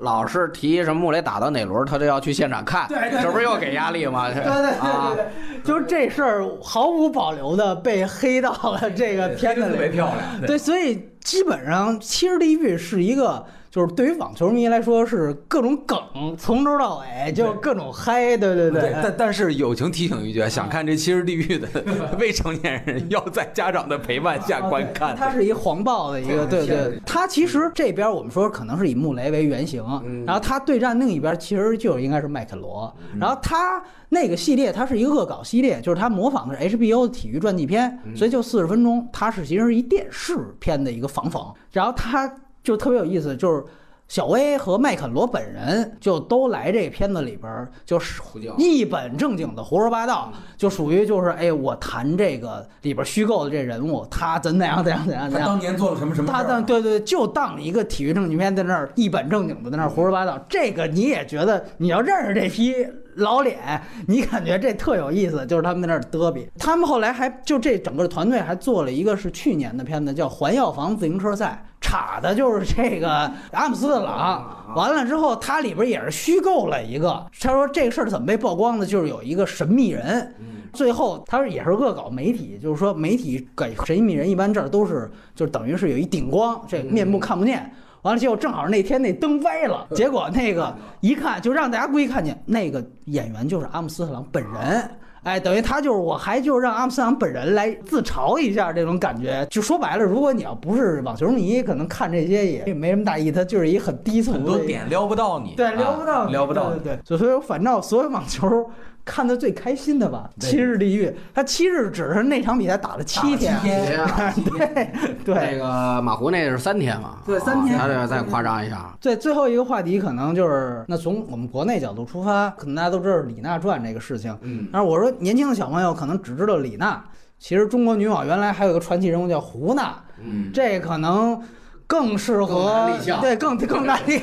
[0.00, 4.28] 老是提什么穆雷打到哪轮，他就要去现场看，这不是又给压力吗？
[4.32, 5.26] 对对对对对，
[5.64, 10.46] 就这事儿毫无保留的被黑到了这个片子里，特别漂亮。
[10.46, 13.44] 对，所以基本上《七十地狱》是一个。
[13.70, 15.98] 就是对于网球迷来说，是各种梗，
[16.38, 18.92] 从头到尾就各种嗨，对对对。
[19.02, 25.14] 但但是友情提醒一句，想看这《七日地狱》的未成年人要在家长的陪伴下观看。
[25.14, 26.98] 它是一黄暴的一个，对对。
[27.04, 29.84] 它其实这边我们说可能是以穆雷为原型，
[30.26, 42.32] 然后他对战另一边其实就应该是麦肯罗，然后他那个系列它是一个恶搞系列，就是他模仿的是 HBO 的体育传记片，所以就四十分钟，它是其实是一电视片的一个仿讽，然后它。
[42.68, 43.64] 就特别有意思，就是
[44.08, 48.20] 小威和麦肯罗本人就都来这片子里边，就是
[48.58, 62.74] 一本正经的胡说八道，就属于就是哎，我谈这个里边虚构的这人物，他怎怎样怎样怎样怎样，他当年做了什么什么，他当对对，就当一个体育正经片在那儿一本正经的在那儿胡说八道，这个你也觉得你要认识这批
[63.14, 63.58] 老脸，
[64.06, 71.62] 你感觉这特有意思，就是他们在那儿嘚比，他们后来还就这整个团队还做了一个是去年的片子，叫《环药房自行车赛》。
[71.88, 73.08] 插的就是这个
[73.52, 77.24] 阿姆斯特朗，完了之后，他里边也是虚构了一个。
[77.40, 78.84] 他说这个事儿怎么被曝光的？
[78.84, 80.34] 就是有一个神秘人，
[80.74, 87.72] 最后他说也是恶搞媒体，就是说媒体给神秘人一般这儿都是，就等于是有一顶光，这面部看不见。
[88.02, 94.90] 完了结果正好那天那灯歪了，结果那个一看就让大家故意看见那个演员就是阿姆斯特朗本人。
[95.22, 99.46] 哎，等于他就是，我还就让阿姆斯特朗本人来自嘲一下这种感觉。
[99.50, 103.30] 就说白了，如果你要不是网球迷，可能看这些也没什么大意。
[103.30, 106.70] 他就是一很低层，很多点撩不到你，对，撩不到，撩不到。
[106.70, 107.18] 对对对。
[107.18, 108.70] 所以反正所有网球
[109.08, 113.58] 看的最开心的吧，七日地狱，他七日只是那场比赛打了七天，
[114.44, 114.90] 对
[115.24, 115.34] 对。
[115.34, 117.20] 那个马胡那是三天嘛？
[117.24, 118.94] 对三天他这再夸张一下。
[119.00, 124.36] 对，最后一个话题可能就是，那从我们国内角度出发，可能大家都知道李娜传这个事情。
[124.42, 127.02] 嗯，但是我说年轻的小朋友可能只知道李娜，
[127.38, 131.40] 其实中国女网原来还有一个传奇人物叫胡娜，嗯，这可能
[131.88, 132.90] 更适合
[133.22, 134.20] 对更更难立，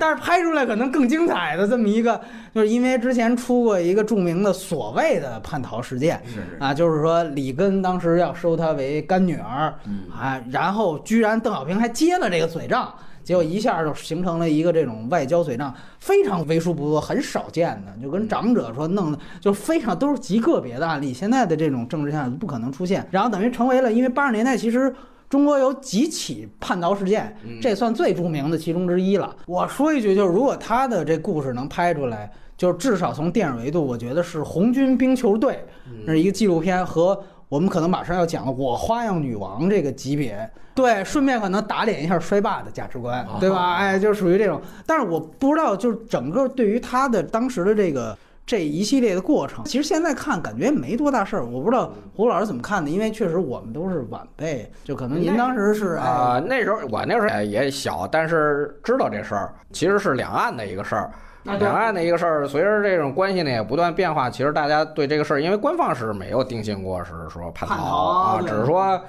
[0.00, 2.18] 但是拍出来可能更精彩的这么一个，
[2.54, 6.18] 就是因为之前出过一个著名的所谓的叛逃事件。
[6.24, 12.90] 是是，啊，就是说里根当时要收她为干女儿，嗯啊，然后居然邓小平还接了这个嘴仗，
[13.22, 24.90] 结果一下就形成了一个这种外交嘴仗，非常为数不多、很少见的，就跟长者说弄的，就非常都是极个别的案例，现在的这种政治下不可能出现，然后等于成为了，因为八十年代其实。
[25.32, 29.34] 中国有几起叛逃事件，这算最著名的其中之一了。
[29.46, 35.54] 我说一句，就是如果他的这故事能拍出来，就是至少从电影维度，我觉得是《红军冰球队》，
[36.04, 37.18] 那是一个纪录片和
[37.48, 40.46] 我们可能马上要讲的《我花样女王》这个级别。
[40.74, 43.76] 对，顺便可能打脸一下衰霸的价值观，对吧？
[43.76, 44.60] 哎，就属于这种。
[44.84, 48.14] 但是我不知道，就是整个对于他的当时的这个。
[48.44, 51.46] 这一系列的过程，其实现在看感觉没多大事儿。
[51.46, 61.10] 我不知道胡老师怎么看的，因为确实我们都是晚辈，就可能您当时是哎啊、那时候我那时候也也小，但是知道这事儿，其实是两岸的一个事儿。
[61.58, 69.00] 两岸的一个事儿，随着这种关系呢也不断变化，其实大家对这个事儿，因为官方是没有定性过是说叛逃啊，只是说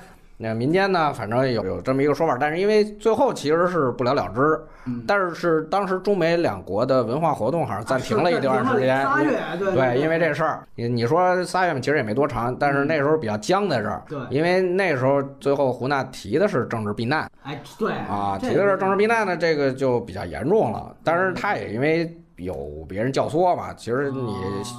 [0.43, 5.01] 那民间呢，反正有有这么一个说法，但是因为最后其实是不了了之，嗯。
[5.07, 14.19] 但是是当时中美两国的文化活动好像暂停了一段时间，仨月，对对，因为这事儿，你你说仨月嘛，其实也没多长，但是那时候比较僵在这儿，对。
[14.29, 20.93] 因为那时候最后胡娜提的是政治避难哎对啊，提的是政治避难呢，这个就比较严重了。
[21.03, 22.05] 但是他也因为
[22.37, 24.35] 有别人教唆嘛，其实你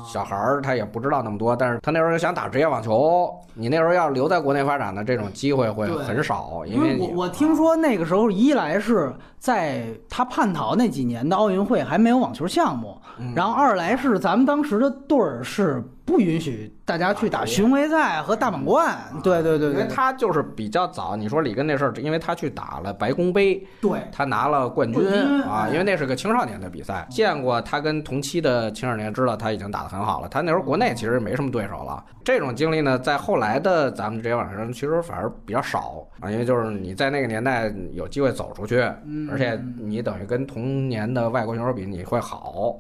[0.07, 13.33] 小孩儿他也不知道那么多，但是他那时候想打职业网球，你那时候要留在国内发展的这种机会会很少，因因为我我听说那个时候一来是在他叛逃那几年的奥运会还没有网球项目，嗯。
[13.35, 25.03] 然后二来是咱们当时的队儿是不允许大家去打巡回赛和大满贯，对对对因为对他就是比较早，你说里根那事儿，因为他去打了白宫杯，对，他拿了冠军
[25.43, 30.29] 啊，哎因为那是个青少年的比赛，见过他跟同期的青少年，知道他已经打得很好了。
[30.29, 32.05] 他那时候国内其实没什么对手了。
[32.23, 42.77] 这种经历呢，在后来的咱们这些网上其实反而比较少啊，因为就是你在那个年代有机会走出去，嗯而且你等于跟同年的外国选手比，你会好。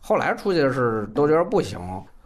[0.00, 1.78] 后来出去的是都觉得不行，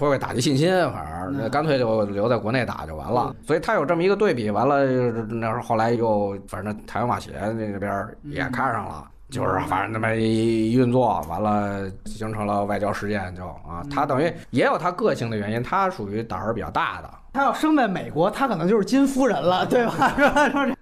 [0.03, 3.33] 不会打击信心，反而嗯干脆就留在国内打就完了。
[3.47, 9.09] 所以他有这么一个对比，完了那时候后来又反正台湾马协那边也看上了。
[9.31, 17.09] 就是反正那么一运作，完了形成了外交事件，就啊，他等于也有他个性的原因，他属于胆儿比较大的。
[17.33, 20.15] 他要生在美国，他可能就是金夫人了，对吧？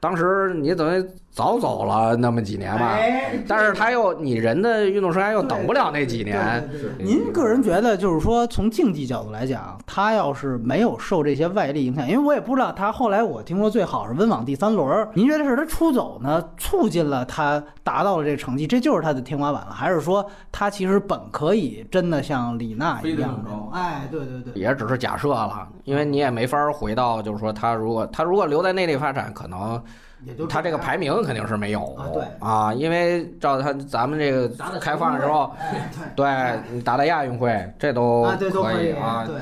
[0.00, 6.68] 当时你等于早走了那么几年吧，哎但是他又你人的运动生涯又等不了那几年，
[6.98, 29.82] 您个人觉得，就是说从竞技角度来讲，他要是没有受这些外力影响，因为我也不知道他后来我听说最好是温网第三轮，您觉得是他出走呢，促进了他达到了这成绩，这就是他的天花板了，还是说他其实本可以真的像李娜一样哎，对对对，也只是假设了，因为你也没法回到，就是说他如果他如果留在内地发展，可能
[30.24, 34.48] 也就他这个排名肯定是没有啊对啊，因为照他咱们这个
[34.80, 38.24] 开放的时候，哎对打打亚运会这都
[38.62, 39.36] 可以啊，对。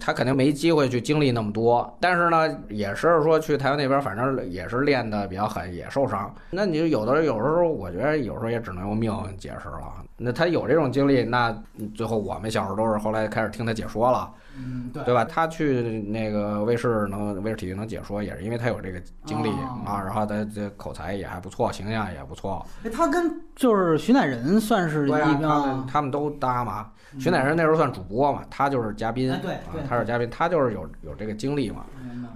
[0.00, 6.34] 他肯定没机会去经历那么多，但是呢，也是说去台湾那边，反正也是练的比较狠，也受伤。
[6.50, 9.80] 那你就有的有时候，我觉得有时候也只能用命解释了。
[10.18, 11.56] 那他有这种经历，那
[11.94, 15.24] 最后我们小时候都是后来开始听他解说了，嗯，对对吧？
[15.24, 22.64] 他去那个卫视能卫视体育能解说，也是因为他有这个经历哦啊，然后他这口才也还不错，形象也不错。
[22.84, 26.90] 哎他跟就是徐乃仁算是一个啊，个他们他们都搭嘛。
[27.18, 31.84] 徐乃仁那时候算主播嘛，他就是嘉宾，哎对啊他是嘉宾，他就是有有这个经历嘛。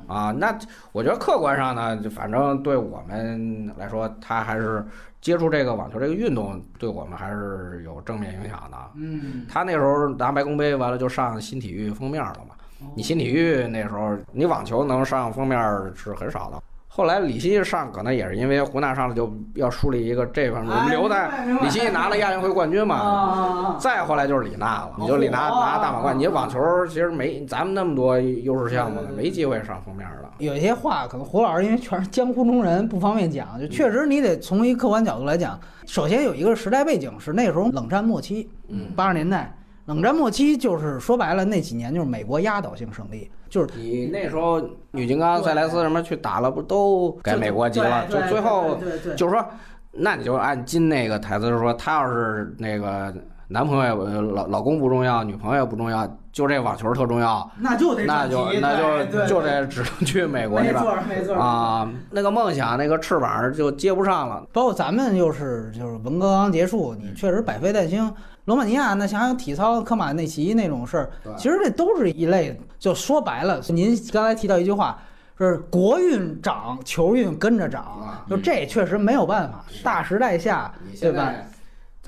[0.07, 0.57] 啊，那
[0.93, 4.83] 我觉得客观上呢，就反正对我们来说，他还是
[5.21, 8.77] 接触这个网球这个运动，对我们还是有正面影响的。
[8.95, 15.59] 嗯，他那时候拿白宫杯完了就上新体育封面了嘛，哦你新体育那时候你网球能上封面
[15.95, 16.63] 是很少的。
[16.91, 21.31] 后来李希上可能也是因为胡娜上了就要树立一个这方面，我们留在
[21.63, 26.59] 李希拿了亚运会冠军嘛，啊，再后来就是李娜了，你就李娜哦拿大满贯，你网球
[26.89, 30.31] 其实没咱们那么多优势项目呢，没机会上封面了。
[30.39, 33.61] 有一些话可能胡老师因为全是江湖中人，不方便讲。
[33.61, 39.55] 就确实你得从一个客观角度来讲，首先有一个时代背景是那时候冷战末期，嗯八十年代。
[39.87, 44.61] 冷战末期就是说白了那几年就是美国压倒性胜利，就是你那时候
[44.91, 48.07] 女金刚、塞莱斯什么去打了，不都给美国籍了？
[48.09, 48.79] 就最后
[49.17, 49.45] 就是说，
[49.93, 53.15] 那你就按金那个台词说，他要是那个
[53.49, 56.07] 男朋友、呃老老公不重要，女朋友不重要，
[56.39, 61.91] 就这网球特重要，那就得那就那就就得只能去美国去没了错没错啊！
[62.13, 64.47] 那个梦想，那个翅膀就接不上了。
[64.53, 68.15] 包括咱们又是就是文革刚结束，你确实百废待兴。
[68.45, 72.57] 罗马尼亚那想想体操科马内奇那种事儿，其实这都是一类。
[72.79, 74.97] 就说白了，您刚才提到一句话，
[75.37, 79.65] 是国运涨，球运跟着涨啊，就这确实没有办法。
[79.83, 81.33] 大时代下，对吧？？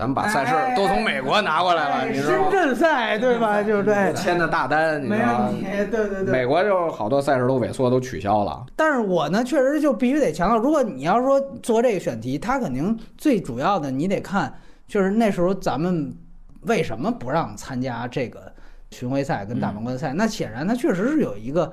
[0.01, 2.51] 咱们把赛事都从美国拿过来了，哎你知道吗？
[2.51, 3.62] 深圳赛对吧？
[3.62, 5.60] 就是这，签的大单，你知没道吗问？
[5.60, 5.66] 题。
[5.90, 6.32] 对对对。
[6.32, 8.64] 美国就是好多赛事都萎缩，都取消了。
[8.74, 14.51] 但是我呢，确实就必须得强调，如果你要说做这个选题，它肯定最主要的你得看，
[14.89, 16.16] 就是那时候咱们
[16.62, 18.51] 为什么不让参加这个
[18.93, 20.14] 巡回赛跟大满贯赛？
[20.14, 21.70] 那显然它确实是有一个，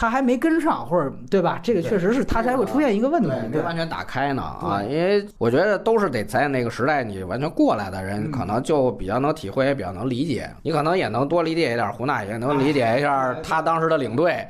[0.00, 1.60] 它还没跟上，或者对吧？
[1.62, 3.28] 这个确实是他才会出现一个问题？
[3.52, 4.80] 没完全打开呢啊！
[4.82, 10.48] 因为我觉得都是得在那个时代你完全过来的人，嗯可能就比较能体会，也比较能理解。
[10.62, 14.48] 你可能也能多理解一点胡娜，也能理解一下他当时的领队，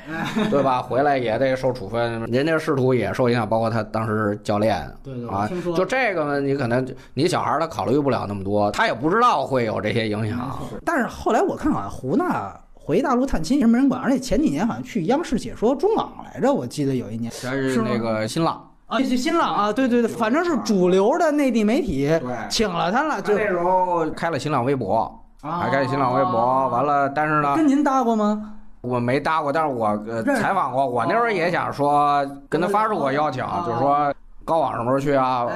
[0.51, 0.81] 对吧？
[0.81, 4.89] 回来也得受处分，人家仕途也受影响，包括他当时教练。
[5.03, 10.57] 对对，啊就这个呢，你可能你小孩儿他考虑不了那么多，他也不知道会有这些影响。
[10.85, 12.55] 但是后来我看好像胡纳
[12.91, 17.31] 回大陆探亲也没人管，而且前几年好像去央视解说中网来着，我记得有一年。
[17.31, 22.11] 全是那个新浪，啊，去新浪啊，对对对，反正是主流的内地媒体
[22.49, 28.55] 请了他了，就那时候开了新浪微博，啊还开新浪微博，完了，但是呢，跟您搭过吗？
[28.81, 34.13] 我没搭过，但是我呃采访过，我那时候也想说跟他发出过邀请，啊就是说
[34.45, 35.47] 高网什么时候去啊？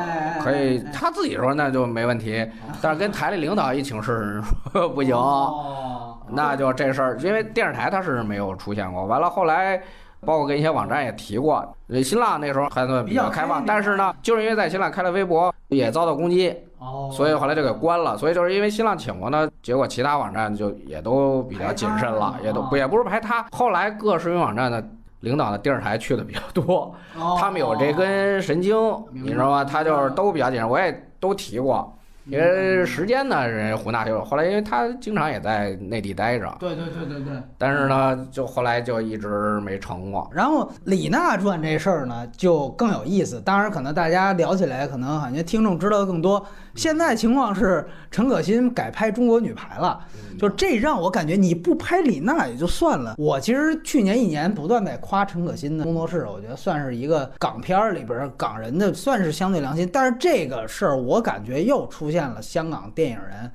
[0.41, 2.47] 可以他自己说那就没问题，
[2.81, 4.41] 但是跟台里领导一请示
[4.73, 5.94] 说 不行，哦，
[6.29, 9.05] 那就这事儿，因为电视台他是没有出现过。
[9.07, 9.83] 完了后来。
[10.27, 18.17] 包括跟一些网站也提过，呃新浪那时候还算比较开放，但是呢，就是因为在新浪开了微博，也遭到攻击，哦，所以后来就给关了。
[18.17, 23.45] 所以就是因为新浪请过呢，结果其他网站就也都比较谨慎了，也都不也不是排他。
[23.53, 24.83] 后来各视频网站的
[25.21, 28.75] 领导的电视台去的比较多，哦他们有这根神经，
[29.13, 29.63] 你知道吗？
[29.63, 31.94] 他就是都比较谨慎，我也都提过。
[32.27, 37.43] 因为时间呢，人胡大秀后来，因为他经常也在内地待着，对对对对对。
[37.59, 40.31] 但是呢，就后来就一直没成过。
[40.33, 43.41] 然后李娜传这事儿呢，就更有意思。
[43.41, 46.45] 当然，可能大家聊起来，可能好像听众知道的更多。
[46.75, 50.01] 现在情况是，陈可辛改拍中国女排了，
[50.39, 53.15] 就这让我感觉你不拍李娜也就算了。
[53.17, 59.89] 我其实去年一年不断在夸陈可辛的工作室，我觉得算是一个港片儿里边儿港人的算是相对良心。
[59.93, 63.51] 但是这个事儿，我感觉又出现了香港电影人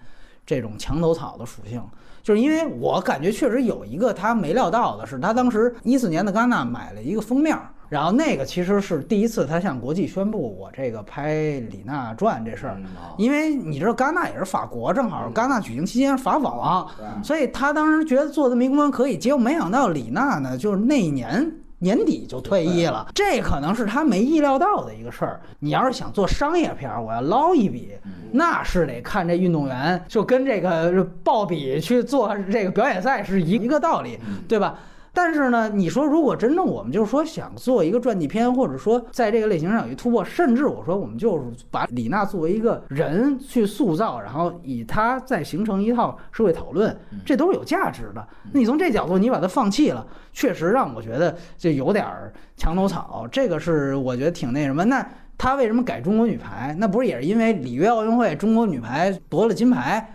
[0.46, 1.84] 这种墙头草的属性。
[2.22, 11.34] 就是因为我感觉确实有一个他没料到的是，他当时一四年的戛纳买了一个封面儿，然后那个其实是第一次他向国际宣布我这个拍
[11.70, 12.78] 李娜传这事儿，
[13.18, 16.88] 因为你知道戛纳也是法国，正好戛纳举行期间是法网，
[17.24, 21.52] 所以他当时觉得做这么一公关可以，结果没想到李娜呢，就是那一年。
[21.82, 25.40] 年底就退役了，这可能是他没意料到的一个事儿。
[25.60, 27.94] 你要是想做商业片儿，我要捞一笔，
[28.34, 34.78] 那是得看这运动员，就跟这个鲍比去做这个表演赛是一一个道理，对吧？
[35.22, 48.26] 但是呢，你说如果真正我们就是说想做一个传记片，或者说在这个类型上有一突破，甚至我说我们就是把李娜作为一个人去塑造，然后以她再形成一套社会讨论，这都是有价值的。
[48.54, 54.86] 那你从这角度你把它放弃了，确实让我觉得就有点儿墙头草，这个是我觉得挺那什么。
[54.86, 55.06] 那
[55.40, 56.76] 他为什么改中国女排？
[56.78, 60.06] 那不是也是因为里约奥运会中国女排夺了金牌？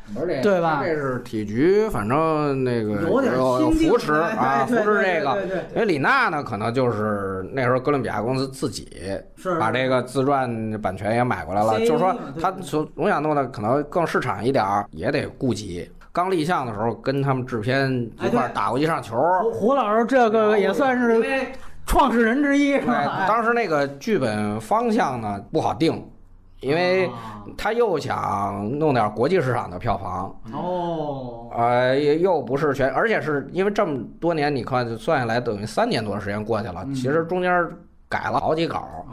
[0.43, 5.43] 对吧这是体局，反正那个有点有扶持哎啊，扶持这个。
[5.75, 8.87] 因为李娜呢，可能就是那时候哥伦比亚公司自己
[9.59, 15.91] 把这个自传版权也买过来了，就是说他总总想弄的可能更市场一点儿，也得顾及。
[16.13, 17.91] 刚立项的时候，跟他们制片
[18.21, 19.17] 一块打过一场球。
[19.43, 21.21] 胡胡老师这个也算是
[21.87, 23.27] 创始人之一，是对，吧？
[23.29, 26.07] 当时那个剧本方向呢不好定，
[26.61, 27.31] 因为啊。
[27.59, 36.95] 他又想弄点国际市场的票房，哦，呃，又又不是全，而且是因为这么多年，你看算下来等于三年多的时间过去了，嗯。
[36.95, 37.69] 其实中间
[38.09, 39.05] 改了好几稿，哦。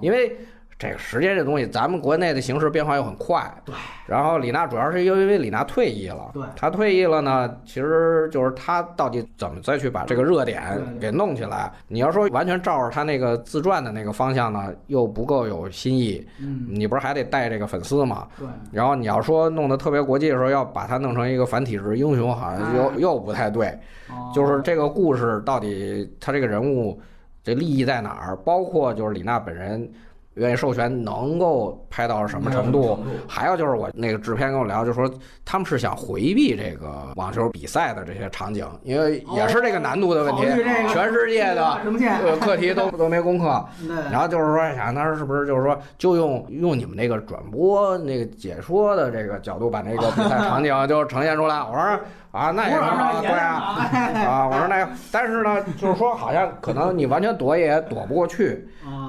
[0.00, 0.36] 因为
[0.78, 3.42] 这个时间这东西，咱们国内的形势变化又很快。
[3.64, 3.74] 对。
[4.06, 6.30] 然后李娜主要是因为李娜退役了。
[6.32, 6.42] 对。
[6.54, 11.72] 她退役了呢，其实就是她到底怎么再去把这个热点给弄起来？
[11.88, 16.24] 你要说完全照着她那个自传的那个方向呢，又不够有新意。
[16.40, 16.64] 嗯。
[16.68, 18.28] 你不是还得带这个粉丝吗？
[18.38, 18.46] 对。
[18.70, 23.66] 然后你要说弄得特别国际的时候，要把它弄成一个反体制英雄，好像又又不太对。
[24.10, 24.30] 哦。
[24.32, 27.00] 就是这个故事到底他这个人物
[27.42, 28.36] 这利益在哪儿？
[28.44, 29.90] 包括就是李娜本人。
[30.38, 32.98] 愿意授权能够拍到什么程度？
[33.26, 35.10] 还有就是我那个制片跟我聊，就说
[35.44, 40.42] 他们是想回避这个网球比赛的这些场景，因为也是这个难度的问题。
[40.88, 41.78] 全世界的
[42.40, 43.64] 课题都都没攻克，
[44.10, 51.58] 然后就是说想当时是不是就是说就用用你们那个转播那个解说的这个角度把那个比赛场景就呈现出来？
[51.58, 52.00] 我说。
[52.30, 53.88] 啊，那也是啊，对啊，
[54.28, 58.68] 啊，我说那，但是呢，就是说，好像可能你完全躲也躲不过去，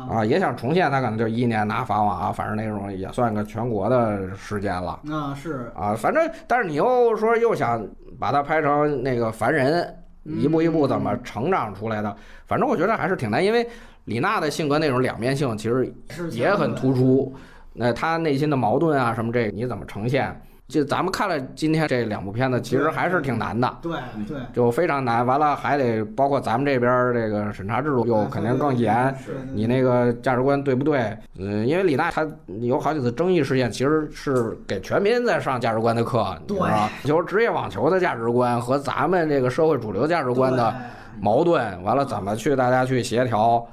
[0.09, 4.99] 啊，也想重现，他可能就一年拿法网啊，反正那种也算个全国的时间了。
[5.11, 7.85] 啊，是啊，反正，但是你又说又想
[8.19, 12.15] 把它拍成那个凡人，一步一步怎么成长出来的，
[12.47, 13.67] 反正我觉得还是挺难，因为
[14.05, 15.93] 李娜的性格那种两面性其实
[16.31, 17.31] 也很突出，
[17.73, 20.35] 那她内心的矛盾啊什么这你怎么呈现？
[20.69, 23.77] 就咱们看了今天这两部片子，其实还是挺难的。
[23.81, 23.91] 对
[24.27, 25.25] 对，就非常难。
[25.25, 29.13] 完了还得包括咱们这边这个审查制度又肯定更严。
[29.51, 31.17] 你那个价值观对不对？
[31.39, 32.25] 嗯，因为李娜她
[32.61, 36.87] 有好几次争议事件，其实是给全民在上价值观的课，对吧？
[37.03, 40.71] 就是职业网球的价值观和咱们这个社会主流价值观的
[41.19, 43.67] 矛盾，完了怎么去大家去协调？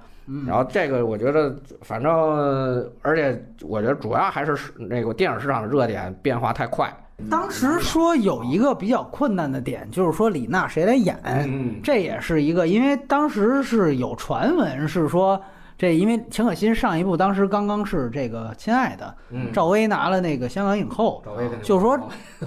[0.47, 2.13] 然后这个我觉得，反正
[3.03, 6.93] 而且我觉得主要还是那个电影市场的热点变化太快。
[7.31, 15.41] 当时说有一个比较困难的点，就是说李娜谁来演，这也是一个，因为当时是有传闻是说
[15.79, 19.15] 这，因为陈可辛上一部当时刚刚是这个《亲爱的》，
[19.51, 21.23] 赵薇拿了那个香港影后，
[21.63, 21.99] 就说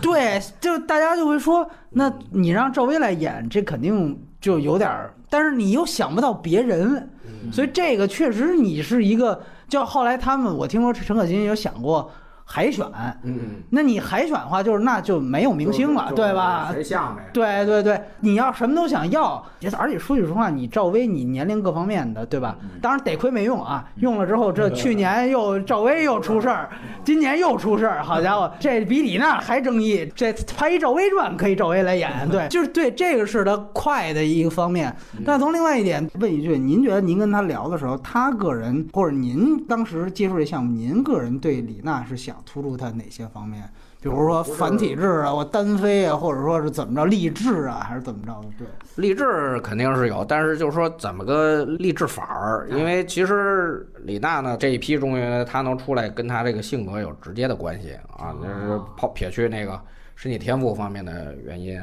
[0.02, 7.10] 对，就大家就会说，那你让赵薇来演，这肯定就有点儿，但是你又想不到别人。
[7.52, 12.12] 所以这个确实你是一个，就后来他们我听说陈可辛有想过。
[12.52, 12.84] 海选，
[13.22, 16.72] 嗯，那你海选的话，就是那就没有明星了，对吧？
[16.74, 17.30] 谁像呗？
[17.32, 19.46] 对对对，你要什么都想要，
[19.78, 22.58] 而且说句实话，你赵薇，你年龄各方面的，对吧？
[22.82, 26.72] 当然得亏没用啊，用了之后，这去年又赵薇又出事儿，
[27.04, 30.12] 今年又出事儿，好家伙，这比李娜还争议。
[30.16, 34.92] 这拍一赵薇传可以赵薇来演，对，就是对这个是他快的一个方面。
[35.24, 42.36] 但从另外一点问一句，您觉得您跟他聊的时候，他个人或者您当时接触这项目，您个人对李娜是想？
[42.46, 43.64] 突出他哪些方面？
[44.02, 48.48] 比如说繁体制啊，我单飞啊，或者说是怎么着励志啊，还是怎么着的？
[48.58, 52.68] 对，励志肯定是有，但是就是说怎么个励志法儿？
[52.70, 59.80] 因为其实李娜呢这一批中学他能出来，跟他这个性格有直接的关系啊，就是抛撇去那个
[60.16, 61.82] 身体天赋方面的原因，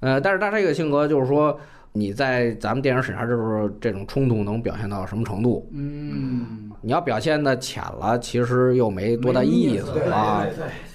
[0.00, 1.58] 呃，但是他这个性格就是说。
[1.92, 5.68] 你在咱们电影审查制度这种冲突能表现到什么程度？
[5.74, 10.46] 嗯，你要表现的浅了，其实又没多大意思啊。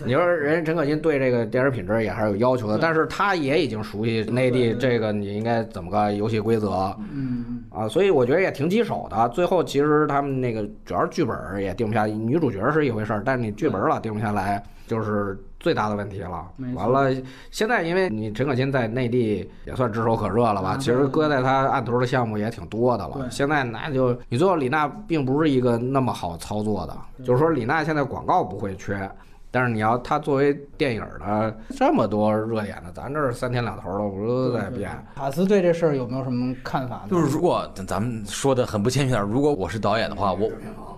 [0.06, 6.96] 你说人陈可辛对这个电影品质也还是有要求的，但是他也已经熟悉内地这个你应该怎么个游戏规则。
[7.14, 9.28] 嗯啊，所以我觉得也挺棘手的。
[9.30, 15.38] 最后其实他们那个主要是剧本也定不下，女主角是一回事儿，但是你剧本老定不下来，就是。
[15.60, 16.46] 最大的问题了，
[16.76, 20.78] 完了，现在因为你陈可辛在内地也算炙手可热了吧？
[20.78, 23.30] 其实搁在他案头的项目也挺多的了。
[23.32, 29.10] 现在那就你最后李娜并不是一个那么好操作的，就是说李娜现在广告不会缺。
[29.56, 34.92] 但是你要他作为电影的这么多热点的，咱这儿三天两头的，不都在变。
[35.16, 37.06] 卡斯对这事儿有没有什么看法？
[37.10, 40.52] 就是如果咱们说的很不谦虚点，如果我是导演的话，我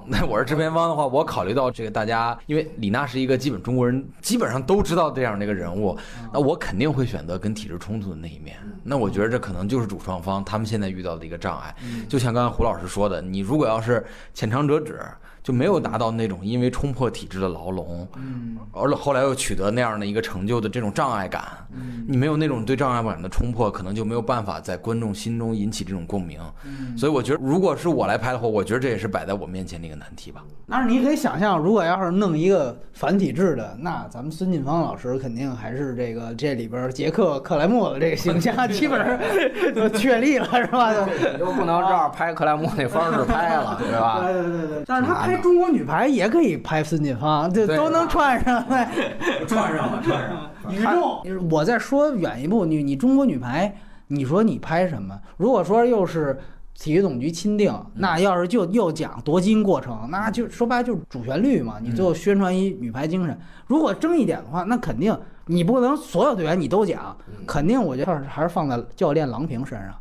[0.08, 5.96] 那 我是制片方的话，我考虑到这个大家，因为李娜是一个基本中国人基本上都知道这样的一个人物，
[6.34, 8.58] 那我肯定会选择跟体制冲突的那一面。
[8.84, 11.76] 那我觉得这可能就是主创方他们现在遇到的一个障碍。
[12.10, 14.04] 就像刚才胡老师说的，你如果要是
[14.34, 15.00] 浅尝辄止。
[15.48, 21.42] 就没有达到那种因为冲破体制的牢笼，嗯，而后来又取得那样的一个成就的这种障碍感，
[21.72, 26.38] 嗯，你没有那种对障碍感的冲破，可能就没有办法在观众心中引起这种共鸣。
[26.66, 30.44] 嗯，所以我觉得，如果是我来拍的话，我觉得这也是摆在我面前的一个难题吧。
[30.70, 39.18] 但是你可以想象，如果要是弄一个繁体制的，那咱们孙晋芳老师肯定还是这个这里边杰克克莱默的这个形象，基本上
[39.74, 40.92] 就确立了，是吧？
[41.32, 44.20] 你就不能照着拍克莱默那方式拍了， 对吧？
[44.22, 44.84] 对对对对。
[44.86, 48.66] 但是他拍中国女排也可以拍孙晋芳，对，都能串上，
[49.48, 50.52] 串上了，串上了。
[50.70, 53.74] 宇宙，我再说远一步，你你中国女排，
[54.08, 55.18] 你说你拍什么？
[55.38, 56.38] 如果说又是。
[56.80, 61.78] 体育总局钦定，那要是就又讲夺金过程，那就说白了就是主旋律嘛。
[61.82, 63.36] 你最后宣传一女排精神，
[63.66, 69.96] 如果争一点的话，那肯定你不能所有队员你都讲，肯定我觉得还是放在教练郎平身上，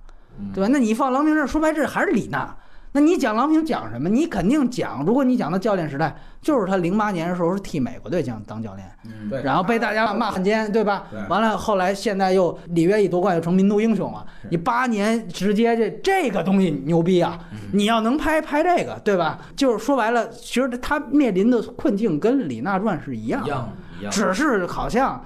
[0.53, 0.69] 对吧？
[0.71, 2.55] 那你放郎平这儿，说白了这还是李娜。
[2.93, 4.09] 那你讲郎平讲什么？
[4.09, 11.21] 你肯定讲，如果你讲到教练时代，就是他零八年的时候是替美国队讲当教练，嗯对然后被大家骂汉奸，对吧对？
[11.29, 17.39] 完了后来现在又里约一夺冠又成民族英雄了，你八年直接这这个东西牛逼啊！
[17.73, 19.39] 你要能拍拍这个，对吧？
[19.55, 23.69] 就是说白了，其实他面临的困境跟《李娜传》是一样的，一样
[24.01, 25.23] 一样，只是好像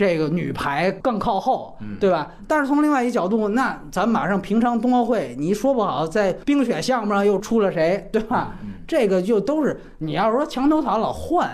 [0.00, 2.32] 这个女排更靠后，嗯对吧？
[2.48, 8.54] 但是从另外一角度，那咱马上平昌冬奥会，你说不好在冰雪项目上又出了谁，对吧？
[8.62, 11.50] 嗯这个就都是你要说墙头草老换，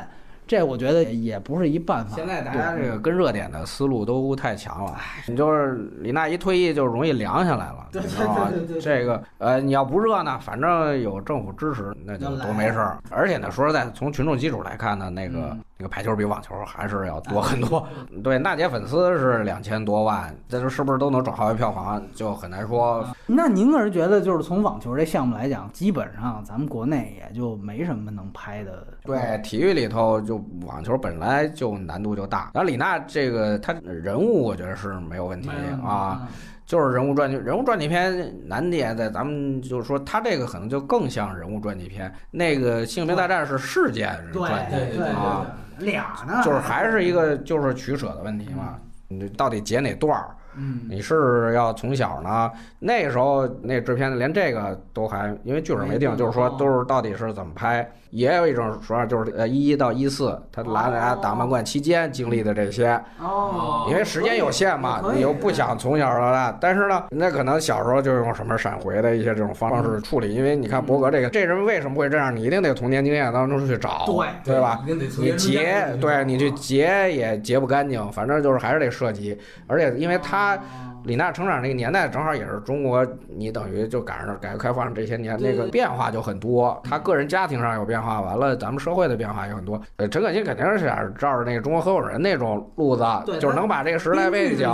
[0.46, 2.14] 这我觉得也不是一办法。
[2.14, 4.96] 现在大家这个跟热点的思路都太强了，
[5.26, 8.80] 你就是李娜一退役就容易凉下来了，对对对对对？
[8.80, 12.96] 这个呃，你要不热呢，反正有政府支持，那就都没事儿。
[13.10, 17.86] 而且呢，说实在，从群众基础来看呢，那个嗯那个排球比网球还是要多很多。
[18.24, 23.06] 对，娜姐粉丝是两千多万，这就是不是都能转化为票房，就很难说。
[23.26, 28.86] 那您个人觉得，就是从网球这项目来讲，基本上咱们国内也就没什么能拍的。
[29.04, 35.50] 对，体育里头就网球本来就难度就大，然后李娜这个她人物我觉得是没有问题
[35.84, 36.26] 啊，，
[36.64, 48.78] 就是人物传记，人物传记片难点在咱们就是说，它这个可能就更像人物传记片，那个《性别大战》是事件对传记对对啊，对，俩呢，就是还是一个就是取舍的问题嘛，
[49.08, 50.30] 你到底截哪段儿？
[50.58, 52.50] 嗯，你是要从小呢？
[52.78, 57.86] 那时候那制片连这个都还，因为剧本没定，就是说哦都是到底是怎么拍。
[58.16, 72.34] 也有一种说法就是，呃，一一到一四，他来来打满贯期间经历的这些，哦，因为时间有限嘛，你又不想从小到大，但是呢，那可能小时候就用什么闪回的一些这种方式处理，因为你看伯格这个，这人为什么会这样？
[72.34, 74.80] 你一定得童年经验当中去找，对对吧？？
[75.18, 80.58] 你截，对你去截也截不干净，反正就是还是得涉及，而且因为他。
[81.06, 86.80] 李娜成长那个年代正好也是中国，你等于就赶上改革开放这些年，那个变化就很多。
[86.84, 89.80] 他个人家庭上有变化，完了咱们社会的变化也很多。
[89.96, 93.04] 呃，陈可辛肯定是想照着那个中国合伙人那种路子，
[93.40, 94.68] 就是能把这个时代背景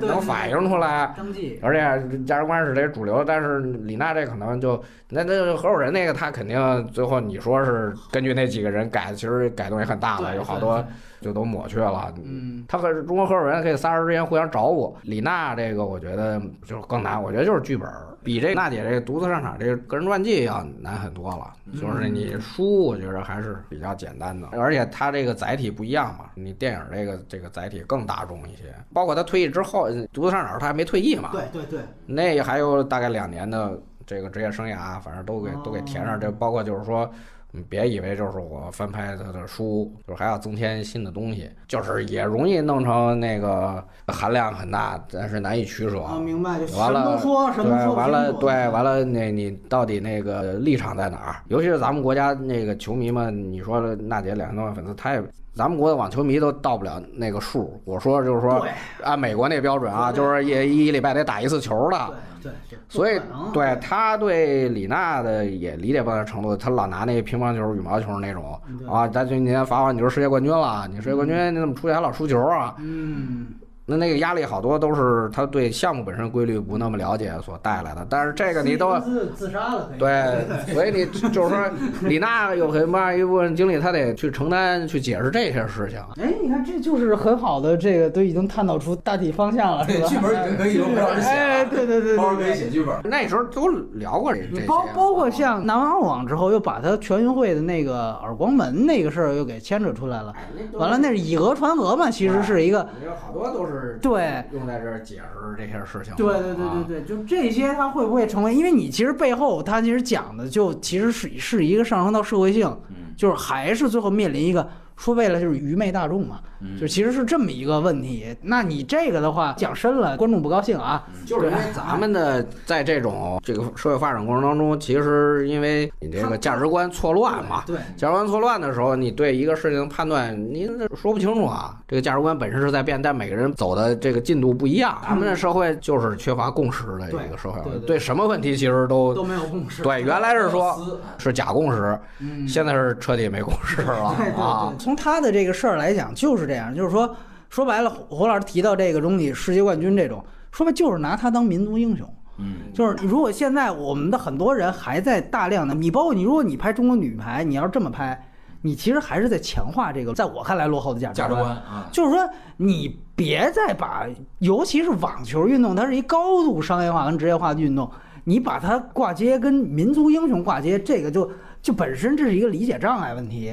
[0.00, 1.14] 能反映出来。
[1.62, 10.84] 而且价值观是这主流，但是李娜这可能就那那合伙人那个，他肯定最后你说是根据那几个人改，其实改动也很大了，有好多
[11.20, 12.12] 就都抹去了。
[12.22, 14.96] 嗯，他和中国合伙人可以仨人之间互相找补。
[15.02, 21.52] 李娜这个我觉得就是更难，我觉得就是剧本儿比这娜姐这个独自上场这个个人传记要难很多了。
[21.80, 28.74] 就是你书，我觉得还是比较简单的，而且它这个载体不一样嘛，你电影这个这个载体更大众一些。
[28.92, 36.18] 包括他退役之后，独自上场他还没退役嘛，对对对，那还有大概两年的这个职业生涯，反正都给都给填上。
[36.18, 37.10] 这包括就是说，
[37.58, 46.00] 嗯，别以为就是我翻拍他的书，就是还要增添新的东西，就是也容易弄成那个含量很大，但是难以取舍。
[46.00, 51.36] 啊，明白，就什完了么都说，什么完了，对，完了，那你到底那个立场在哪儿？
[51.48, 55.22] 尤其是咱们国家那个球迷们，你说的娜姐两千多万粉丝，他也，
[55.54, 57.80] 咱们国的网球迷都到不了那个数。
[57.84, 58.66] 我说就是说，
[59.02, 61.96] 按美国那标准啊，就是一一礼拜得打一次球的。
[62.42, 62.52] 对
[62.88, 63.20] 所以
[63.52, 72.74] 对他对李娜的也理解不到程度，他老拿那乒乓球、羽毛球那种对啊，咱去年罚完你就是世界冠军了，你世界冠军你怎么出去还老输球啊？
[72.78, 73.48] 嗯，
[73.90, 80.44] 那那个压力好多都是他对项目本身规律不那么了解所带来的，但是这个你都自自杀了，对，
[80.74, 81.70] 所以你就是说
[82.02, 85.98] 李娜有很大一部分精力，他得去承担去解释这些事情。
[86.22, 90.08] 哎，你看，这就是很好的，这个都已经探讨出大体方向了，是对，吧？
[90.08, 92.54] 剧本已经可以由包儿写哎，对对对包儿可以。
[92.58, 92.94] 写剧本。
[93.04, 100.34] 那时候都聊过这这些，包包括像南方澳网之后，又把他全运会的那个耳光门那个事儿又给牵扯出来了。
[100.72, 104.44] 完了，那是以讹传讹嘛，其实是一个有好多都是对。
[104.52, 106.14] 用在这儿解释这些事情。
[106.16, 108.52] 对对对啊对对，就这些，它会不会成为？
[108.54, 118.36] 因为你其实背后，它其实讲的就其实是是一个上升到社会性，嗯就是还是最后面临一个说白了就是愚昧大众嘛，嗯就其实是这么一个问题。
[118.42, 121.06] 那你这个的话讲深了，观众不高兴啊。
[121.26, 131.76] 就是因为咱们的在这种这个社会发展过程当中，其实因为你这个价值观错乱嘛，对，价值观错乱的时候，你对一个事情的判断，您说不清楚啊。
[131.86, 134.98] 这个价值观本身是在变，但每个人走的这个进度不一样。
[135.06, 139.82] 咱们的社会就是缺乏共识的一个社会，对对对对什么问题其实都都没有共识。
[139.82, 140.02] 对。
[140.02, 144.72] 原来是说是假共识，嗯，现在是彻底没共识了对对啊，。
[144.78, 147.14] 从他的这个事儿来讲，就是这样，就是说，
[147.48, 152.08] 说白了，胡老师提到这个东西，世界冠军这种，说白就是拿他当民族英雄。
[152.38, 158.28] 嗯，就是如果现在我们的很多人还在大量的，你包括你，如果你拍中国女排，你要是这么拍，
[158.62, 164.06] 你其实还是在强化这个在我看来落后的价值价值观啊，就是说，你别再把，
[164.38, 167.90] 尤其是网球运动，它是一高度商业化跟职业化的运动，
[168.22, 171.28] 你把它挂接跟民族英雄挂接，这个就
[171.60, 173.52] 就本身这是一个理解障碍问题。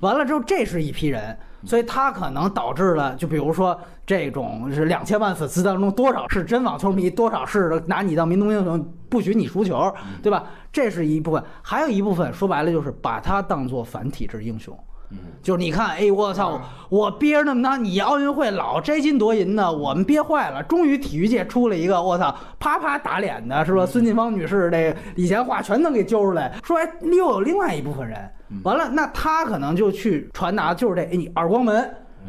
[0.00, 1.34] 完了之后，这是一批人，
[1.66, 10.44] 所以他可能导致了，就比如说这种是两千万粉丝当中多少是真网球迷，多少是拿你当民族英雄，不许你输球，对吧？
[10.72, 14.78] 这是一部分，还有一部分说白了就是把他当做反体制英雄。
[15.10, 20.62] 嗯，就是你看，哎，我操，我憋着那么大，你奥运会老摘金夺银的，我们憋坏了。
[20.64, 23.86] 终于体育界出了一个，我操，啪啪打脸的，是吧？
[23.86, 28.18] 孙晋芳女士这以前话全能给揪出来，说哎，又有另外一部分人，
[28.64, 31.88] 完了，那他可能就去传达，就是这，哎，你耳光门。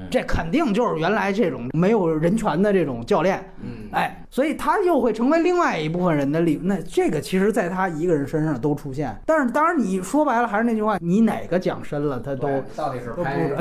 [0.09, 6.59] 这肯定就是原来这种没有人权的这种教练，嗯，哎，所以他又会成为另外一部分人的利。
[6.63, 9.15] 那这个其实在他一个人身上都出现。
[9.25, 13.13] 但是当然你说白了还是那句话，你哪个讲深了，他都到底是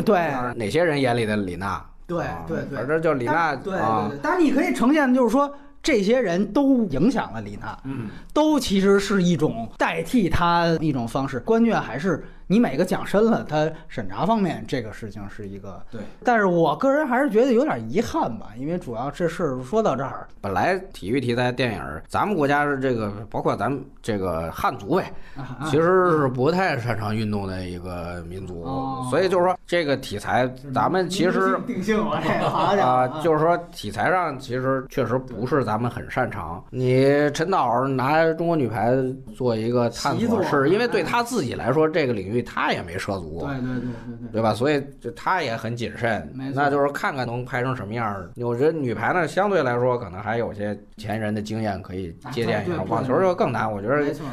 [0.02, 0.18] 对
[0.54, 1.84] 哪些人眼里的李娜？
[2.06, 5.52] 对啊对对反正就李娜对对啊对，，但是你可以呈现的就是说。
[5.82, 11.38] 这些人都影响了李娜，嗯，都其实是一种代替他一种方式。
[11.38, 15.82] 关键还是你每个讲深了，他审查方面这个事情是一个。
[15.90, 36.62] 对，但是我个人还是觉得有点遗憾吧，因为主要这事儿说到这儿，本来体育题材电影儿，咱们国家是这个，包括咱们这个汉族呗，啊其实是不太擅长运动的一个民族，哦所以就是说这个题材，咱们其实定性了这个好家伙啊，就是说题材上其实确实不是咱们很擅长。
[36.70, 38.94] 你陈导拿中国女排
[39.36, 43.40] 做一个探索，是因为对他自己来说，这个领域他也没涉足。
[43.46, 44.32] 对对对对对。
[44.32, 44.54] 对吧？
[44.54, 48.30] 所以就他也很谨慎那就是看看能拍成什么样儿。
[48.36, 52.82] 我觉得女排呢，相对来说可能还有些前人的经验可以借鉴一下。
[52.84, 54.24] 网球就更难，我觉得没错，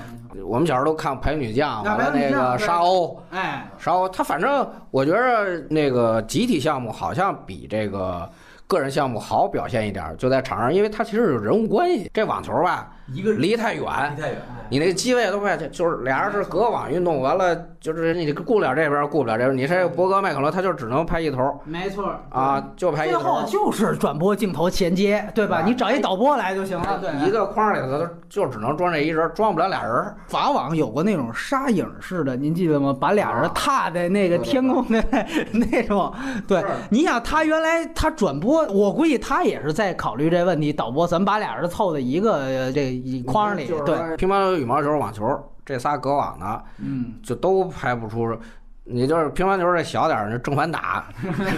[0.45, 8.29] 我们小时候都看《排女将》，啊完了那个沙鸥，哎，沙鸥，他反正我觉得那个集体项目好像比这个
[8.67, 12.09] 个人项目好表现一点儿，就在场上，因为他其实有人物关系。
[12.13, 13.83] 这网球吧，一个离太远，
[14.15, 19.57] 离太远，你那个机位都快，就是俩人是隔网运动，完了就是你顾不了这边，顾不了这边。
[19.57, 23.43] 你这博格麦克罗，他就只能拍一头没错啊，就拍一头最后。
[23.45, 25.57] 就是转播镜头衔接，对吧？
[25.57, 26.99] 啊你找一导播来就行了。
[26.99, 30.15] 对，一个框里头就只能装这一人，装不了俩人。
[30.27, 32.95] 法网有过那种沙影式的，您记得吗？
[32.99, 35.03] 把俩人踏在那个天空的
[35.51, 36.11] 那种。
[36.47, 40.71] 对，你想他原来他转播，我估计他也是在考虑这问题。
[40.71, 42.92] 导播，咱们把俩人凑在一个呃这一
[43.23, 45.25] 框里，对，乒乓球、羽毛球、网球
[45.65, 48.37] 这仨隔网的，嗯，就都拍不出。
[48.85, 51.05] 你就是乒乓球这小点儿，那正反打，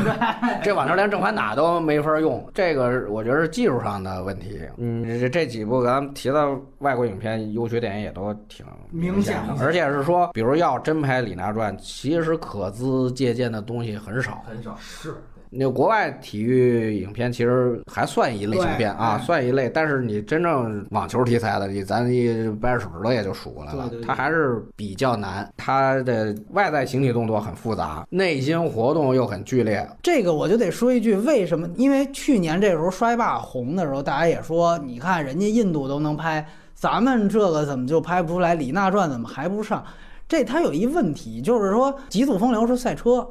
[0.62, 4.62] 这网球连正反打都没法用，这个我觉得是技术上的问题。
[4.78, 14.44] 嗯，这这几部咱们提到外国影片优缺点也都挺明显显的，而且是说，比如要真拍《李娜传》，其实可资借鉴的东西很少。
[14.48, 15.16] 很少是。
[15.58, 19.70] 那国外体育影片其实还算一类型片啊，算一类。
[19.70, 29.88] 但是你真正网球题材的，你咱一掰着手指头也就数过来了它还是比较难，它的外在形体动作很复杂，内心活动又很剧烈。
[30.04, 31.70] 这个我就得说一句，为什么？
[31.76, 38.56] 因为去年这时候摔霸红的时候，大家也说，你看人家印度都能拍，咱们这个怎么就拍不出来？
[38.56, 39.84] 李娜传怎么还不上？
[40.28, 43.28] 这它有一问题，就是说极速风流是赛车，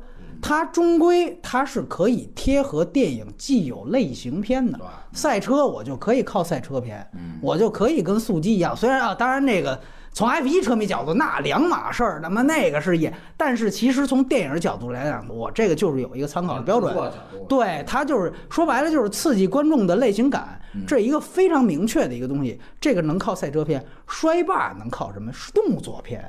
[0.47, 4.79] 它终归它是可以贴合电影既有类型片的。
[5.11, 8.77] 赛车我就可以靠赛车片，嗯我就可以跟速激一样。
[8.77, 9.81] 虽然啊，当然那个
[10.13, 16.95] 从 F 一车迷角度那两码事儿，那么那个是也，但是其实从电影角度来讲，我这个就是有一个参考的标准。
[17.49, 22.61] 对，它就是说白了就是刺激观众的类型感，这是一个非常明确的一个东西。
[22.79, 25.33] 这个能靠赛车片，摔霸能靠什么？
[25.33, 26.23] 是动作片。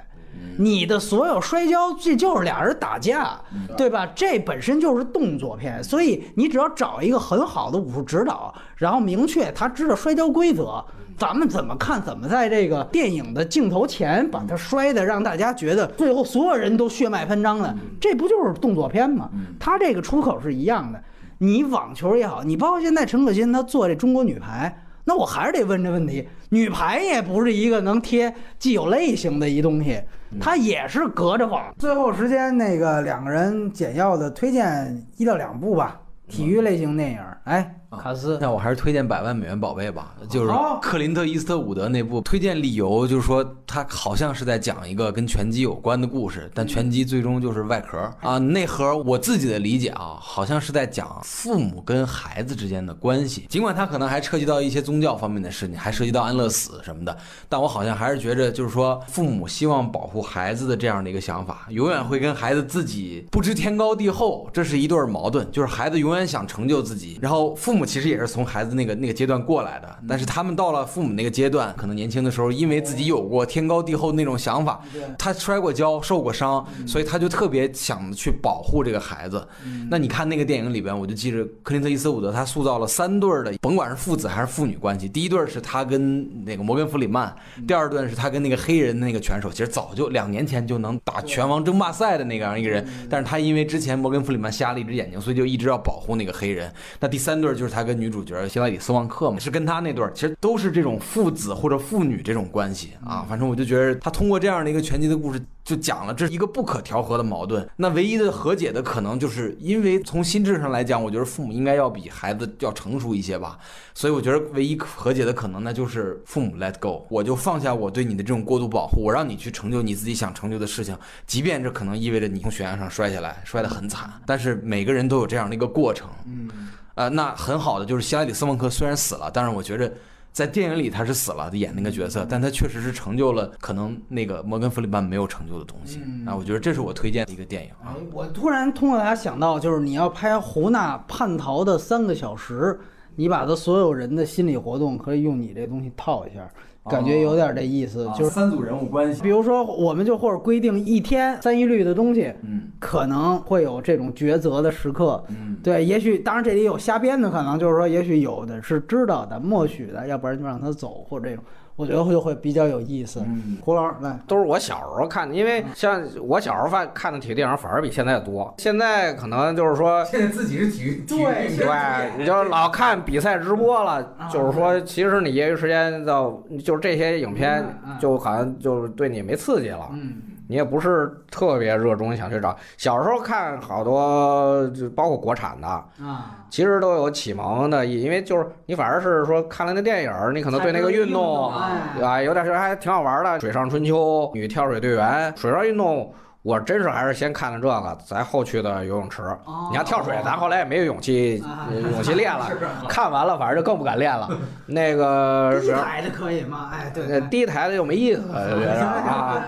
[0.58, 3.40] 你的所有摔跤，这就是俩人打架，
[3.76, 4.06] 对吧？
[4.16, 10.84] 这本身就是动作片，所以你只要找一个很好的武术指导，然后明确他知道摔跤规则，
[11.18, 19.30] 咱们怎么看，怎么在这个电影的镜头前把它摔的，让大家觉得最后所有人都血脉喷张的，这不就是动作片吗？
[19.60, 21.04] 他这个出口是一样的。
[21.38, 24.85] 你网球也好，你包括现在陈可辛他做这中国女排。
[25.06, 30.02] 那我还是得问这问题，女排也不是一个能贴既有类型的一东西，
[30.42, 31.74] 它也是隔着网。
[31.78, 37.20] 最后时间，那个两个人简要的推荐一到两部吧，体育类型电影。
[37.44, 42.22] 哎，卡斯，那我还是推荐《百万美元宝贝》吧，就是好克林特·伊斯特伍德那部。
[42.22, 48.96] 推荐理由就是说，他好像是在讲一个跟拳击有关的故事，但拳击最终就是外壳啊，内核。
[48.98, 53.46] 我自己的理解啊，好像是在讲父母跟孩子之间的关系。
[53.50, 57.16] 尽管他可能还涉及到一些宗教方面的事情，还涉及到安乐死什么的，
[57.48, 65.46] 但我好像还是觉着，就是说，父母希望保护孩子的这样的一个想法，永远会跟孩子自己不知天高地厚，这是一对儿矛盾。
[65.52, 74.82] 就是孩子永远想成就自己，然后父母其实也是从孩子那个那个阶段过来的，但是他们到了父母那个阶段，可能年轻的时候，因为自己有过天高地厚那种想法，
[75.18, 79.46] 他摔过跤，受过伤，所以他就特别想去保护这个孩子。
[79.90, 85.08] 那你看那个电影里边，我就记着克林特·伊斯伍德他塑造了三对儿的，甭管是父子还是父女关系。
[85.08, 87.36] 第一对儿是他跟那个摩根·弗里曼，
[87.68, 96.72] 第二对是他跟那个黑人的那个拳手，其实早就两年前就能打拳王争霸赛的那个样一个人，但是他因为之前摩根·弗里曼瞎了一只眼睛，所以就一直要保护那个黑人。
[97.00, 103.26] 那第三对儿就是他跟女主角希拉里·斯旺克嘛，是跟他那对儿，其实都是这种父子或者父女这种关系啊。
[103.28, 107.68] 反正我就觉得他通过这样的一个拳击的故事，就讲了这是一个不可调和的矛盾。
[107.76, 113.58] 那唯一的和解的可能，就是因为从心智上来讲，我觉得父母应该要比孩子要成熟一些吧。
[113.96, 124.14] 所以我觉得唯一和解的可能，那就是父母 let go，我就放下我对你的这种过度保护，我让你去成就你自己想成就的事情，即便这可能意味着你从悬崖上摔下来，摔得很惨。
[124.28, 126.08] 但是每个人都有这样的一个过程。
[126.28, 126.50] 嗯，
[126.96, 129.92] 呃，那很好的就是希拉里·斯旺克虽然死了，但是我觉着
[130.32, 136.02] 在电影里他是死了演那个角色，但他确实是成就了可能那个摩根·弗里曼没有成就的东西。
[136.06, 142.78] 嗯啊，我觉得这是我推荐的一个电影哎啊。，我突然通过大家想到，就是你要拍胡娜叛逃的三个小时，
[143.16, 146.50] 你把他所有人的心理活动可以用你这东西套一下，
[146.90, 148.30] 感觉有点这意思，就是。
[148.30, 155.24] 三组人物关系比如说，我们就或者规定一天三一律的东西，嗯可能会有这种抉择的时刻。
[155.30, 161.44] 嗯，对，也许当然这里有瞎编的可能，就是说，也许有的是知道的、默许的，要不然就让他走，或者这种，
[161.76, 163.22] 我觉得就会比较有意思。
[163.26, 168.54] 嗯胡老师来，都是我小时候看的，因为像我小时候看看的体育电影反而比现在多。
[168.58, 177.66] 现在可能就是说， 现在自己是体育体育对对，你就老看比赛直播了，啊就是说，其实你业余时间到，就是这些影片
[178.00, 180.14] 就好像就是对你没刺激了，嗯
[180.48, 182.56] 你也不是特别热衷想去找。
[182.78, 193.40] 小时候看好多，就包括国产的，啊，其实都有启蒙的因为就是你反而是说看了那电影儿，你可能对那个运动哎啊有点觉得还挺好玩的。
[193.40, 196.14] 水上春秋、女跳水队员、水上运动，
[196.46, 199.24] 我真是还是先看了这个，咱后去的游泳池。
[199.46, 202.48] 哦你要跳水，咱后来也没有勇气啊勇气练了
[202.88, 204.30] 看完了反正就更不敢练了。
[204.68, 206.70] 那个低台的可以吗？
[206.72, 209.44] 哎，对呃，低台的又没意思， 觉得啊，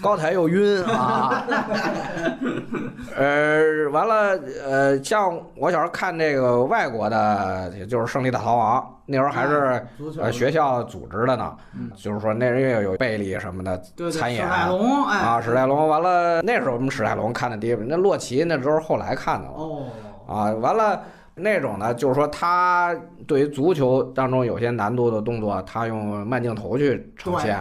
[0.00, 1.42] 高台又晕啊。
[3.16, 9.80] 呃，完了，呃，像我小时候看那个外国的，就是《胜利大逃亡》，那时候还是
[10.20, 13.80] 呃学校组织的呢，嗯就是说那人也有贝利什么的
[14.10, 15.88] 参演史泰龙，哎啊，史泰龙。
[15.88, 19.54] 完了，那时候我们史泰龙看的第一本，那洛奇那都是后来看的了。
[19.54, 19.86] 哦，
[20.26, 21.00] 啊，完了
[21.36, 22.92] 那种呢，就是说他
[23.28, 27.56] 对于足球当中有些难度的动作，他用慢镜头去呈现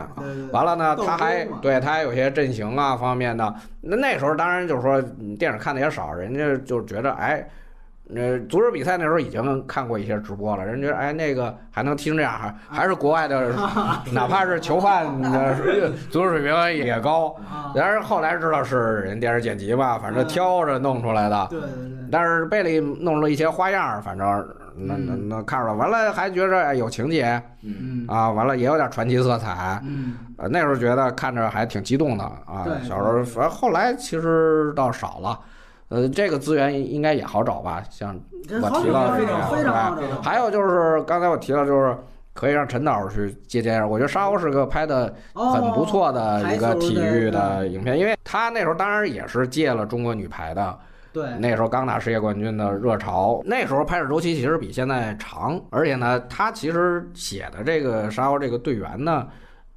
[0.52, 3.54] 完了呢，他还对他还有些阵型啊方面的。
[3.82, 7.48] 那那时候当然就是说嗯电影看的也少，人家就觉得哎。
[8.14, 13.52] 呃，足球比赛那时候已经看过一些直播了，人觉得哎那个还能踢成这样，还还是国外的，
[14.14, 15.56] 哪怕是囚犯的
[16.12, 17.30] 足球水平也高。
[17.50, 21.48] 啊，然而后来知道是人电视剪辑嘛，反正嗯挑着弄出来的。
[21.50, 24.28] 对对对，但是贝利弄了一些花样，反正
[24.76, 25.74] 能嗯能能看出来。
[25.74, 29.82] 完了还觉着哎有情节嗯啊，完了也有点传奇色彩。
[29.84, 32.68] 嗯，呃，那时候觉得看着还挺激动的啊。
[32.84, 35.40] 小时候，反正后来其实倒少了。
[35.90, 37.84] 呃，这个资源应该也好找吧？
[37.90, 40.22] 像我提到的非这个常非常好对找。
[40.22, 41.96] 还有就是刚才我提到，就是
[42.34, 43.90] 可以让陈导去接电影。
[43.90, 50.78] 我觉得沙鸥是个拍的很不错的一个体育的影片，因为他那时候当然也是借了中国女排的。
[51.14, 59.26] 对，那时候刚拿世界冠军的热潮，那时候拍摄周期其实比现在长，而且呢，他其实写的这个沙鸥这个队员呢，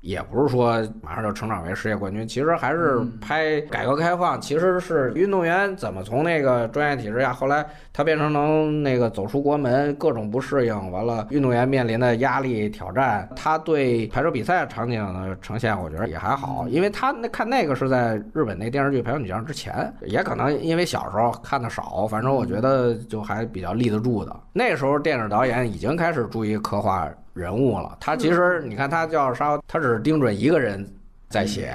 [0.00, 3.18] 也不是说马上就成长为世界冠军，其实还是嗯。
[3.20, 24.34] 拍改革开放，其实是运动员怎么从那个专业体制下，后来他变成能那个走出国门，各种不适应，完了运动员面临的压力挑战，他对排球比赛场景的呈现，我觉得也还好，因为他那看那个是在日本那电视剧《排球女将》之前，也可能因为小时候看的少，反正我觉得就还比较立得住的。
[24.52, 27.08] 那时候电影导演已经开始注意刻画
[27.38, 30.86] 人物了，他其实你看他叫沙，他只是盯准一个人。
[31.30, 31.74] 在写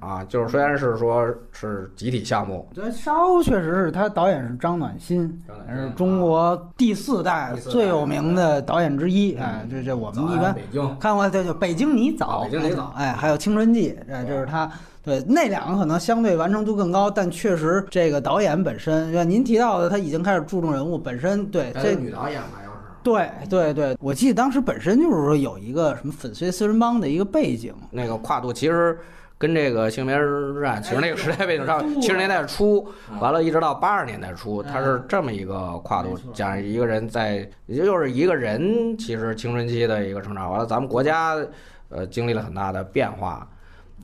[0.00, 5.30] 啊，就是虽然是说是集体项目，这沙鸥确实是他导演是张暖心，
[5.68, 9.34] 是中国第四代最有名的导演之一。
[9.34, 10.56] 哎，这这我们一般
[10.98, 14.70] 看过，对，就《北京泥枣》，啊北京泥早哎，还有《青春记》，哎，这是他。
[15.02, 21.44] 对，那两个可能相对完成度更高，但确实这个导演本身，像您提到的，他已经开始注重人物本身。
[21.48, 22.63] 对，这女导演吧，要是。
[23.04, 27.74] 对对对，我记得当时本身就是说有一个什么粉碎四人帮的一个背景。
[27.90, 28.98] 那个跨度其实
[29.36, 32.88] 跟这个性别日战，其实那个时代背景上，七十年代初，
[33.20, 41.36] 完了一直到八十年代初，它是这么一个跨度，讲一个人在，也就是一个人其实青春期的一个成长，完了咱们国家
[41.90, 43.46] 呃经历了很大的变化。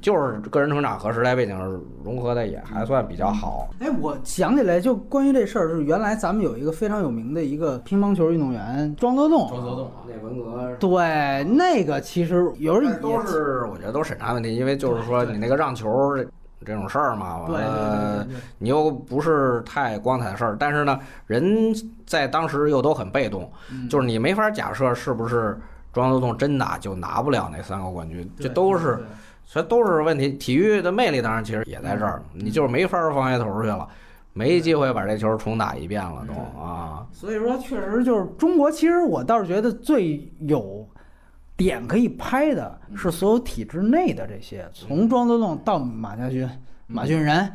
[0.01, 1.57] 就是个人成长和时代背景
[2.03, 3.69] 融合的也还算比较好。
[3.79, 9.47] 哎，我想起来，就关于这事儿，是原来咱们有一个非常有名的一个乒乓球运动员庄则栋。
[9.49, 16.27] 庄则栋、内文革，对，那个其实有人也都是我觉得都是审查问题，因为就是说你那个让球这
[16.65, 21.73] 这种事儿嘛，对完了对对对你又不是太光彩的事儿，但是呢，人
[22.07, 25.59] 在当时又都很被动，嗯就是你没法假设是不是
[25.93, 28.95] 庄则栋真打就拿不了那三个冠军，这都是。
[28.95, 29.01] 所
[29.59, 30.29] 以都是问题。
[30.33, 33.89] 体育的魅力当然其实也在这儿，你就是没法儿放下头去了，
[34.35, 37.07] 没机会把这球重打一遍了都啊。
[37.11, 40.87] 所以说，确实就是中国，其实我倒是觉得最有
[41.57, 46.49] 点可以拍的是所有体制内的这些，从庄则栋到马家军、
[46.87, 47.51] 马俊仁，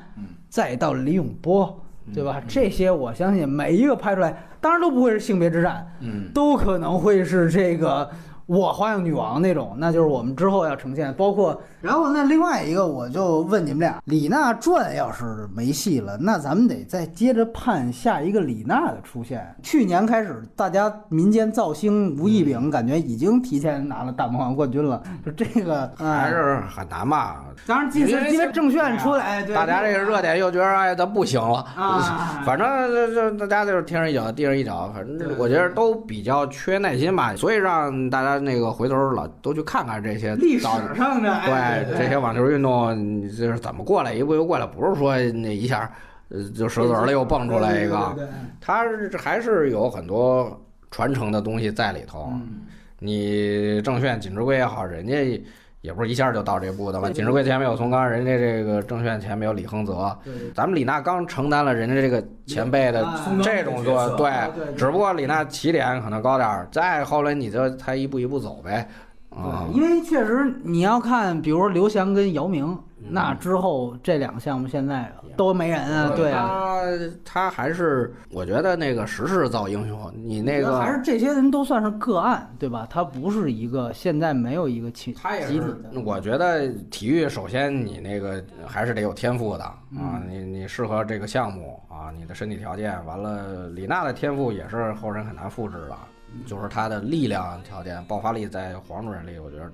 [0.49, 2.41] 再到李永波，对吧？
[2.47, 8.07] 这些我相信每一个拍出来，当然都不会是性别之战，嗯，都可能会是这个
[8.45, 11.11] 我花样女王那种，那就是我们之后要呈现。
[11.15, 19.55] 包括，然后那另外一个，我就问你们俩，李娜传要是没戏了，那咱们得再接着盼下一个李娜的出现。
[19.61, 27.45] 去年开始，大家民间造星吴亦丙感觉已经提前拿了大魔王冠军了，就这个哎，还是很难吧？
[27.67, 32.67] 当然今次今天证券出来，哎对大家这个热点又觉得哎，咱不行了啊 反正
[33.13, 45.91] 这这大家就是天上一脚地上一脚，反正我觉得都比较缺耐心吧，所以让大家那个回头老都去看看这些历史早上的哎对这些网球运动，你这是怎么过来，一步一步过来，不是说那一下
[46.29, 48.15] 呃就石子儿了又蹦出来一个，
[48.61, 48.85] 它
[49.17, 52.29] 还是有很多传承的东西在里头。
[52.31, 52.61] 嗯
[52.97, 55.43] 你郑炫、锦织圭也好，人家
[55.81, 57.09] 也不是一下就到这步的嘛。
[57.09, 60.17] 锦织圭前面有宋刚，人家这个郑炫前面有李亨泽，
[60.55, 64.31] 咱们李娜刚承担了人家这个前辈的啊这种做，对，
[64.77, 68.87] 只不过李娜起点可能高点儿，再后来你就才一步一步走呗。
[69.35, 69.67] 啊。
[69.67, 72.65] 对，，因为确实你要看，比如说刘翔跟姚明，
[72.99, 73.05] 嗯。
[73.09, 76.31] 那之后这两个项目现在都没人啊，对。
[76.31, 76.81] 啊，
[77.23, 82.87] 他他还是我觉得那个时势造英雄，你那个还是这些人都算是个案，对吧？
[82.89, 90.23] 他不是一个现在没有一个集他也是集体的，，我觉得体育首先你那个还是得有天赋的啊，嗯。
[90.27, 96.14] 你你适合这个项目啊，你的身体条件，完了李娜的天赋也是后人很难复制的，嗯
[96.45, 99.71] 就是他的力量条件、爆发力在黄种人里，我觉得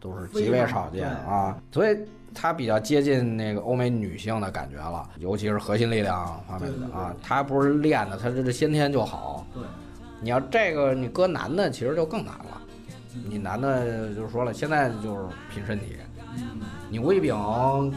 [0.00, 1.98] 都是极为少见啊，所以
[2.34, 9.46] 他比较接近那个欧美女性的感觉了，尤其是核心力量方面的啊，他不是练的，他这是先天就好。
[9.54, 9.62] 对，
[10.20, 12.60] 你要这个你搁男的，其实就更难了。
[13.28, 15.22] 你男的就是说了，现在就是
[15.52, 15.96] 拼身体。
[16.90, 17.34] 你吴亦丙，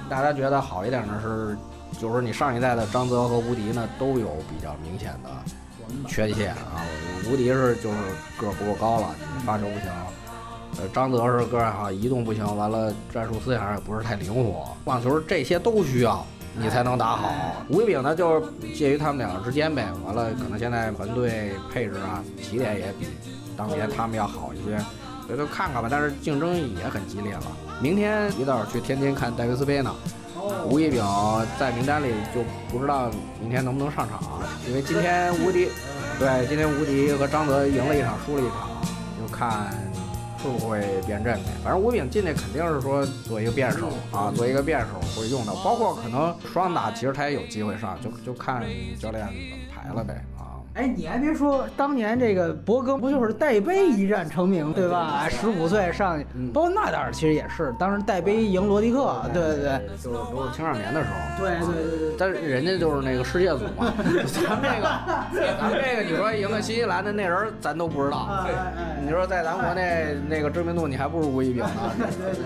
[0.08, 1.58] 大家觉得好一点的是，
[2.00, 5.30] 就是你上一代的张泽和吴迪呢，都有比较明显的
[6.08, 6.84] 缺陷啊。
[7.30, 7.98] 无敌是就是
[8.40, 9.90] 个儿不够高了，你发球不行。
[10.80, 14.68] 呃，张泽是个儿好，移动不行，完了战术思想也不是太灵活。
[14.86, 17.34] 网球这些都需要，你才能打好。
[17.68, 19.88] 吴亦丙呢，就是介于他们两个之间呗。
[20.06, 23.08] 完了，可能现在团队配置啊，起点也比
[23.58, 24.78] 当年他们要好一些，
[25.26, 25.90] 所以就看看吧。
[25.92, 27.44] 但是竞争也很激烈了。
[27.82, 29.94] 明天一早去天津看戴维斯杯呢。
[30.69, 31.03] 吴一丙
[31.60, 33.10] 在名单里就不知道
[33.40, 34.19] 明天能不能上场，
[34.68, 35.69] 因为今天无敌，
[36.19, 38.69] 对，今天无敌和张泽赢了一场，输了一场，
[39.19, 39.69] 就看
[40.44, 41.49] 会不会变阵呗。
[41.64, 48.64] 反正吴炳进去肯定是说做一个辩手啊，做一个辩手会用的，包括可能双打，其实他也有机会上，就就看
[48.99, 50.24] 教练怎么排了呗。
[50.78, 55.28] 哎，你还别说，当年这个博格不就是戴杯一战成名，对吧？
[55.28, 56.24] 十五岁上
[56.54, 61.44] 包括纳达尔其实也是，当时戴杯赢罗迪克，对对对，就是都是青少年的时候。
[61.44, 62.16] 对对对对。
[62.20, 63.91] 但是人家就是那个世界组嘛，
[64.45, 64.88] 咱们这个，
[65.60, 68.45] 咱们这个，你说赢了新西兰的那人，咱都不知道。
[69.04, 71.72] 你说在咱国内那个知名度，你还不如吴亦丙呢。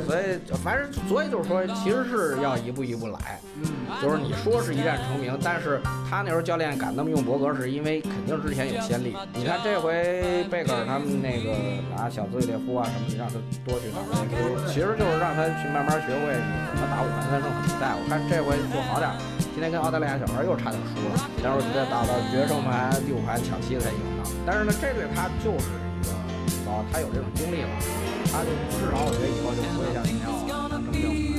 [0.08, 3.40] 所以反正所以就是说，其实是要一步一步来。
[3.62, 3.70] 嗯，
[4.02, 9.15] 就是你说是一战成名，但是他那时候教练敢那么用博格，是因为肯肯定之前有先例。
[9.34, 11.52] 你看这回贝克尔他们那个
[11.95, 13.35] 拿小兹列夫啊什么的，让他
[13.65, 16.34] 多去打列夫，其实就是让他去慢慢学会
[16.69, 17.91] 怎么打五盘三胜的比赛。
[17.98, 19.18] 我看这回就好点儿，
[19.53, 24.30] 今天跟澳大利亚小孩又差点输了，但是再打到决胜盘第五盘抢七才赢的。
[24.45, 26.14] 但是呢，这对他就是一个
[26.65, 27.73] 高，他有这种经历了，
[28.30, 31.31] 他就至少我觉得以后就不会像你那样正正输